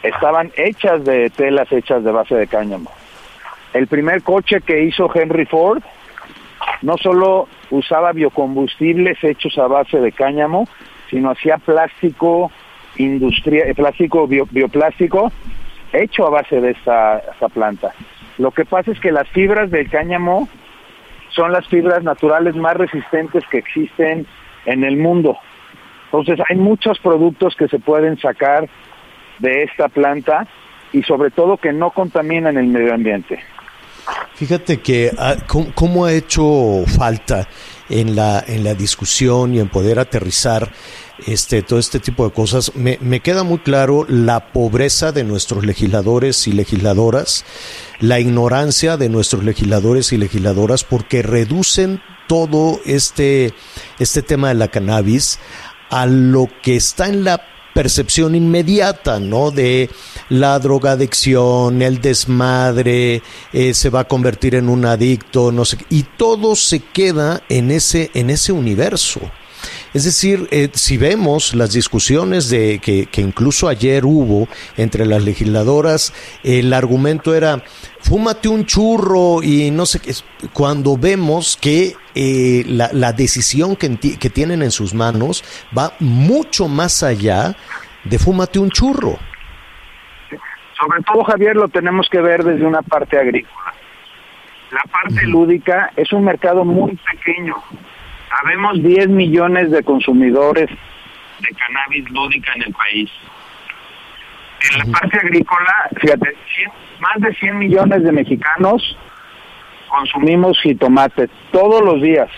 estaban 0.03 0.53
hechas 0.57 1.05
de 1.05 1.31
telas 1.31 1.70
hechas 1.72 2.05
de 2.05 2.12
base 2.12 2.35
de 2.35 2.47
cáñamo. 2.47 2.91
El 3.72 3.89
primer 3.89 4.22
coche 4.22 4.61
que 4.61 4.85
hizo 4.85 5.11
Henry 5.12 5.47
Ford 5.47 5.83
no 6.83 6.97
solo 6.99 7.49
usaba 7.70 8.12
biocombustibles 8.12 9.22
hechos 9.22 9.59
a 9.59 9.66
base 9.66 9.99
de 9.99 10.12
cáñamo, 10.12 10.68
sino 11.11 11.31
hacía 11.31 11.59
plástico 11.59 12.53
industrial, 12.97 13.74
plástico 13.74 14.26
bio- 14.26 14.49
bioplástico 14.51 15.32
hecho 15.92 16.26
a 16.26 16.30
base 16.30 16.61
de 16.61 16.72
esta, 16.72 17.22
planta. 17.53 17.92
Lo 18.38 18.51
que 18.51 18.64
pasa 18.64 18.90
es 18.90 18.99
que 19.01 19.12
las 19.12 19.28
fibras 19.28 19.70
del 19.70 19.88
cáñamo 19.88 20.49
son 21.30 21.53
las 21.53 21.66
fibras 21.68 22.03
naturales 22.03 22.57
más 22.57 22.76
resistentes 22.76 23.45
que 23.51 23.59
existen 23.59 24.26
en 24.66 24.84
el 24.84 24.97
mundo. 24.97 25.38
Entonces 26.07 26.38
hay 26.49 26.57
muchos 26.57 26.99
productos 26.99 27.55
que 27.57 27.68
se 27.68 27.78
pueden 27.78 28.18
sacar 28.18 28.68
de 29.38 29.64
esta 29.64 29.88
planta 29.88 30.47
y 30.92 31.03
sobre 31.03 31.30
todo 31.30 31.57
que 31.57 31.72
no 31.72 31.90
contaminan 31.90 32.57
el 32.57 32.66
medio 32.66 32.95
ambiente. 32.95 33.40
Fíjate 34.34 34.80
que 34.80 35.11
ah, 35.16 35.36
cómo 35.74 36.05
ha 36.05 36.12
hecho 36.12 36.84
falta 36.86 37.49
en 37.88 38.14
la, 38.16 38.45
en 38.47 38.64
la 38.64 38.74
discusión 38.74 39.55
y 39.55 39.61
en 39.61 39.68
poder 39.68 39.99
aterrizar 39.99 40.68
este, 41.26 41.62
todo 41.62 41.78
este 41.78 42.00
tipo 42.00 42.24
de 42.24 42.32
cosas. 42.32 42.72
Me, 42.74 42.98
me 43.00 43.20
queda 43.20 43.42
muy 43.42 43.58
claro 43.58 44.06
la 44.08 44.52
pobreza 44.52 45.12
de 45.12 45.24
nuestros 45.24 45.64
legisladores 45.64 46.46
y 46.48 46.52
legisladoras, 46.52 47.44
la 48.00 48.20
ignorancia 48.20 48.96
de 48.96 49.08
nuestros 49.08 49.44
legisladores 49.44 50.12
y 50.12 50.18
legisladoras, 50.18 50.84
porque 50.84 51.22
reducen 51.22 52.00
todo 52.28 52.80
este, 52.84 53.52
este 53.98 54.22
tema 54.22 54.48
de 54.48 54.54
la 54.54 54.68
cannabis 54.68 55.38
a 55.90 56.06
lo 56.06 56.48
que 56.62 56.76
está 56.76 57.08
en 57.08 57.24
la 57.24 57.40
percepción 57.74 58.34
inmediata, 58.34 59.18
¿no? 59.18 59.50
De 59.50 59.90
la 60.28 60.58
drogadicción, 60.58 61.82
el 61.82 62.00
desmadre, 62.00 63.20
eh, 63.52 63.74
se 63.74 63.90
va 63.90 64.00
a 64.00 64.08
convertir 64.08 64.54
en 64.54 64.68
un 64.68 64.86
adicto, 64.86 65.52
no 65.52 65.64
sé, 65.64 65.78
y 65.90 66.04
todo 66.04 66.56
se 66.56 66.78
queda 66.80 67.42
en 67.48 67.70
ese, 67.70 68.10
en 68.14 68.30
ese 68.30 68.52
universo. 68.52 69.20
Es 69.95 70.05
decir, 70.05 70.49
eh, 70.51 70.70
si 70.72 70.99
vemos 70.99 71.55
las 71.55 71.72
discusiones 71.72 72.51
de 72.51 72.80
que, 72.80 73.07
que 73.07 73.20
incluso 73.20 73.68
ayer 73.68 74.05
hubo 74.05 74.49
entre 74.76 75.07
las 75.07 75.22
legisladoras, 75.22 76.12
el 76.42 76.72
argumento 76.72 77.32
era 77.32 77.62
fúmate 78.01 78.49
un 78.49 78.66
churro 78.66 79.40
y 79.40 79.70
no 79.70 79.86
sé 79.86 80.01
qué. 80.01 80.12
Cuando 80.53 80.97
vemos 80.97 81.57
que 81.57 81.95
eh, 82.16 82.64
la, 82.66 82.90
la 82.92 83.12
decisión 83.12 83.76
que, 83.76 83.97
que 83.97 84.30
tienen 84.30 84.62
en 84.62 84.72
sus 84.72 84.95
manos 84.95 85.45
va 85.76 85.92
mucho 86.01 86.66
más 86.66 87.05
allá 87.05 87.55
de 88.03 88.18
fúmate 88.18 88.59
un 88.59 88.70
churro. 88.70 89.16
Sobre 90.76 91.03
todo, 91.03 91.22
Javier, 91.22 91.55
lo 91.55 91.68
tenemos 91.68 92.09
que 92.11 92.20
ver 92.20 92.42
desde 92.42 92.66
una 92.66 92.82
parte 92.82 93.16
agrícola. 93.16 93.72
La 94.72 94.82
parte 94.90 95.24
lúdica 95.24 95.92
es 95.95 96.12
un 96.12 96.24
mercado 96.24 96.64
muy 96.64 96.99
pequeño. 97.12 97.55
Habemos 98.43 98.82
10 98.82 99.09
millones 99.09 99.70
de 99.70 99.82
consumidores 99.82 100.68
de 101.41 101.49
cannabis 101.51 102.11
lúdica 102.11 102.53
en 102.57 102.62
el 102.62 102.72
país. 102.72 103.11
En 104.72 104.78
la 104.78 104.99
parte 104.99 105.18
agrícola, 105.18 105.89
fíjate, 106.01 106.37
100 106.57 106.85
más 107.01 107.20
de 107.20 107.35
100 107.35 107.59
millones 107.59 108.03
de 108.03 108.12
mexicanos 108.12 108.97
consumimos 109.89 110.61
jitomate 110.62 111.28
todos 111.53 111.82
los 111.82 112.01
días. 112.01 112.28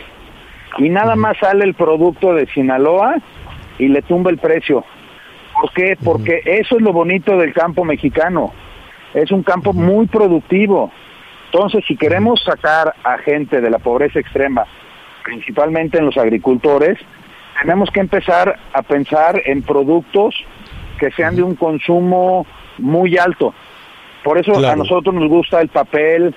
Y 0.79 0.89
nada 0.89 1.17
más 1.17 1.39
sale 1.39 1.65
el 1.65 1.75
producto 1.75 2.35
de 2.35 2.47
Sinaloa 2.47 3.17
y 3.79 3.89
le 3.89 4.03
tumba 4.03 4.31
el 4.31 4.39
precio. 4.39 4.85
¿Por 5.55 5.73
qué? 5.73 5.97
Porque 6.03 6.43
eso 6.45 6.77
es 6.77 6.83
lo 6.83 6.93
bonito 6.93 7.37
del 7.39 7.55
campo 7.55 7.85
mexicano. 7.85 8.53
Es 9.15 9.31
un 9.31 9.43
campo 9.43 9.73
muy 9.73 10.07
productivo. 10.07 10.93
Entonces, 11.47 11.85
si 11.87 11.97
queremos 11.97 12.43
sacar 12.43 12.95
a 13.05 13.19
gente 13.19 13.61
de 13.61 13.71
la 13.71 13.79
pobreza 13.79 14.19
extrema, 14.19 14.67
principalmente 15.27 15.99
en 15.99 16.07
los 16.07 16.17
agricultores, 16.17 16.99
tenemos 17.61 17.91
que 17.91 18.01
empezar 18.01 18.59
a 18.73 18.83
pensar 18.83 19.43
en 19.45 19.63
productos 19.63 20.37
que 20.99 21.11
sean 21.11 21.35
de 21.35 21.43
un 21.43 21.57
consumo 21.57 22.47
muy 22.79 23.19
alto. 23.19 23.53
Por 24.23 24.39
eso 24.39 24.57
a 24.67 24.77
nosotros 24.77 25.15
nos 25.15 25.29
gusta 25.29 25.61
el 25.61 25.69
papel. 25.69 26.35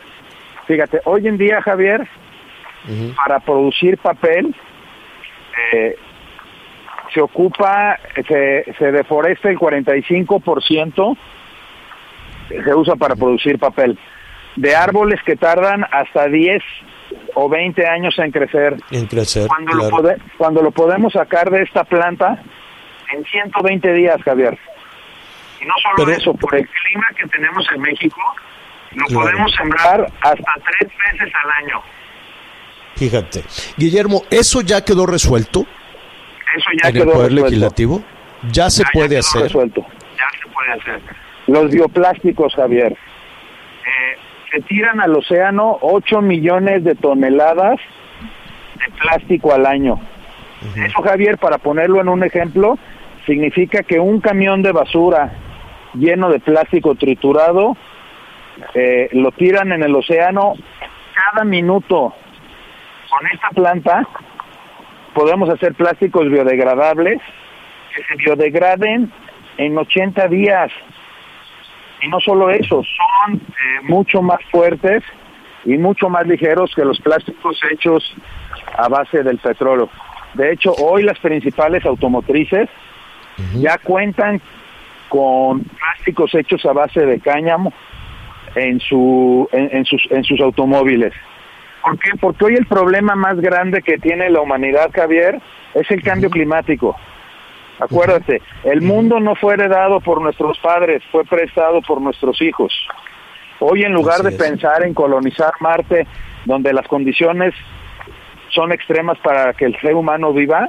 Fíjate, 0.65 1.01
hoy 1.05 1.27
en 1.27 1.37
día, 1.37 1.61
Javier, 1.61 2.07
para 3.15 3.39
producir 3.39 3.97
papel, 3.99 4.55
eh, 5.73 5.95
se 7.13 7.21
ocupa, 7.21 7.99
se, 8.27 8.73
se 8.77 8.91
deforesta 8.91 9.49
el 9.49 9.57
45%, 9.59 11.17
se 12.49 12.75
usa 12.75 12.95
para 12.95 13.15
producir 13.15 13.59
papel. 13.59 13.99
De 14.55 14.75
árboles 14.75 15.21
que 15.23 15.35
tardan 15.35 15.85
hasta 15.91 16.27
10 16.27 16.63
o 17.35 17.49
20 17.49 17.85
años 17.87 18.17
en 18.19 18.31
crecer. 18.31 18.75
En 18.91 19.05
crecer, 19.07 19.47
Cuando, 19.47 19.73
lo, 19.73 19.89
pode- 19.89 20.17
cuando 20.37 20.61
lo 20.61 20.71
podemos 20.71 21.13
sacar 21.13 21.49
de 21.49 21.63
esta 21.63 21.83
planta 21.83 22.41
en 23.11 23.23
120 23.25 23.93
días, 23.93 24.21
Javier. 24.23 24.57
Y 25.61 25.65
no 25.65 25.73
solo 25.81 26.05
Pero- 26.05 26.11
eso, 26.17 26.33
por 26.33 26.55
el 26.55 26.67
clima 26.67 27.05
que 27.17 27.27
tenemos 27.27 27.65
en 27.75 27.81
México, 27.81 28.21
lo 28.91 29.05
Claro. 29.05 29.21
podemos 29.25 29.51
sembrar 29.55 30.05
hasta 30.21 30.53
tres 30.79 30.91
veces 31.11 31.33
al 31.43 31.63
año. 31.65 31.81
Fíjate. 32.95 33.43
Guillermo, 33.77 34.23
¿eso 34.29 34.61
ya 34.61 34.83
quedó 34.83 35.05
resuelto 35.05 35.61
Eso 36.55 36.69
ya 36.81 36.89
en 36.89 36.95
el 36.97 37.01
quedó 37.03 37.13
Poder 37.13 37.29
resuelto. 37.31 37.45
Legislativo? 37.49 38.03
¿Ya 38.51 38.69
se 38.69 38.83
Ya- 38.83 38.89
puede 38.91 39.17
hacer? 39.19 39.41
resuelto. 39.43 39.85
Ya 40.17 40.27
se 40.41 40.49
puede 40.51 40.71
hacer. 40.73 41.01
Los 41.47 41.71
bioplásticos, 41.71 42.53
Javier. 42.55 42.97
Se 44.51 44.61
tiran 44.61 44.99
al 44.99 45.15
océano 45.15 45.77
8 45.81 46.21
millones 46.21 46.83
de 46.83 46.95
toneladas 46.95 47.79
de 48.75 48.91
plástico 48.99 49.53
al 49.53 49.65
año. 49.65 49.99
Eso, 50.75 51.01
Javier, 51.01 51.37
para 51.37 51.57
ponerlo 51.57 52.01
en 52.01 52.09
un 52.09 52.23
ejemplo, 52.23 52.77
significa 53.25 53.83
que 53.83 53.99
un 53.99 54.19
camión 54.19 54.61
de 54.61 54.71
basura 54.71 55.31
lleno 55.93 56.29
de 56.29 56.39
plástico 56.39 56.95
triturado 56.95 57.77
eh, 58.73 59.09
lo 59.13 59.31
tiran 59.31 59.71
en 59.71 59.83
el 59.83 59.95
océano 59.95 60.53
cada 61.13 61.45
minuto. 61.45 62.13
Con 63.09 63.27
esta 63.31 63.49
planta 63.49 64.07
podemos 65.13 65.49
hacer 65.49 65.73
plásticos 65.73 66.29
biodegradables 66.29 67.21
que 67.95 68.03
se 68.03 68.15
biodegraden 68.15 69.11
en 69.57 69.77
80 69.77 70.27
días. 70.27 70.71
Y 72.01 72.07
no 72.07 72.19
solo 72.19 72.49
eso, 72.49 72.81
son 72.83 73.35
eh, 73.35 73.81
mucho 73.83 74.21
más 74.21 74.39
fuertes 74.51 75.03
y 75.65 75.77
mucho 75.77 76.09
más 76.09 76.25
ligeros 76.25 76.73
que 76.75 76.85
los 76.85 76.99
plásticos 77.01 77.59
hechos 77.71 78.15
a 78.77 78.87
base 78.87 79.23
del 79.23 79.37
petróleo. 79.37 79.89
De 80.33 80.51
hecho, 80.53 80.73
hoy 80.73 81.03
las 81.03 81.19
principales 81.19 81.85
automotrices 81.85 82.69
ya 83.55 83.77
cuentan 83.77 84.41
con 85.07 85.61
plásticos 85.63 86.35
hechos 86.35 86.65
a 86.65 86.73
base 86.73 87.05
de 87.05 87.19
cáñamo 87.19 87.73
en, 88.55 88.79
su, 88.79 89.47
en, 89.51 89.69
en 89.71 89.85
sus, 89.85 90.05
en 90.11 90.23
sus 90.23 90.39
automóviles. 90.41 91.13
¿Por 91.81 91.97
qué? 91.99 92.11
Porque 92.19 92.45
hoy 92.45 92.55
el 92.55 92.65
problema 92.65 93.15
más 93.15 93.39
grande 93.39 93.81
que 93.81 93.97
tiene 93.97 94.29
la 94.29 94.41
humanidad, 94.41 94.91
Javier, 94.93 95.41
es 95.73 95.89
el 95.89 96.03
cambio 96.03 96.29
climático. 96.29 96.95
Acuérdate, 97.79 98.41
el 98.63 98.81
mundo 98.81 99.19
no 99.19 99.35
fue 99.35 99.53
heredado 99.53 99.99
por 100.01 100.21
nuestros 100.21 100.57
padres, 100.59 101.01
fue 101.11 101.23
prestado 101.23 101.81
por 101.81 102.01
nuestros 102.01 102.41
hijos. 102.41 102.73
Hoy 103.59 103.83
en 103.83 103.93
lugar 103.93 104.15
Así 104.15 104.23
de 104.23 104.29
es. 104.29 104.35
pensar 104.35 104.85
en 104.85 104.93
colonizar 104.93 105.53
Marte, 105.59 106.07
donde 106.45 106.73
las 106.73 106.87
condiciones 106.87 107.53
son 108.49 108.71
extremas 108.71 109.17
para 109.19 109.53
que 109.53 109.65
el 109.65 109.79
ser 109.79 109.95
humano 109.95 110.33
viva, 110.33 110.67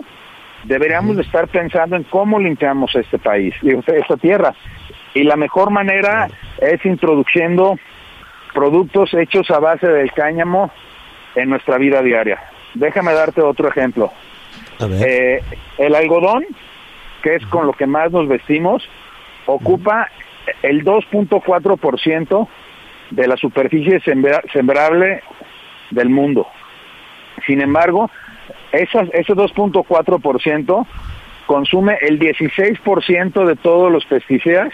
deberíamos 0.64 1.16
de 1.16 1.22
estar 1.22 1.48
pensando 1.48 1.96
en 1.96 2.04
cómo 2.04 2.38
limpiamos 2.38 2.94
este 2.94 3.18
país, 3.18 3.54
esta 3.62 4.16
tierra. 4.16 4.54
Y 5.14 5.24
la 5.24 5.36
mejor 5.36 5.70
manera 5.70 6.28
es 6.58 6.84
introduciendo 6.84 7.76
productos 8.54 9.12
hechos 9.14 9.50
a 9.50 9.58
base 9.58 9.88
del 9.88 10.12
cáñamo 10.12 10.70
en 11.34 11.50
nuestra 11.50 11.78
vida 11.78 12.02
diaria. 12.02 12.40
Déjame 12.74 13.12
darte 13.12 13.40
otro 13.40 13.68
ejemplo. 13.68 14.12
Eh, 14.80 15.42
el 15.78 15.94
algodón, 15.94 16.44
que 17.22 17.36
es 17.36 17.46
con 17.46 17.66
lo 17.66 17.72
que 17.72 17.86
más 17.86 18.10
nos 18.12 18.28
vestimos, 18.28 18.88
ocupa 19.46 20.08
el 20.62 20.84
2.4% 20.84 22.48
de 23.10 23.28
la 23.28 23.36
superficie 23.36 24.00
sembra- 24.00 24.42
sembrable 24.52 25.22
del 25.90 26.08
mundo. 26.08 26.46
Sin 27.46 27.60
embargo, 27.60 28.10
esas, 28.72 29.08
ese 29.12 29.32
2.4% 29.34 30.86
consume 31.46 31.98
el 32.02 32.18
16% 32.20 33.44
de 33.44 33.56
todos 33.56 33.90
los 33.90 34.04
pesticidas 34.04 34.72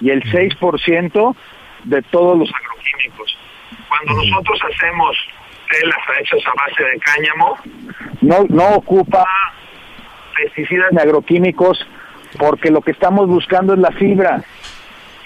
y 0.00 0.10
el 0.10 0.22
6% 0.24 1.36
de 1.84 2.02
todos 2.02 2.38
los 2.38 2.50
agroquímicos. 2.52 3.38
Cuando 3.88 4.14
nosotros 4.24 4.60
hacemos 4.72 5.16
telas 5.70 5.96
hechas 6.20 6.40
a 6.46 6.52
base 6.68 6.82
de 6.82 6.98
cáñamo, 7.00 7.56
no, 8.20 8.44
no 8.48 8.74
ocupa 8.76 9.24
pesticidas 10.34 10.92
ni 10.92 10.98
agroquímicos 11.00 11.86
porque 12.38 12.70
lo 12.70 12.80
que 12.80 12.92
estamos 12.92 13.28
buscando 13.28 13.74
es 13.74 13.78
la 13.78 13.90
fibra. 13.92 14.42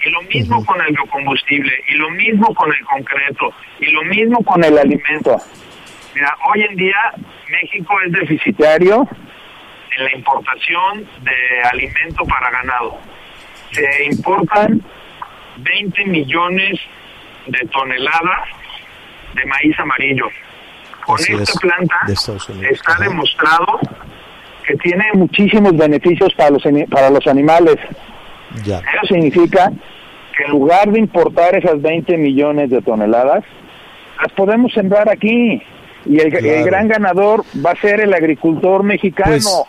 Y 0.05 0.09
lo 0.09 0.21
mismo 0.23 0.63
con 0.65 0.79
el 0.81 0.93
biocombustible, 0.93 1.73
y 1.87 1.95
lo 1.95 2.09
mismo 2.11 2.53
con 2.53 2.71
el 2.71 2.85
concreto, 2.85 3.53
y 3.79 3.87
lo 3.87 4.03
mismo 4.03 4.43
con 4.43 4.63
el 4.63 4.77
alimento. 4.77 5.37
Mira, 6.13 6.35
hoy 6.49 6.63
en 6.63 6.75
día 6.75 6.95
México 7.49 7.95
es 8.05 8.11
deficitario 8.11 9.07
en 9.97 10.03
la 10.03 10.15
importación 10.15 11.07
de 11.21 11.61
alimento 11.71 12.23
para 12.25 12.51
ganado. 12.51 12.99
Se 13.71 14.05
importan 14.05 14.81
20 15.57 16.05
millones 16.05 16.79
de 17.47 17.59
toneladas 17.71 18.49
de 19.33 19.45
maíz 19.45 19.79
amarillo. 19.79 20.27
Con 21.05 21.15
Así 21.15 21.33
esta 21.33 21.43
es, 21.43 21.59
planta 21.59 21.95
de 22.05 22.69
está 22.69 22.91
ajá. 22.93 23.03
demostrado 23.03 23.79
que 24.67 24.75
tiene 24.75 25.05
muchísimos 25.13 25.75
beneficios 25.75 26.33
para 26.35 26.51
los, 26.51 26.63
para 26.89 27.09
los 27.09 27.25
animales. 27.27 27.77
Ya. 28.65 28.79
Eso 28.79 29.07
significa 29.07 29.71
que 30.37 30.43
en 30.43 30.51
lugar 30.51 30.91
de 30.91 30.99
importar 30.99 31.55
esas 31.55 31.81
20 31.81 32.17
millones 32.17 32.69
de 32.69 32.81
toneladas, 32.81 33.43
las 34.21 34.31
podemos 34.33 34.73
sembrar 34.73 35.09
aquí. 35.09 35.61
Y 36.05 36.19
el, 36.19 36.33
el 36.33 36.63
gran 36.63 36.87
ganador 36.87 37.43
va 37.65 37.71
a 37.71 37.75
ser 37.75 38.01
el 38.01 38.13
agricultor 38.13 38.83
mexicano. 38.83 39.31
Pues, 39.31 39.63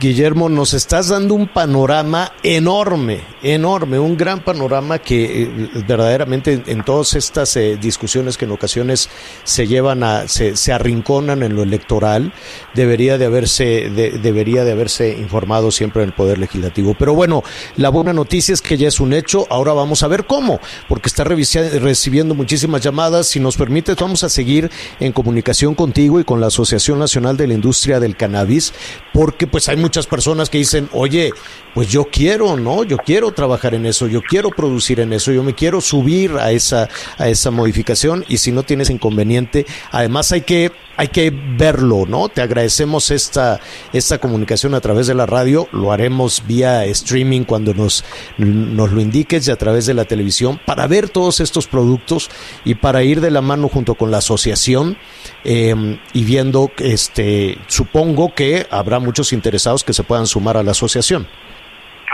Guillermo, 0.00 0.48
nos 0.48 0.74
estás 0.74 1.08
dando 1.08 1.34
un 1.34 1.48
panorama 1.48 2.30
enorme, 2.44 3.20
enorme, 3.42 3.98
un 3.98 4.16
gran 4.16 4.38
panorama 4.44 5.00
que 5.00 5.42
eh, 5.42 5.70
verdaderamente 5.88 6.62
en, 6.66 6.84
todas 6.84 7.14
estas 7.14 7.56
eh, 7.56 7.76
discusiones 7.80 8.36
que 8.38 8.44
en 8.44 8.52
ocasiones 8.52 9.10
se 9.42 9.66
llevan 9.66 10.04
a, 10.04 10.28
se, 10.28 10.56
se 10.56 10.72
arrinconan 10.72 11.42
en 11.42 11.56
lo 11.56 11.64
electoral, 11.64 12.32
debería 12.74 13.18
de 13.18 13.24
haberse, 13.26 13.90
de- 13.90 14.10
debería 14.22 14.62
de 14.64 14.70
haberse 14.70 15.18
informado 15.18 15.72
siempre 15.72 16.04
en 16.04 16.10
el 16.10 16.14
Poder 16.14 16.38
Legislativo. 16.38 16.94
Pero 16.96 17.14
bueno, 17.14 17.42
la 17.76 17.88
buena 17.88 18.12
noticia 18.12 18.52
es 18.54 18.62
que 18.62 18.76
ya 18.76 18.86
es 18.86 19.00
un 19.00 19.12
hecho, 19.12 19.48
ahora 19.50 19.72
vamos 19.72 20.04
a 20.04 20.08
ver 20.08 20.26
cómo, 20.26 20.60
porque 20.88 21.08
está 21.08 21.24
recibiendo 21.24 22.36
muchísimas 22.36 22.82
llamadas. 22.82 23.26
Si 23.26 23.40
nos 23.40 23.56
permites, 23.56 23.96
vamos 23.96 24.22
a 24.22 24.28
seguir 24.28 24.70
en 25.00 25.10
comunicación 25.12 25.74
contigo 25.74 26.20
y 26.20 26.24
con 26.24 26.40
la 26.40 26.46
Asociación 26.46 27.00
Nacional 27.00 27.36
de 27.36 27.48
la 27.48 27.54
Industria 27.54 27.98
del 27.98 28.16
Cannabis, 28.16 28.72
porque 29.12 29.48
pues 29.48 29.71
hay 29.72 29.78
muchas 29.78 30.06
personas 30.06 30.50
que 30.50 30.58
dicen, 30.58 30.90
oye, 30.92 31.32
pues 31.74 31.88
yo 31.88 32.04
quiero, 32.04 32.58
¿no? 32.58 32.84
Yo 32.84 32.98
quiero 32.98 33.32
trabajar 33.32 33.74
en 33.74 33.86
eso, 33.86 34.06
yo 34.06 34.20
quiero 34.20 34.50
producir 34.50 35.00
en 35.00 35.14
eso, 35.14 35.32
yo 35.32 35.42
me 35.42 35.54
quiero 35.54 35.80
subir 35.80 36.32
a 36.32 36.52
esa, 36.52 36.90
a 37.16 37.28
esa 37.28 37.50
modificación 37.50 38.22
y 38.28 38.36
si 38.36 38.52
no 38.52 38.64
tienes 38.64 38.90
inconveniente, 38.90 39.64
además 39.90 40.30
hay 40.30 40.42
que, 40.42 40.72
hay 41.02 41.08
que 41.08 41.32
verlo, 41.32 42.04
¿no? 42.06 42.28
Te 42.28 42.42
agradecemos 42.42 43.10
esta, 43.10 43.58
esta 43.92 44.18
comunicación 44.18 44.72
a 44.76 44.80
través 44.80 45.08
de 45.08 45.14
la 45.14 45.26
radio, 45.26 45.66
lo 45.72 45.90
haremos 45.90 46.44
vía 46.46 46.84
streaming 46.84 47.42
cuando 47.42 47.74
nos, 47.74 48.04
nos 48.38 48.92
lo 48.92 49.00
indiques 49.00 49.48
y 49.48 49.50
a 49.50 49.56
través 49.56 49.84
de 49.86 49.94
la 49.94 50.04
televisión 50.04 50.60
para 50.64 50.86
ver 50.86 51.08
todos 51.08 51.40
estos 51.40 51.66
productos 51.66 52.30
y 52.64 52.76
para 52.76 53.02
ir 53.02 53.20
de 53.20 53.32
la 53.32 53.40
mano 53.40 53.68
junto 53.68 53.96
con 53.96 54.12
la 54.12 54.18
asociación 54.18 54.96
eh, 55.42 55.98
y 56.12 56.22
viendo, 56.22 56.70
este, 56.78 57.58
supongo 57.66 58.32
que 58.32 58.68
habrá 58.70 59.00
muchos 59.00 59.32
interesados 59.32 59.82
que 59.82 59.94
se 59.94 60.04
puedan 60.04 60.28
sumar 60.28 60.56
a 60.56 60.62
la 60.62 60.70
asociación. 60.70 61.26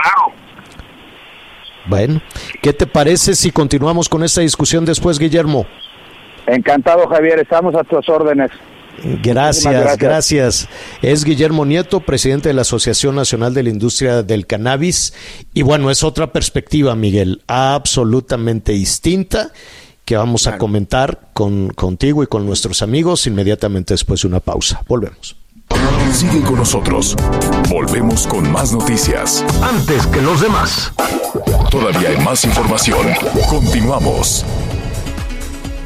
Claro. 0.01 0.33
Bueno, 1.85 2.21
¿qué 2.63 2.73
te 2.73 2.87
parece 2.87 3.35
si 3.35 3.51
continuamos 3.51 4.09
con 4.09 4.23
esta 4.23 4.41
discusión 4.41 4.83
después, 4.83 5.19
Guillermo? 5.19 5.67
Encantado, 6.47 7.07
Javier. 7.07 7.37
Estamos 7.37 7.75
a 7.75 7.83
tus 7.83 8.09
órdenes. 8.09 8.49
Gracias, 9.23 9.97
gracias. 9.97 10.67
Es 11.01 11.23
Guillermo 11.23 11.65
Nieto, 11.65 11.99
presidente 11.99 12.49
de 12.49 12.53
la 12.53 12.61
Asociación 12.61 13.15
Nacional 13.15 13.53
de 13.53 13.63
la 13.63 13.69
Industria 13.69 14.23
del 14.23 14.47
Cannabis. 14.47 15.13
Y 15.53 15.61
bueno, 15.61 15.91
es 15.91 16.03
otra 16.03 16.31
perspectiva, 16.31 16.95
Miguel, 16.95 17.41
absolutamente 17.47 18.73
distinta 18.73 19.51
que 20.05 20.17
vamos 20.17 20.47
a 20.47 20.57
comentar 20.57 21.29
con, 21.33 21.69
contigo 21.69 22.23
y 22.23 22.27
con 22.27 22.45
nuestros 22.45 22.81
amigos 22.81 23.27
inmediatamente 23.27 23.93
después 23.93 24.21
de 24.21 24.27
una 24.27 24.39
pausa. 24.39 24.81
Volvemos. 24.87 25.35
Sigue 26.11 26.41
con 26.41 26.55
nosotros. 26.55 27.15
Volvemos 27.69 28.25
con 28.25 28.51
más 28.51 28.73
noticias. 28.73 29.45
Antes 29.61 30.07
que 30.07 30.21
los 30.21 30.41
demás. 30.41 30.91
Todavía 31.69 32.09
hay 32.09 32.17
más 32.17 32.43
información. 32.43 33.07
Continuamos. 33.47 34.43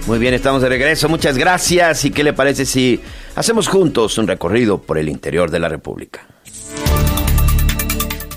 Muy 0.06 0.20
bien, 0.20 0.34
estamos 0.34 0.62
de 0.62 0.68
regreso. 0.68 1.08
Muchas 1.08 1.38
gracias. 1.38 2.04
¿Y 2.04 2.12
qué 2.12 2.26
le 2.26 2.34
parece 2.34 2.66
si 2.66 3.00
hacemos 3.36 3.70
juntos 3.70 4.18
un 4.18 4.28
recorrido 4.28 4.82
por 4.82 4.98
el 4.98 5.08
interior 5.08 5.50
de 5.50 5.60
la 5.60 5.70
República? 5.70 6.28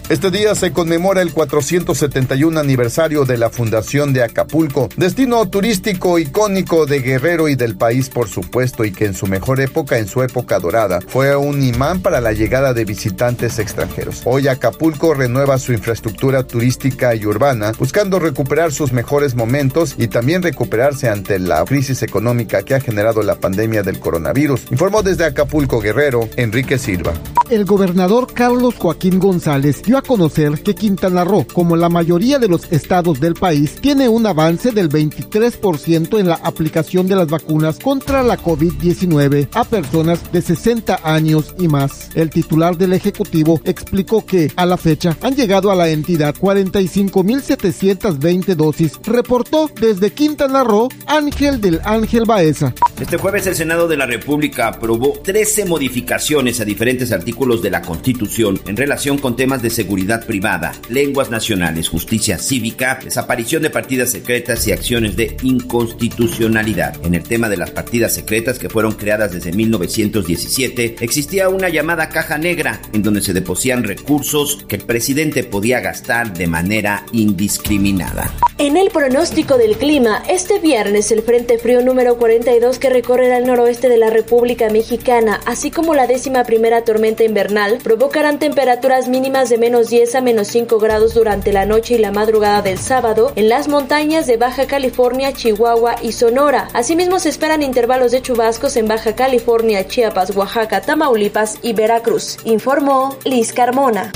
Este 0.08 0.30
día 0.30 0.54
se 0.54 0.72
conmemora 0.72 1.20
el 1.20 1.32
471 1.32 2.60
aniversario 2.60 3.24
de 3.24 3.38
la 3.38 3.50
fundación 3.50 4.12
de 4.12 4.22
Acapulco, 4.22 4.88
destino 4.96 5.44
turístico 5.48 6.20
icónico 6.20 6.86
de 6.86 7.00
Guerrero 7.00 7.48
y 7.48 7.56
del 7.56 7.76
país 7.76 8.08
por 8.08 8.28
supuesto 8.28 8.84
y 8.84 8.92
que 8.92 9.06
en 9.06 9.14
su 9.14 9.26
mejor 9.26 9.60
época, 9.60 9.98
en 9.98 10.06
su 10.06 10.22
época 10.22 10.60
dorada, 10.60 11.00
fue 11.08 11.34
un 11.34 11.60
imán 11.60 12.02
para 12.02 12.20
la 12.20 12.30
llegada 12.30 12.72
de 12.72 12.84
visitantes 12.84 13.58
extranjeros. 13.58 14.22
Hoy 14.26 14.46
Acapulco 14.46 15.12
renueva 15.12 15.58
su 15.58 15.72
infraestructura 15.72 16.44
turística 16.44 17.16
y 17.16 17.26
urbana, 17.26 17.72
buscando 17.76 18.20
recuperar 18.20 18.70
sus 18.70 18.92
mejores 18.92 19.34
momentos 19.34 19.96
y 19.98 20.06
también 20.06 20.40
recuperarse 20.40 21.08
ante 21.08 21.40
la 21.40 21.64
crisis 21.64 22.04
económica 22.04 22.62
que 22.62 22.76
ha 22.76 22.80
generado 22.80 23.24
la 23.24 23.40
pandemia 23.40 23.82
del 23.82 23.98
coronavirus. 23.98 24.70
Informó 24.70 25.02
desde 25.02 25.24
Acapulco 25.24 25.80
Guerrero, 25.80 26.28
Enrique 26.36 26.78
Silva. 26.78 27.12
El 27.50 27.64
gobernador 27.64 28.32
Carlos 28.32 28.76
Joaquín 28.76 29.18
González 29.18 29.82
dio 29.82 29.95
a 29.96 30.02
conocer 30.02 30.62
que 30.62 30.74
Quintana 30.74 31.24
Roo, 31.24 31.46
como 31.52 31.76
la 31.76 31.88
mayoría 31.88 32.38
de 32.38 32.48
los 32.48 32.70
estados 32.72 33.20
del 33.20 33.34
país, 33.34 33.76
tiene 33.80 34.08
un 34.08 34.26
avance 34.26 34.72
del 34.72 34.88
23% 34.88 36.18
en 36.18 36.28
la 36.28 36.34
aplicación 36.34 37.06
de 37.06 37.16
las 37.16 37.28
vacunas 37.28 37.78
contra 37.78 38.22
la 38.22 38.38
COVID-19 38.38 39.48
a 39.54 39.64
personas 39.64 40.32
de 40.32 40.42
60 40.42 41.00
años 41.02 41.54
y 41.58 41.68
más. 41.68 42.10
El 42.14 42.30
titular 42.30 42.76
del 42.76 42.92
Ejecutivo 42.92 43.60
explicó 43.64 44.24
que, 44.24 44.52
a 44.56 44.66
la 44.66 44.76
fecha, 44.76 45.16
han 45.22 45.34
llegado 45.34 45.70
a 45.70 45.76
la 45.76 45.88
entidad 45.88 46.34
45.720 46.34 48.54
dosis, 48.54 48.92
reportó 49.04 49.70
desde 49.80 50.12
Quintana 50.12 50.64
Roo 50.64 50.88
Ángel 51.06 51.60
del 51.60 51.80
Ángel 51.84 52.24
Baeza. 52.26 52.74
Este 53.00 53.16
jueves 53.16 53.46
el 53.46 53.54
Senado 53.54 53.88
de 53.88 53.96
la 53.96 54.06
República 54.06 54.68
aprobó 54.68 55.18
13 55.22 55.66
modificaciones 55.66 56.60
a 56.60 56.64
diferentes 56.64 57.12
artículos 57.12 57.62
de 57.62 57.70
la 57.70 57.82
Constitución 57.82 58.60
en 58.66 58.76
relación 58.76 59.18
con 59.18 59.36
temas 59.36 59.62
de 59.62 59.70
seguridad 59.70 59.85
seguridad 59.86 60.26
privada, 60.26 60.72
lenguas 60.88 61.30
nacionales, 61.30 61.88
justicia 61.88 62.38
cívica, 62.38 62.98
desaparición 63.04 63.62
de 63.62 63.70
partidas 63.70 64.10
secretas 64.10 64.66
y 64.66 64.72
acciones 64.72 65.14
de 65.14 65.36
inconstitucionalidad. 65.44 66.96
En 67.06 67.14
el 67.14 67.22
tema 67.22 67.48
de 67.48 67.56
las 67.56 67.70
partidas 67.70 68.12
secretas 68.12 68.58
que 68.58 68.68
fueron 68.68 68.94
creadas 68.94 69.30
desde 69.30 69.52
1917, 69.52 70.96
existía 71.02 71.48
una 71.48 71.68
llamada 71.68 72.08
caja 72.08 72.36
negra 72.36 72.80
en 72.92 73.04
donde 73.04 73.20
se 73.20 73.32
deposían 73.32 73.84
recursos 73.84 74.64
que 74.66 74.74
el 74.74 74.82
presidente 74.82 75.44
podía 75.44 75.78
gastar 75.78 76.32
de 76.32 76.48
manera 76.48 77.06
indiscriminada. 77.12 78.34
En 78.58 78.76
el 78.76 78.90
pronóstico 78.90 79.56
del 79.56 79.76
clima, 79.76 80.24
este 80.28 80.58
viernes 80.58 81.12
el 81.12 81.22
Frente 81.22 81.58
Frío 81.58 81.82
número 81.82 82.16
42 82.16 82.80
que 82.80 82.90
recorrerá 82.90 83.38
el 83.38 83.46
noroeste 83.46 83.88
de 83.88 83.98
la 83.98 84.10
República 84.10 84.68
Mexicana, 84.68 85.40
así 85.46 85.70
como 85.70 85.94
la 85.94 86.08
décima 86.08 86.42
primera 86.42 86.82
tormenta 86.82 87.22
invernal, 87.22 87.78
provocarán 87.84 88.40
temperaturas 88.40 89.08
mínimas 89.08 89.48
de 89.48 89.58
menos 89.58 89.75
10 89.84 90.14
a 90.14 90.20
menos 90.20 90.48
5 90.48 90.78
grados 90.78 91.14
durante 91.14 91.52
la 91.52 91.66
noche 91.66 91.94
y 91.94 91.98
la 91.98 92.12
madrugada 92.12 92.62
del 92.62 92.78
sábado 92.78 93.32
en 93.36 93.48
las 93.48 93.68
montañas 93.68 94.26
de 94.26 94.36
Baja 94.36 94.66
California, 94.66 95.32
Chihuahua 95.32 95.96
y 96.02 96.12
Sonora. 96.12 96.68
Asimismo 96.72 97.18
se 97.18 97.28
esperan 97.28 97.62
intervalos 97.62 98.12
de 98.12 98.22
chubascos 98.22 98.76
en 98.76 98.88
Baja 98.88 99.14
California, 99.14 99.86
Chiapas, 99.86 100.34
Oaxaca, 100.34 100.80
Tamaulipas 100.80 101.58
y 101.62 101.72
Veracruz, 101.74 102.38
informó 102.44 103.16
Liz 103.24 103.52
Carmona. 103.52 104.12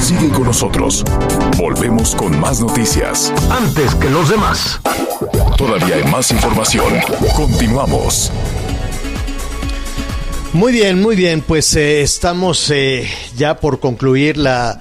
Sigue 0.00 0.28
con 0.28 0.44
nosotros. 0.44 1.02
Volvemos 1.56 2.14
con 2.14 2.38
más 2.38 2.60
noticias. 2.60 3.32
Antes 3.50 3.92
que 3.96 4.08
los 4.08 4.28
demás. 4.28 4.80
Todavía 5.56 5.96
hay 5.96 6.04
más 6.04 6.30
información. 6.30 6.92
Continuamos. 7.34 8.30
Muy 10.56 10.72
bien, 10.72 11.02
muy 11.02 11.16
bien. 11.16 11.42
Pues 11.42 11.76
eh, 11.76 12.00
estamos 12.00 12.70
eh, 12.70 13.06
ya 13.36 13.60
por 13.60 13.78
concluir 13.78 14.38
la, 14.38 14.80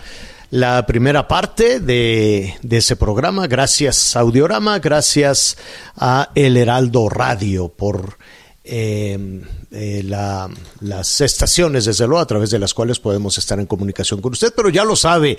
la 0.50 0.86
primera 0.86 1.28
parte 1.28 1.82
de, 1.82 2.56
de, 2.62 2.78
ese 2.78 2.96
programa. 2.96 3.48
Gracias 3.48 4.16
Audiorama, 4.16 4.80
gracias 4.80 5.58
a 5.98 6.30
El 6.34 6.56
Heraldo 6.56 7.10
Radio 7.10 7.68
por 7.68 8.18
eh, 8.64 9.42
eh, 9.70 10.02
la, 10.06 10.50
las 10.80 11.20
estaciones, 11.20 11.84
desde 11.84 12.08
luego, 12.08 12.22
a 12.22 12.28
través 12.28 12.52
de 12.52 12.60
las 12.60 12.74
cuales 12.74 13.00
podemos 13.00 13.38
estar 13.38 13.60
en 13.60 13.66
comunicación 13.66 14.22
con 14.22 14.32
usted. 14.32 14.54
Pero 14.56 14.70
ya 14.70 14.86
lo 14.86 14.96
sabe, 14.96 15.38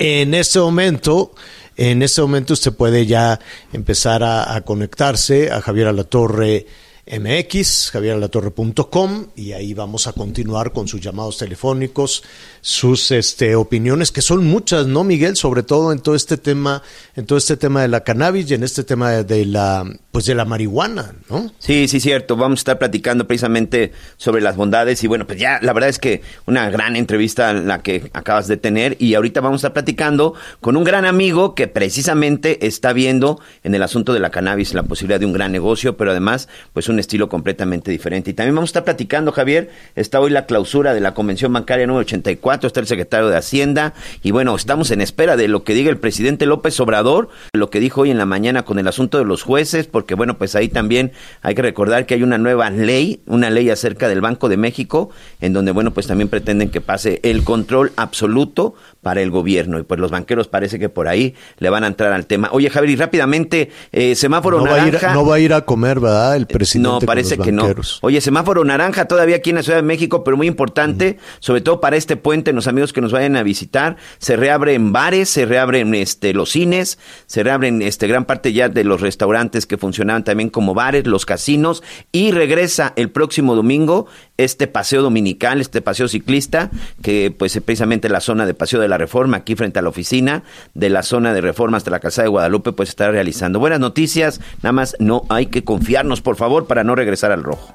en 0.00 0.34
este 0.34 0.58
momento, 0.58 1.32
en 1.76 2.02
este 2.02 2.22
momento 2.22 2.54
usted 2.54 2.72
puede 2.72 3.06
ya 3.06 3.38
empezar 3.72 4.24
a, 4.24 4.52
a 4.52 4.62
conectarse 4.62 5.48
a 5.48 5.60
Javier 5.60 5.86
Alatorre 5.86 6.66
mx, 7.06 7.90
javieralatorre.com 7.92 9.26
y 9.36 9.52
ahí 9.52 9.74
vamos 9.74 10.08
a 10.08 10.12
continuar 10.12 10.72
con 10.72 10.88
sus 10.88 11.00
llamados 11.00 11.38
telefónicos, 11.38 12.24
sus 12.60 13.12
este, 13.12 13.54
opiniones, 13.54 14.10
que 14.10 14.22
son 14.22 14.44
muchas, 14.44 14.88
¿no, 14.88 15.04
Miguel? 15.04 15.36
Sobre 15.36 15.62
todo 15.62 15.92
en 15.92 16.00
todo 16.00 16.16
este 16.16 16.36
tema, 16.36 16.82
en 17.14 17.24
todo 17.26 17.38
este 17.38 17.56
tema 17.56 17.82
de 17.82 17.88
la 17.88 18.02
cannabis 18.02 18.50
y 18.50 18.54
en 18.54 18.64
este 18.64 18.82
tema 18.82 19.22
de 19.22 19.46
la, 19.46 19.84
pues 20.16 20.24
de 20.24 20.34
la 20.34 20.46
marihuana, 20.46 21.12
¿no? 21.28 21.52
Sí, 21.58 21.88
sí, 21.88 22.00
cierto. 22.00 22.36
Vamos 22.36 22.60
a 22.60 22.62
estar 22.62 22.78
platicando 22.78 23.26
precisamente 23.26 23.92
sobre 24.16 24.40
las 24.40 24.56
bondades 24.56 25.04
y 25.04 25.08
bueno, 25.08 25.26
pues 25.26 25.38
ya 25.38 25.58
la 25.60 25.74
verdad 25.74 25.90
es 25.90 25.98
que 25.98 26.22
una 26.46 26.70
gran 26.70 26.96
entrevista 26.96 27.52
la 27.52 27.82
que 27.82 28.08
acabas 28.14 28.48
de 28.48 28.56
tener 28.56 28.96
y 28.98 29.12
ahorita 29.12 29.42
vamos 29.42 29.56
a 29.56 29.60
estar 29.66 29.72
platicando 29.74 30.32
con 30.62 30.74
un 30.78 30.84
gran 30.84 31.04
amigo 31.04 31.54
que 31.54 31.68
precisamente 31.68 32.66
está 32.66 32.94
viendo 32.94 33.42
en 33.62 33.74
el 33.74 33.82
asunto 33.82 34.14
de 34.14 34.20
la 34.20 34.30
cannabis 34.30 34.72
la 34.72 34.84
posibilidad 34.84 35.20
de 35.20 35.26
un 35.26 35.34
gran 35.34 35.52
negocio, 35.52 35.98
pero 35.98 36.12
además, 36.12 36.48
pues 36.72 36.88
un 36.88 36.98
estilo 36.98 37.28
completamente 37.28 37.90
diferente. 37.90 38.30
Y 38.30 38.32
también 38.32 38.54
vamos 38.54 38.68
a 38.68 38.72
estar 38.72 38.84
platicando, 38.84 39.32
Javier, 39.32 39.68
está 39.96 40.18
hoy 40.18 40.30
la 40.30 40.46
clausura 40.46 40.94
de 40.94 41.00
la 41.00 41.12
Convención 41.12 41.52
Bancaria 41.52 41.86
número 41.86 42.06
84, 42.06 42.68
está 42.68 42.80
el 42.80 42.86
secretario 42.86 43.28
de 43.28 43.36
Hacienda, 43.36 43.92
y 44.22 44.30
bueno, 44.30 44.56
estamos 44.56 44.90
en 44.92 45.02
espera 45.02 45.36
de 45.36 45.48
lo 45.48 45.62
que 45.62 45.74
diga 45.74 45.90
el 45.90 45.98
presidente 45.98 46.46
López 46.46 46.80
Obrador, 46.80 47.28
lo 47.52 47.68
que 47.68 47.80
dijo 47.80 48.00
hoy 48.00 48.10
en 48.10 48.16
la 48.16 48.24
mañana 48.24 48.64
con 48.64 48.78
el 48.78 48.88
asunto 48.88 49.18
de 49.18 49.26
los 49.26 49.42
jueces, 49.42 49.86
porque 49.86 50.05
bueno, 50.14 50.38
pues 50.38 50.54
ahí 50.54 50.68
también 50.68 51.12
hay 51.42 51.54
que 51.54 51.62
recordar 51.62 52.06
que 52.06 52.14
hay 52.14 52.22
una 52.22 52.38
nueva 52.38 52.70
ley, 52.70 53.20
una 53.26 53.50
ley 53.50 53.70
acerca 53.70 54.08
del 54.08 54.20
Banco 54.20 54.48
de 54.48 54.56
México, 54.56 55.10
en 55.40 55.52
donde 55.52 55.72
bueno, 55.72 55.92
pues 55.92 56.06
también 56.06 56.28
pretenden 56.28 56.70
que 56.70 56.80
pase 56.80 57.20
el 57.22 57.44
control 57.44 57.92
absoluto 57.96 58.74
para 59.02 59.22
el 59.22 59.30
gobierno. 59.30 59.78
Y 59.78 59.82
pues 59.82 60.00
los 60.00 60.10
banqueros 60.10 60.48
parece 60.48 60.78
que 60.78 60.88
por 60.88 61.08
ahí 61.08 61.34
le 61.58 61.70
van 61.70 61.84
a 61.84 61.86
entrar 61.86 62.12
al 62.12 62.26
tema. 62.26 62.48
Oye, 62.52 62.70
Javier, 62.70 62.90
y 62.90 62.96
rápidamente, 62.96 63.70
eh, 63.92 64.14
semáforo 64.14 64.58
no 64.58 64.64
naranja. 64.64 64.82
Va 64.82 65.08
a 65.08 65.10
ir, 65.10 65.14
no 65.14 65.26
va 65.26 65.34
a 65.36 65.40
ir 65.40 65.52
a 65.54 65.60
comer, 65.62 66.00
¿verdad? 66.00 66.36
El 66.36 66.46
presidente. 66.46 66.88
No, 66.88 67.00
parece 67.00 67.38
que 67.38 67.52
no. 67.52 67.72
Oye, 68.02 68.20
semáforo 68.20 68.64
naranja 68.64 69.06
todavía 69.06 69.36
aquí 69.36 69.50
en 69.50 69.56
la 69.56 69.62
Ciudad 69.62 69.78
de 69.78 69.82
México, 69.84 70.24
pero 70.24 70.36
muy 70.36 70.46
importante, 70.46 71.16
uh 71.18 71.22
-huh. 71.22 71.36
sobre 71.40 71.60
todo 71.60 71.80
para 71.80 71.96
este 71.96 72.16
puente, 72.16 72.52
los 72.52 72.66
amigos 72.66 72.92
que 72.92 73.00
nos 73.00 73.12
vayan 73.12 73.36
a 73.36 73.42
visitar. 73.42 73.96
Se 74.18 74.36
reabren 74.36 74.92
bares, 74.92 75.28
se 75.28 75.46
reabren 75.46 75.94
este, 75.94 76.34
los 76.34 76.50
cines, 76.50 76.98
se 77.26 77.42
reabren 77.42 77.82
este, 77.82 78.06
gran 78.06 78.24
parte 78.24 78.52
ya 78.52 78.68
de 78.68 78.84
los 78.84 79.00
restaurantes 79.00 79.66
que 79.66 79.78
también 80.24 80.50
como 80.50 80.74
bares, 80.74 81.06
los 81.06 81.26
casinos, 81.26 81.82
y 82.12 82.32
regresa 82.32 82.92
el 82.96 83.10
próximo 83.10 83.54
domingo 83.54 84.06
este 84.36 84.66
paseo 84.66 85.02
dominical, 85.02 85.60
este 85.60 85.80
paseo 85.80 86.08
ciclista, 86.08 86.70
que 87.02 87.34
pues 87.36 87.58
precisamente 87.64 88.08
la 88.08 88.20
zona 88.20 88.46
de 88.46 88.54
Paseo 88.54 88.80
de 88.80 88.88
la 88.88 88.98
Reforma, 88.98 89.38
aquí 89.38 89.54
frente 89.56 89.78
a 89.78 89.82
la 89.82 89.88
oficina 89.88 90.42
de 90.74 90.90
la 90.90 91.02
zona 91.02 91.32
de 91.32 91.40
Reforma 91.40 91.76
hasta 91.78 91.90
la 91.90 92.00
Casa 92.00 92.22
de 92.22 92.28
Guadalupe, 92.28 92.72
pues 92.72 92.90
está 92.90 93.10
realizando. 93.10 93.58
Buenas 93.58 93.80
noticias, 93.80 94.40
nada 94.58 94.72
más 94.72 94.96
no 94.98 95.22
hay 95.28 95.46
que 95.46 95.64
confiarnos, 95.64 96.20
por 96.20 96.36
favor, 96.36 96.66
para 96.66 96.84
no 96.84 96.94
regresar 96.94 97.32
al 97.32 97.42
rojo. 97.42 97.72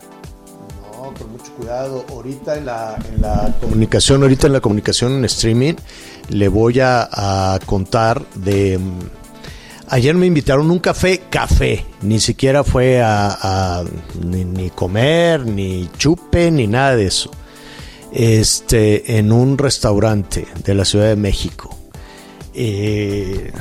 Con 1.17 1.31
mucho 1.33 1.51
cuidado. 1.57 2.05
Ahorita 2.09 2.57
en 2.57 2.65
la, 2.65 2.97
en 3.13 3.21
la 3.21 3.53
comunicación, 3.59 4.21
ahorita 4.23 4.47
en 4.47 4.53
la 4.53 4.61
comunicación 4.61 5.11
en 5.13 5.25
streaming, 5.25 5.73
le 6.29 6.47
voy 6.47 6.79
a, 6.79 7.09
a 7.11 7.59
contar 7.65 8.25
de... 8.35 8.79
Ayer 9.91 10.15
me 10.15 10.25
invitaron 10.25 10.71
un 10.71 10.79
café, 10.79 11.19
café, 11.29 11.85
ni 12.01 12.21
siquiera 12.21 12.63
fue 12.63 13.01
a, 13.03 13.83
ni, 14.23 14.69
comer, 14.69 15.45
ni 15.45 15.89
chupe, 15.97 16.49
ni 16.49 16.65
nada 16.65 16.95
de 16.95 17.07
eso. 17.07 17.29
Este, 18.13 19.17
en 19.17 19.33
un 19.33 19.57
restaurante 19.57 20.47
de 20.63 20.75
la 20.75 20.85
Ciudad 20.85 21.09
de 21.09 21.17
México. 21.17 21.77
Eh, 22.53 23.51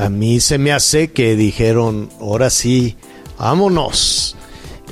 a 0.00 0.08
mí 0.08 0.40
se 0.40 0.56
me 0.56 0.72
hace 0.72 1.12
que 1.12 1.36
dijeron, 1.36 2.08
ahora 2.18 2.48
sí, 2.48 2.96
vámonos. 3.38 4.36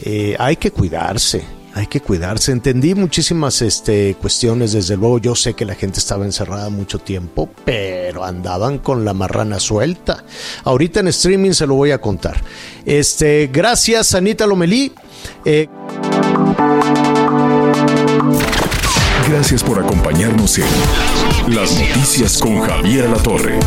Eh, 0.03 0.37
hay 0.39 0.57
que 0.57 0.73
cuidarse, 0.73 1.43
hay 1.77 1.87
que 1.89 2.01
cuidarse. 2.01 2.53
Entendí 2.53 2.95
muchísimas 2.95 3.61
este, 3.61 4.17
cuestiones, 4.19 4.73
desde 4.73 4.97
luego 4.97 5.19
yo 5.19 5.35
sé 5.35 5.53
que 5.53 5.67
la 5.67 5.75
gente 5.75 5.99
estaba 5.99 6.25
encerrada 6.25 6.71
mucho 6.71 6.99
tiempo, 6.99 7.51
pero 7.67 8.25
andaban 8.25 8.79
con 8.79 9.05
la 9.05 9.13
marrana 9.13 9.61
suelta. 9.61 10.25
Ahorita 10.65 11.01
en 11.01 11.09
streaming 11.09 11.53
se 11.53 11.67
lo 11.67 11.75
voy 11.75 11.91
a 11.91 12.01
contar. 12.01 12.43
Este, 12.87 13.51
gracias 13.53 14.15
Anita 14.15 14.47
Lomelí. 14.47 14.91
Eh... 15.45 15.69
Gracias 19.29 19.63
por 19.63 19.79
acompañarnos 19.79 20.59
en 20.59 21.55
Las 21.55 21.79
Noticias 21.79 22.39
con 22.39 22.59
Javier 22.61 23.11
La 23.11 23.19
Torre. 23.19 23.59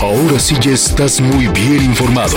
Ahora 0.00 0.40
sí 0.40 0.56
ya 0.60 0.72
estás 0.72 1.20
muy 1.20 1.46
bien 1.46 1.84
informado. 1.84 2.36